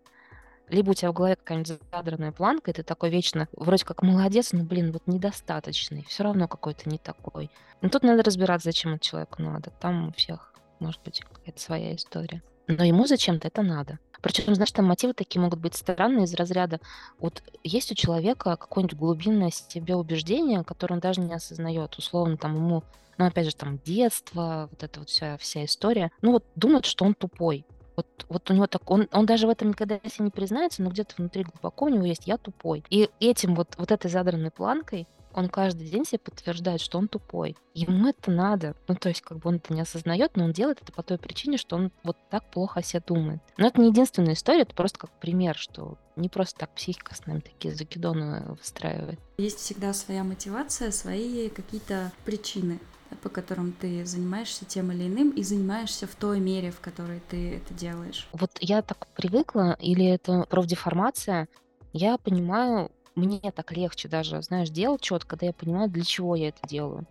Либо 0.71 0.91
у 0.91 0.95
тебя 0.95 1.11
в 1.11 1.15
голове 1.15 1.37
какая-нибудь 1.37 1.81
задранная 1.93 2.33
планка, 2.33 2.71
и 2.71 2.75
ты 2.75 2.83
такой 2.83 3.11
вечно 3.11 3.49
вроде 3.53 3.85
как 3.85 4.03
молодец, 4.03 4.53
но, 4.53 4.63
блин, 4.63 4.93
вот 4.93 5.03
недостаточный, 5.07 6.05
все 6.09 6.23
равно 6.23 6.47
какой-то 6.47 6.89
не 6.89 6.99
такой. 6.99 7.51
Но 7.83 7.89
тут 7.89 8.05
надо 8.05 8.23
разбираться, 8.23 8.69
зачем 8.69 8.95
это 8.95 9.05
человеку 9.05 9.43
надо. 9.43 9.71
Там 9.81 10.09
у 10.09 10.13
всех 10.13 10.55
может 10.79 11.03
быть 11.03 11.21
какая-то 11.21 11.61
своя 11.61 11.95
история. 11.95 12.43
Но 12.69 12.85
ему 12.85 13.07
зачем-то 13.07 13.49
это 13.49 13.63
надо. 13.63 13.99
Причем, 14.23 14.55
знаешь, 14.55 14.71
там 14.71 14.85
мотивы 14.85 15.15
такие 15.15 15.41
могут 15.41 15.59
быть 15.59 15.75
странные 15.75 16.25
из 16.25 16.35
разряда. 16.35 16.79
Вот 17.19 17.43
есть 17.65 17.91
у 17.91 17.95
человека 17.95 18.57
какое-нибудь 18.57 18.99
глубинное 18.99 19.51
себе 19.51 19.97
убеждение, 19.97 20.63
которое 20.63 20.95
он 20.95 21.01
даже 21.01 21.21
не 21.21 21.33
осознает. 21.33 21.97
Условно, 21.97 22.37
там 22.37 22.55
ему, 22.55 22.85
ну, 23.19 23.27
опять 23.27 23.47
же, 23.47 23.57
там 23.57 23.79
детство, 23.79 24.69
вот 24.71 24.83
эта 24.83 25.01
вот 25.01 25.09
вся, 25.09 25.37
вся 25.39 25.65
история. 25.65 26.13
Ну, 26.23 26.33
вот 26.33 26.45
думает, 26.55 26.85
что 26.85 27.05
он 27.05 27.15
тупой. 27.15 27.65
Вот, 28.01 28.27
вот 28.31 28.51
у 28.51 28.55
него 28.55 28.67
так, 28.67 28.91
он, 28.91 29.09
он 29.13 29.27
даже 29.27 29.47
в 29.47 29.51
этом 29.51 29.69
никогда 29.69 29.99
себе 29.99 30.27
не 30.27 30.31
признается, 30.31 30.83
но 30.83 30.91
где-то 30.91 31.15
внутри 31.19 31.45
глубоко 31.45 31.85
у 31.85 31.89
него 31.89 32.07
есть 32.07 32.27
«я 32.27 32.39
тупой». 32.39 32.83
И 32.89 33.11
этим 33.21 33.55
вот, 33.55 33.75
вот 33.77 33.91
этой 33.91 34.11
задранной 34.11 34.51
планкой 34.51 35.07
он 35.33 35.49
каждый 35.49 35.89
день 35.89 36.05
себе 36.05 36.19
подтверждает, 36.19 36.81
что 36.81 36.99
он 36.99 37.07
тупой. 37.07 37.57
Ему 37.73 38.09
это 38.09 38.33
надо. 38.33 38.75
Ну, 38.89 38.97
то 38.97 39.09
есть, 39.09 39.21
как 39.21 39.39
бы 39.39 39.49
он 39.49 39.57
это 39.57 39.73
не 39.73 39.81
осознает, 39.81 40.37
но 40.37 40.45
он 40.45 40.53
делает 40.53 40.83
это 40.83 40.93
по 40.93 41.05
той 41.05 41.19
причине, 41.19 41.57
что 41.57 41.77
он 41.77 41.93
вот 42.03 42.17
так 42.31 42.51
плохо 42.51 42.81
о 42.81 42.83
себе 42.83 43.01
думает. 43.07 43.41
Но 43.57 43.69
это 43.69 43.81
не 43.81 43.91
единственная 43.91 44.33
история, 44.33 44.63
это 44.63 44.75
просто 44.75 44.99
как 44.99 45.11
пример, 45.21 45.57
что 45.57 45.99
не 46.17 46.29
просто 46.29 46.59
так 46.59 46.75
психика 46.75 47.15
с 47.15 47.27
нами 47.27 47.41
такие 47.41 47.73
закидоны 47.73 48.57
выстраивает. 48.59 49.21
Есть 49.39 49.61
всегда 49.61 49.93
своя 49.93 50.25
мотивация, 50.25 50.91
свои 50.91 51.49
какие-то 51.49 52.11
причины 52.25 52.81
по 53.23 53.29
которым 53.29 53.73
ты 53.73 54.05
занимаешься 54.05 54.65
тем 54.65 54.93
или 54.93 55.07
иным 55.07 55.31
и 55.31 55.43
занимаешься 55.43 56.07
в 56.07 56.15
той 56.15 56.41
мере, 56.41 56.71
в 56.71 56.81
которой 56.81 57.21
ты 57.29 57.57
это 57.57 57.75
делаешь. 57.75 58.29
Вот 58.33 58.51
я 58.61 58.83
так 58.83 59.07
привыкла, 59.17 59.77
или 59.81 60.07
это 60.07 60.47
профдеформация, 60.49 61.49
я 61.93 62.19
понимаю, 62.19 62.91
мне 63.15 63.41
так 63.55 63.73
легче 63.73 64.09
даже, 64.09 64.41
знаешь, 64.43 64.71
делать 64.71 65.05
что-то, 65.05 65.27
когда 65.27 65.47
я 65.47 65.53
понимаю, 65.53 65.91
для 65.91 66.05
чего 66.05 66.37
я 66.37 66.49
это 66.49 66.67
делаю. 66.67 67.07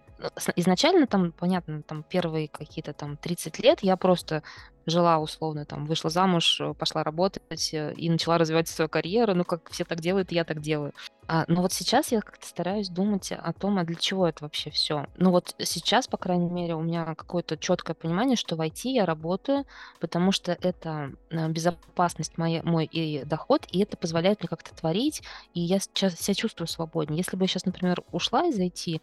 Изначально 0.55 1.07
там, 1.07 1.31
понятно, 1.31 1.81
там 1.83 2.03
первые 2.03 2.47
какие-то 2.47 2.93
там 2.93 3.17
30 3.17 3.59
лет 3.59 3.79
я 3.81 3.95
просто 3.97 4.43
жила 4.89 5.19
условно, 5.19 5.65
там, 5.65 5.85
вышла 5.85 6.09
замуж, 6.09 6.59
э, 6.61 6.73
пошла 6.73 7.03
работать 7.03 7.73
э, 7.73 7.93
и 7.93 8.09
начала 8.09 8.37
развивать 8.37 8.67
свою 8.67 8.89
карьеру, 8.89 9.35
ну, 9.35 9.43
как 9.43 9.69
все 9.69 9.85
так 9.85 9.99
делают, 9.99 10.31
я 10.31 10.43
так 10.43 10.61
делаю. 10.61 10.93
А, 11.27 11.45
но 11.47 11.61
вот 11.61 11.71
сейчас 11.71 12.11
я 12.11 12.21
как-то 12.21 12.47
стараюсь 12.47 12.89
думать 12.89 13.31
о 13.31 13.53
том, 13.53 13.77
а 13.77 13.83
для 13.83 13.95
чего 13.95 14.27
это 14.27 14.43
вообще 14.43 14.71
все. 14.71 15.05
Ну 15.17 15.29
вот 15.29 15.53
сейчас, 15.59 16.07
по 16.07 16.17
крайней 16.17 16.49
мере, 16.49 16.73
у 16.73 16.81
меня 16.81 17.13
какое-то 17.13 17.55
четкое 17.55 17.93
понимание, 17.93 18.35
что 18.35 18.55
в 18.55 18.61
IT 18.61 18.89
я 18.89 19.05
работаю, 19.05 19.65
потому 19.99 20.31
что 20.31 20.57
это 20.59 21.11
э, 21.29 21.47
безопасность 21.49 22.37
моя, 22.37 22.63
мой 22.63 22.85
и 22.85 23.23
доход, 23.25 23.67
и 23.71 23.81
это 23.83 23.95
позволяет 23.95 24.39
мне 24.39 24.49
как-то 24.49 24.75
творить, 24.75 25.21
и 25.53 25.61
я 25.61 25.79
сейчас 25.79 26.15
себя 26.15 26.33
чувствую 26.33 26.67
свободнее. 26.67 27.19
Если 27.19 27.37
бы 27.37 27.43
я 27.43 27.47
сейчас, 27.47 27.65
например, 27.65 28.01
ушла 28.11 28.47
из 28.47 28.59
IT, 28.59 28.99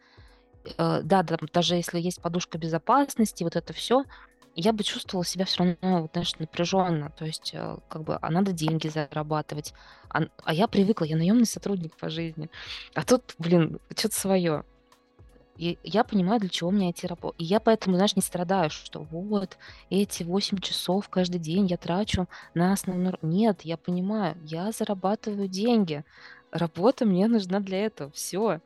э, 0.77 1.01
да, 1.03 1.23
да, 1.23 1.37
даже 1.53 1.77
если 1.77 2.01
есть 2.01 2.21
подушка 2.21 2.59
безопасности, 2.59 3.45
вот 3.45 3.57
это 3.57 3.73
все, 3.73 4.05
я 4.57 4.73
бы 4.73 4.83
чувствовала 4.83 5.25
себя 5.25 5.45
все 5.45 5.77
равно, 5.81 6.03
вот, 6.03 6.13
знаешь, 6.13 6.35
напряженно. 6.39 7.11
То 7.11 7.27
есть, 7.27 7.51
э, 7.53 7.77
как 7.89 8.03
бы, 8.05 8.19
а 8.21 8.31
надо 8.31 8.53
деньги 8.53 8.89
зарабатывать. 8.89 9.75
А, 10.09 10.23
а 10.45 10.55
я 10.55 10.67
привыкла, 10.67 11.05
я 11.05 11.17
наемный 11.17 11.47
сотрудник 11.47 11.95
по 11.97 12.09
жизни. 12.09 12.51
А 12.95 13.05
тут, 13.05 13.35
блин, 13.39 13.79
что-то 13.95 14.19
свое. 14.19 14.65
И 15.59 15.79
я 15.83 16.05
понимаю, 16.05 16.41
для 16.41 16.49
чего 16.49 16.71
мне 16.71 16.91
эти 16.91 17.07
работы. 17.07 17.37
И 17.39 17.45
я 17.45 17.61
поэтому, 17.61 17.97
знаешь, 17.97 18.17
не 18.17 18.23
страдаю, 18.23 18.71
что 18.71 19.01
вот 19.11 19.57
эти 19.91 20.23
8 20.23 20.59
часов 20.59 21.09
каждый 21.09 21.39
день 21.39 21.67
я 21.67 21.77
трачу 21.77 22.27
на 22.55 22.73
основную... 22.73 23.19
Нет, 23.23 23.61
я 23.63 23.77
понимаю, 23.77 24.37
я 24.43 24.73
зарабатываю 24.73 25.49
деньги. 25.49 26.05
Работа 26.51 27.05
мне 27.05 27.27
нужна 27.29 27.61
для 27.61 27.85
этого. 27.85 28.11
Все. 28.13 28.61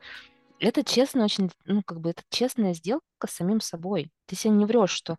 Это 0.61 0.83
честно 0.83 1.23
очень, 1.23 1.49
ну, 1.65 1.81
как 1.81 1.99
бы, 1.99 2.11
это 2.11 2.21
честная 2.29 2.75
сделка 2.75 3.27
с 3.27 3.31
самим 3.31 3.61
собой. 3.61 4.11
Ты 4.27 4.35
себе 4.35 4.53
не 4.53 4.65
врешь, 4.65 4.91
что 4.91 5.17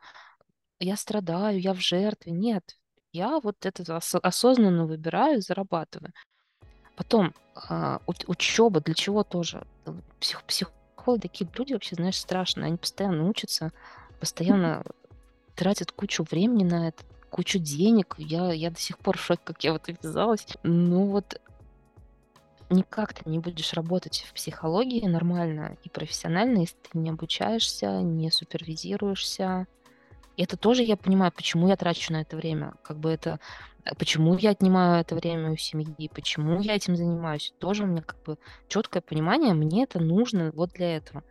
я 0.78 0.97
страдаю, 0.97 1.61
я 1.61 1.74
в 1.74 1.80
жертве. 1.80 2.30
Нет, 2.30 2.78
я 3.12 3.40
вот 3.40 3.66
это 3.66 3.97
ос- 3.97 4.14
осознанно 4.14 4.86
выбираю, 4.86 5.43
зарабатываю. 5.43 6.12
Потом 6.95 7.34
а, 7.57 8.01
учеба 8.07 8.80
для 8.80 8.95
чего 8.95 9.24
тоже? 9.24 9.66
Псих, 10.20 10.45
психологи 10.45 11.22
такие 11.22 11.51
люди 11.55 11.72
вообще, 11.72 11.97
знаешь, 11.97 12.18
страшно. 12.18 12.66
Они 12.66 12.76
постоянно 12.76 13.28
учатся, 13.28 13.72
постоянно 14.20 14.84
тратят 15.57 15.90
кучу 15.90 16.24
времени 16.30 16.62
на 16.62 16.88
это, 16.88 17.03
кучу 17.30 17.59
денег. 17.59 18.14
Я, 18.16 18.53
я 18.53 18.70
до 18.70 18.78
сих 18.78 18.97
пор 18.99 19.18
в 19.18 19.22
шоке, 19.22 19.43
как 19.43 19.64
я 19.64 19.72
вот 19.72 19.88
ввязалась. 19.88 20.47
Ну 20.62 21.07
вот 21.07 21.40
никак 22.73 23.14
ты 23.14 23.29
не 23.29 23.39
будешь 23.39 23.73
работать 23.73 24.25
в 24.29 24.33
психологии 24.35 25.07
нормально 25.07 25.77
и 25.85 25.89
профессионально, 25.89 26.61
если 26.61 26.77
ты 26.91 26.99
не 26.99 27.11
обучаешься, 27.11 28.01
не 28.01 28.31
супервизируешься, 28.31 29.66
это 30.37 30.57
тоже 30.57 30.83
я 30.83 30.97
понимаю, 30.97 31.33
почему 31.33 31.68
я 31.68 31.77
трачу 31.77 32.12
на 32.12 32.23
это 32.23 32.37
время. 32.37 32.75
Как 32.83 32.99
бы 32.99 33.11
это 33.11 33.39
э, 33.85 33.95
почему 33.97 34.37
я 34.37 34.51
отнимаю 34.51 35.01
это 35.01 35.14
время 35.14 35.53
у 35.53 35.57
семьи, 35.57 36.11
почему 36.12 36.61
я 36.61 36.75
этим 36.75 36.97
занимаюсь. 36.97 37.53
Тоже 37.59 37.85
у 37.85 37.87
меня 37.87 38.03
как 38.03 38.23
бы 38.23 38.39
четкое 38.68 39.03
понимание, 39.03 39.55
мне 39.55 39.85
это 39.85 40.01
нужно 40.01 40.51
вот 40.55 40.70
для 40.73 40.97
этого. 40.97 41.23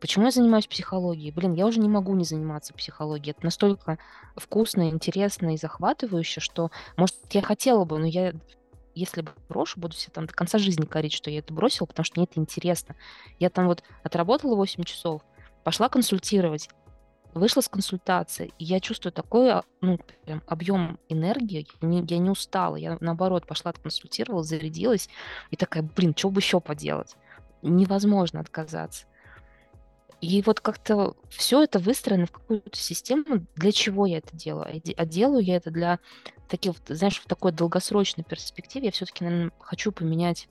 Почему 0.00 0.26
я 0.26 0.30
занимаюсь 0.30 0.66
психологией? 0.66 1.32
Блин, 1.32 1.54
я 1.54 1.66
уже 1.66 1.80
не 1.80 1.88
могу 1.88 2.14
не 2.14 2.24
заниматься 2.24 2.72
психологией. 2.72 3.32
Это 3.32 3.44
настолько 3.44 3.98
вкусно, 4.36 4.90
интересно 4.90 5.54
и 5.54 5.56
захватывающе, 5.56 6.40
что, 6.40 6.70
может, 6.96 7.16
я 7.32 7.42
хотела 7.42 7.84
бы, 7.84 7.98
но 7.98 8.06
я 8.06 8.32
если 8.98 9.24
брошу, 9.48 9.80
буду 9.80 9.94
себе 9.94 10.12
там 10.12 10.26
до 10.26 10.32
конца 10.32 10.58
жизни 10.58 10.84
корить, 10.84 11.12
что 11.12 11.30
я 11.30 11.38
это 11.38 11.52
бросила, 11.52 11.86
потому 11.86 12.04
что 12.04 12.18
мне 12.18 12.26
это 12.30 12.40
интересно. 12.40 12.96
Я 13.38 13.50
там 13.50 13.66
вот 13.66 13.82
отработала 14.02 14.56
8 14.56 14.82
часов, 14.84 15.22
пошла 15.64 15.88
консультировать, 15.88 16.68
вышла 17.34 17.60
с 17.60 17.68
консультации, 17.68 18.52
и 18.58 18.64
я 18.64 18.80
чувствую 18.80 19.12
такой 19.12 19.50
а, 19.50 19.64
ну, 19.80 19.98
прям 20.24 20.42
объем 20.46 20.98
энергии, 21.08 21.66
я 21.80 21.88
не, 21.88 22.04
я 22.08 22.18
не 22.18 22.30
устала, 22.30 22.76
я 22.76 22.96
наоборот 23.00 23.46
пошла 23.46 23.72
консультировала, 23.72 24.42
зарядилась, 24.42 25.08
и 25.50 25.56
такая, 25.56 25.82
блин, 25.82 26.14
что 26.16 26.30
бы 26.30 26.40
еще 26.40 26.60
поделать? 26.60 27.14
Невозможно 27.62 28.40
отказаться. 28.40 29.06
И 30.20 30.42
вот 30.42 30.60
как-то 30.60 31.14
все 31.30 31.62
это 31.62 31.78
выстроено 31.78 32.26
в 32.26 32.32
какую-то 32.32 32.76
систему, 32.76 33.46
для 33.54 33.70
чего 33.70 34.04
я 34.04 34.18
это 34.18 34.34
делаю. 34.36 34.82
А 34.96 35.06
делаю 35.06 35.44
я 35.44 35.56
это 35.56 35.70
для 35.70 36.00
таких, 36.48 36.74
знаешь, 36.88 37.20
в 37.20 37.26
такой 37.26 37.52
долгосрочной 37.52 38.24
перспективе. 38.24 38.86
Я 38.86 38.92
все-таки, 38.92 39.24
наверное, 39.24 39.52
хочу 39.60 39.92
поменять 39.92 40.48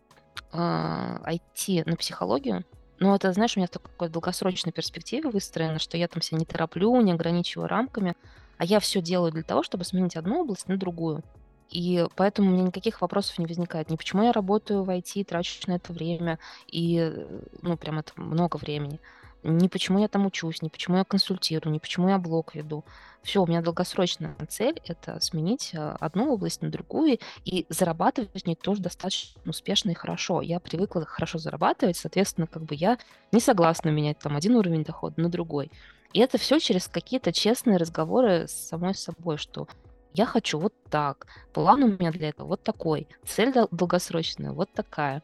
э, 0.54 0.58
IT 0.58 1.90
на 1.90 1.96
психологию, 1.96 2.64
но 3.00 3.16
это, 3.16 3.32
знаешь, 3.34 3.56
у 3.56 3.60
меня 3.60 3.68
в 3.68 3.72
такой 3.72 4.10
долгосрочной 4.10 4.72
перспективе 4.72 5.30
выстроено, 5.30 5.80
что 5.80 5.98
я 5.98 6.08
там 6.08 6.22
себя 6.22 6.40
не 6.40 6.46
тороплю, 6.46 7.00
не 7.02 7.12
ограничиваю 7.12 7.68
рамками, 7.68 8.16
а 8.58 8.66
я 8.66 8.80
все 8.80 9.02
делаю 9.02 9.32
для 9.32 9.44
того, 9.44 9.64
чтобы 9.64 9.84
сменить 9.84 10.16
одну 10.16 10.42
область 10.42 10.68
на 10.68 10.78
другую. 10.78 11.24
И 11.70 12.06
поэтому 12.16 12.50
у 12.50 12.54
меня 12.54 12.64
никаких 12.64 13.02
вопросов 13.02 13.38
не 13.40 13.46
возникает. 13.46 13.90
Ни 13.90 13.98
почему 13.98 14.24
я 14.24 14.32
работаю 14.32 14.84
в 14.84 14.90
IT, 14.90 15.26
трачу 15.26 15.60
на 15.68 15.74
это 15.74 15.92
время, 15.94 16.40
и, 16.68 17.14
ну, 17.62 17.78
прям 17.78 18.00
это 18.00 18.14
много 18.16 18.58
времени 18.58 19.00
ни 19.48 19.68
почему 19.68 20.00
я 20.00 20.08
там 20.08 20.26
учусь, 20.26 20.62
ни 20.62 20.70
почему 20.70 20.98
я 20.98 21.04
консультирую, 21.04 21.74
ни 21.74 21.80
почему 21.80 22.10
я 22.10 22.18
блог 22.18 22.54
веду. 22.54 22.84
Все, 23.24 23.42
у 23.42 23.48
меня 23.48 23.62
долгосрочная 23.62 24.36
цель— 24.50 24.82
это 24.86 25.20
сменить 25.20 25.72
а, 25.76 25.96
одну 26.00 26.34
область 26.34 26.62
на 26.62 26.70
другую 26.70 27.20
и 27.46 27.66
зарабатывать 27.70 28.44
в 28.44 28.46
ней 28.46 28.56
тоже 28.56 28.82
достаточно 28.82 29.42
успешно 29.46 29.92
и 29.92 29.96
хорошо. 29.96 30.42
Я 30.42 30.60
привыкла 30.60 31.06
хорошо 31.06 31.38
зарабатывать, 31.38 31.98
соответственно, 31.98 32.48
как 32.48 32.64
бы 32.64 32.76
я 32.76 32.98
не 33.32 33.40
согласна 33.40 33.90
менять 33.90 34.20
там 34.20 34.36
один 34.36 34.56
уровень 34.56 34.84
дохода 34.84 35.20
на 35.22 35.30
другой. 35.30 35.72
И 36.14 36.20
это 36.20 36.38
все 36.38 36.60
через 36.60 36.88
какие-то 36.88 37.32
честные 37.32 37.78
разговоры 37.78 38.48
с 38.48 38.52
самой 38.52 38.96
собой, 38.96 39.38
что 39.38 39.68
я 40.14 40.26
хочу 40.26 40.60
вот 40.60 40.74
так, 40.90 41.28
план 41.54 41.84
у 41.84 41.88
меня 41.88 42.12
для 42.12 42.30
этого 42.30 42.48
вот 42.48 42.64
такой, 42.64 43.08
цель 43.26 43.54
долгосрочная 43.54 44.52
вот 44.52 44.72
такая. 44.72 45.22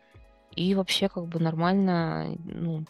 И 0.55 0.75
вообще 0.75 1.09
как 1.09 1.25
бы 1.25 1.39
нормально, 1.39 2.37
ну, 2.45 2.85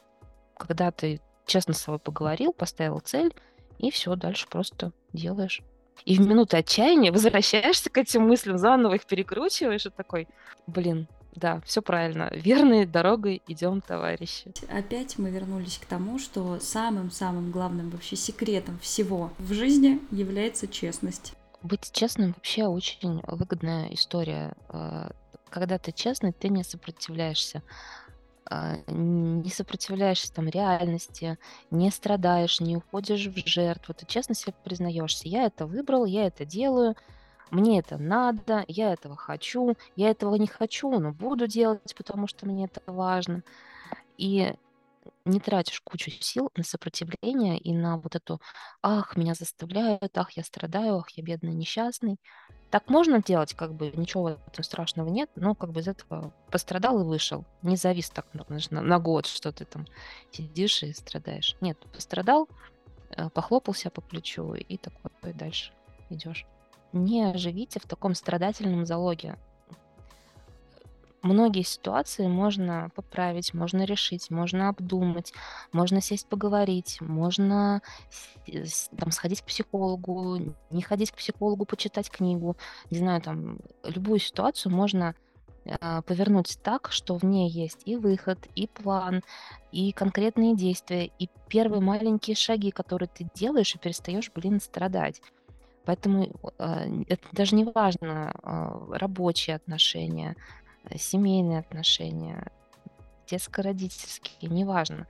когда 0.66 0.92
ты 0.92 1.20
честно 1.46 1.74
с 1.74 1.82
собой 1.82 2.00
поговорил, 2.00 2.54
поставил 2.54 3.00
цель, 3.00 3.34
и 3.80 3.92
все, 3.92 4.16
дальше 4.16 4.48
просто 4.48 4.94
делаешь. 5.12 5.62
И 6.06 6.18
в 6.18 6.22
минуты 6.22 6.56
отчаяния 6.58 7.12
возвращаешься 7.12 7.90
к 7.90 7.98
этим 7.98 8.28
мыслям, 8.28 8.58
заново 8.58 8.96
их 8.96 9.06
перекручиваешь 9.06 9.86
и 9.86 9.90
такой, 9.90 10.28
блин, 10.68 11.08
да, 11.36 11.60
все 11.66 11.82
правильно. 11.82 12.30
Верной 12.32 12.86
дорогой 12.86 13.42
идем, 13.48 13.82
товарищи. 13.82 14.54
Опять 14.70 15.18
мы 15.18 15.32
вернулись 15.32 15.80
к 15.80 15.86
тому, 15.86 16.18
что 16.18 16.60
самым-самым 16.60 17.52
главным 17.52 17.90
вообще 17.90 18.16
секретом 18.16 18.80
всего 18.80 19.32
в 19.40 19.54
жизни 19.54 20.00
является 20.12 20.68
честность. 20.68 21.34
Быть 21.62 21.92
честным 21.92 22.34
вообще 22.34 22.68
очень 22.68 23.22
выгодная 23.26 23.88
история. 23.94 24.54
Э, 24.70 25.10
когда 25.50 25.78
ты 25.78 25.92
честный, 25.92 26.32
ты 26.32 26.50
не 26.50 26.64
сопротивляешься 26.64 27.64
не 28.88 29.50
сопротивляешься 29.50 30.34
там 30.34 30.48
реальности, 30.48 31.38
не 31.72 31.90
страдаешь, 31.92 32.60
не 32.60 32.78
уходишь 32.78 33.28
в 33.28 33.48
жертву, 33.48 33.94
ты 33.94 34.06
честно 34.06 34.36
себе 34.36 34.54
признаешься, 34.64 35.28
я 35.28 35.46
это 35.46 35.66
выбрал, 35.66 36.06
я 36.06 36.28
это 36.28 36.46
делаю, 36.46 36.96
мне 37.52 37.80
это 37.80 37.98
надо, 37.98 38.66
я 38.68 38.94
этого 38.94 39.16
хочу, 39.16 39.76
я 39.96 40.10
этого 40.10 40.36
не 40.36 40.48
хочу, 40.48 40.90
но 41.00 41.12
буду 41.12 41.48
делать, 41.48 41.96
потому 41.96 42.28
что 42.28 42.46
мне 42.46 42.66
это 42.66 42.82
важно. 42.86 43.44
И 44.18 44.54
не 45.26 45.40
тратишь 45.40 45.82
кучу 45.82 46.12
сил 46.12 46.52
на 46.56 46.64
сопротивление 46.64 47.58
и 47.58 47.74
на 47.74 47.98
вот 47.98 48.16
эту 48.16 48.42
«ах, 48.82 49.16
меня 49.16 49.34
заставляют, 49.34 50.18
ах, 50.18 50.32
я 50.32 50.44
страдаю, 50.44 50.98
ах, 50.98 51.10
я 51.12 51.24
бедный, 51.24 51.54
несчастный». 51.54 52.18
Так 52.70 52.90
можно 52.90 53.22
делать, 53.22 53.54
как 53.54 53.74
бы 53.74 53.92
ничего 53.96 54.24
в 54.24 54.48
этом 54.48 54.64
страшного 54.64 55.08
нет, 55.08 55.30
но 55.36 55.54
как 55.54 55.72
бы 55.72 55.82
из 55.82 55.88
этого 55.88 56.34
пострадал 56.50 57.00
и 57.02 57.04
вышел. 57.04 57.46
Не 57.62 57.76
завис 57.76 58.10
так 58.10 58.26
ну, 58.34 58.46
на, 58.72 58.82
на 58.82 59.00
год, 59.00 59.28
что 59.28 59.52
ты 59.52 59.66
там 59.66 59.86
сидишь 60.32 60.82
и 60.82 60.92
страдаешь. 60.94 61.56
Нет, 61.62 61.78
пострадал, 61.94 62.50
э, 63.12 63.30
похлопал 63.30 63.76
себя 63.76 63.92
по 63.92 64.02
плечу 64.02 64.56
и 64.56 64.78
такой 64.78 65.34
дальше 65.34 65.72
идешь. 66.10 66.46
Не 66.94 67.38
живите 67.38 67.80
в 67.80 67.86
таком 67.86 68.16
страдательном 68.16 68.86
залоге 68.86 69.38
многие 71.24 71.64
ситуации 71.64 72.28
можно 72.28 72.92
поправить, 72.96 73.54
можно 73.54 73.84
решить, 73.84 74.30
можно 74.30 74.70
обдумать, 74.70 75.34
можно 75.72 76.02
сесть 76.02 76.28
поговорить, 76.28 76.98
можно 77.02 77.82
там 78.98 79.12
сходить 79.12 79.42
к 79.42 79.46
психологу, 79.46 80.54
не 80.70 80.82
ходить 80.82 81.12
к 81.12 81.16
психологу, 81.16 81.66
почитать 81.66 82.10
книгу, 82.10 82.58
не 82.92 82.98
знаю, 83.00 83.22
там 83.22 83.60
любую 83.84 84.20
ситуацию 84.20 84.74
можно 84.74 85.16
а, 85.80 86.02
повернуть 86.02 86.60
так, 86.62 86.92
что 86.92 87.16
в 87.16 87.24
ней 87.24 87.50
есть 87.50 87.84
и 87.86 87.96
выход, 87.96 88.38
и 88.56 88.68
план, 88.68 89.24
и 89.72 89.94
конкретные 89.94 90.56
действия, 90.56 91.10
и 91.20 91.30
первые 91.48 91.82
маленькие 91.82 92.36
шаги, 92.36 92.70
которые 92.70 93.08
ты 93.08 93.28
делаешь, 93.34 93.74
и 93.76 93.80
перестаешь, 93.80 94.30
блин, 94.36 94.60
страдать. 94.60 95.22
Поэтому 95.86 96.24
э, 96.60 97.04
это 97.10 97.28
даже 97.34 97.56
не 97.56 97.66
важно, 97.66 98.34
э, 98.42 98.96
рабочие 98.98 99.58
отношения, 99.58 100.38
Э, 100.38 100.63
семейные 100.98 101.60
отношения, 101.60 102.52
детско-родительские, 103.28 104.50
неважно. 104.50 105.08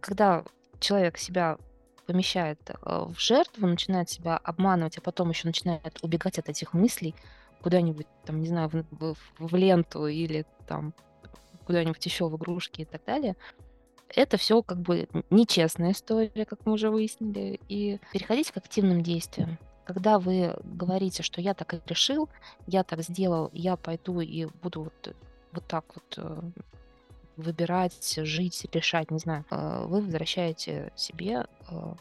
Когда 0.00 0.44
человек 0.80 1.18
себя 1.18 1.58
помещает 2.06 2.58
э, 2.70 2.74
в 2.82 3.18
жертву, 3.18 3.66
начинает 3.66 4.08
себя 4.08 4.38
обманывать, 4.38 4.96
а 4.96 5.02
потом 5.02 5.28
еще 5.28 5.46
начинает 5.46 5.98
убегать 6.02 6.38
от 6.38 6.48
этих 6.48 6.72
мыслей 6.72 7.14
куда-нибудь, 7.60 8.06
там, 8.24 8.40
не 8.40 8.48
знаю, 8.48 8.70
в, 8.70 8.84
в, 8.92 9.16
в 9.38 9.56
ленту 9.56 10.06
или 10.06 10.46
там 10.66 10.94
куда-нибудь 11.66 12.04
еще 12.06 12.28
в 12.28 12.36
игрушки 12.36 12.82
и 12.82 12.84
так 12.86 13.04
далее, 13.04 13.36
это 14.14 14.38
все 14.38 14.62
как 14.62 14.80
бы 14.80 15.06
нечестная 15.28 15.92
история, 15.92 16.46
как 16.46 16.64
мы 16.64 16.72
уже 16.72 16.90
выяснили, 16.90 17.60
и 17.68 18.00
переходить 18.12 18.50
к 18.50 18.56
активным 18.56 19.02
действиям. 19.02 19.58
Когда 19.88 20.18
вы 20.18 20.54
говорите, 20.64 21.22
что 21.22 21.40
я 21.40 21.54
так 21.54 21.72
и 21.72 21.80
решил, 21.86 22.28
я 22.66 22.84
так 22.84 23.00
сделал, 23.00 23.48
я 23.54 23.74
пойду 23.76 24.20
и 24.20 24.44
буду 24.62 24.82
вот, 24.82 25.16
вот 25.52 25.66
так 25.66 25.86
вот 25.94 26.14
э, 26.18 26.42
выбирать, 27.38 28.18
жить, 28.18 28.66
решать, 28.70 29.10
не 29.10 29.18
знаю, 29.18 29.46
э, 29.50 29.84
вы 29.86 30.02
возвращаете 30.02 30.92
себе 30.94 31.46
э, 31.70 31.94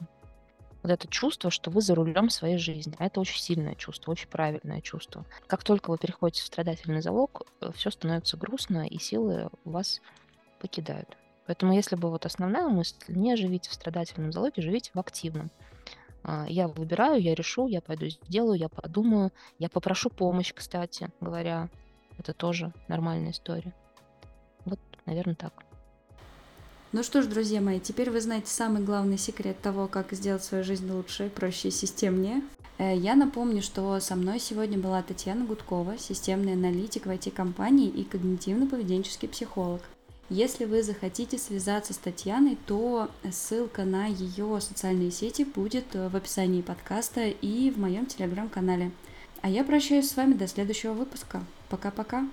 вот 0.84 0.92
это 0.92 1.08
чувство, 1.08 1.50
что 1.50 1.72
вы 1.72 1.80
за 1.80 1.96
рулем 1.96 2.30
своей 2.30 2.58
жизни. 2.58 2.94
А 3.00 3.06
это 3.06 3.22
очень 3.22 3.40
сильное 3.40 3.76
чувство, 3.76 4.12
очень 4.12 4.28
правильное 4.28 4.82
чувство. 4.82 5.26
Как 5.48 5.64
только 5.64 5.90
вы 5.90 5.98
переходите 5.98 6.44
в 6.44 6.48
страдательный 6.48 7.02
залог, 7.02 7.44
все 7.74 7.90
становится 7.90 8.36
грустно, 8.36 8.86
и 8.86 9.00
силы 9.00 9.50
вас 9.64 10.02
покидают. 10.60 11.16
Поэтому 11.46 11.72
если 11.72 11.96
бы 11.96 12.10
вот 12.10 12.26
основная 12.26 12.68
мысль, 12.68 12.98
не 13.08 13.38
живите 13.38 13.70
в 13.70 13.74
страдательном 13.74 14.34
залоге, 14.34 14.62
живите 14.62 14.92
в 14.94 15.00
активном. 15.00 15.52
А, 16.28 16.46
я 16.50 16.68
выбираю, 16.68 17.22
я 17.22 17.34
решу, 17.34 17.68
я 17.68 17.80
пойду 17.80 18.10
сделаю, 18.10 18.60
я 18.60 18.68
подумаю, 18.68 19.32
я 19.60 19.70
попрошу 19.70 20.10
помощь, 20.10 20.54
кстати 20.54 21.10
говоря. 21.22 21.70
Это 22.20 22.34
тоже 22.34 22.74
нормальная 22.90 23.32
история. 23.32 23.74
Вот, 24.66 24.80
наверное, 25.06 25.36
так. 25.36 25.54
Ну 26.92 27.04
что 27.04 27.22
ж, 27.22 27.28
друзья 27.28 27.62
мои, 27.62 27.80
теперь 27.80 28.12
вы 28.12 28.20
знаете 28.20 28.48
самый 28.48 28.84
главный 28.84 29.18
секрет 29.18 29.62
того, 29.62 29.88
как 29.88 30.12
сделать 30.12 30.44
свою 30.44 30.66
жизнь 30.66 30.92
лучше, 30.92 31.30
проще 31.30 31.70
и 31.70 31.72
системнее. 31.72 32.42
Э, 32.78 32.94
я 32.94 33.16
напомню, 33.16 33.62
что 33.62 33.98
со 34.02 34.16
мной 34.16 34.40
сегодня 34.40 34.78
была 34.78 35.02
Татьяна 35.04 35.46
Гудкова, 35.46 35.98
системный 35.98 36.54
аналитик 36.54 37.06
в 37.06 37.10
IT-компании 37.10 37.88
и 37.88 38.04
когнитивно-поведенческий 38.04 39.30
психолог. 39.30 39.82
Если 40.30 40.66
вы 40.66 40.84
захотите 40.84 41.38
связаться 41.38 41.94
с 41.94 41.98
Татьяной, 41.98 42.58
то 42.68 43.10
ссылка 43.32 43.86
на 43.86 44.08
ее 44.08 44.60
социальные 44.60 45.12
сети 45.12 45.44
будет 45.44 45.86
в 45.94 46.14
описании 46.14 46.62
подкаста 46.62 47.28
и 47.28 47.72
в 47.72 47.80
моем 47.80 48.06
телеграм-канале. 48.06 48.92
А 49.42 49.50
я 49.50 49.64
прощаюсь 49.64 50.10
с 50.10 50.18
вами 50.18 50.34
до 50.34 50.48
следующего 50.48 50.92
выпуска. 50.92 51.44
Пока-пока. 51.70 52.28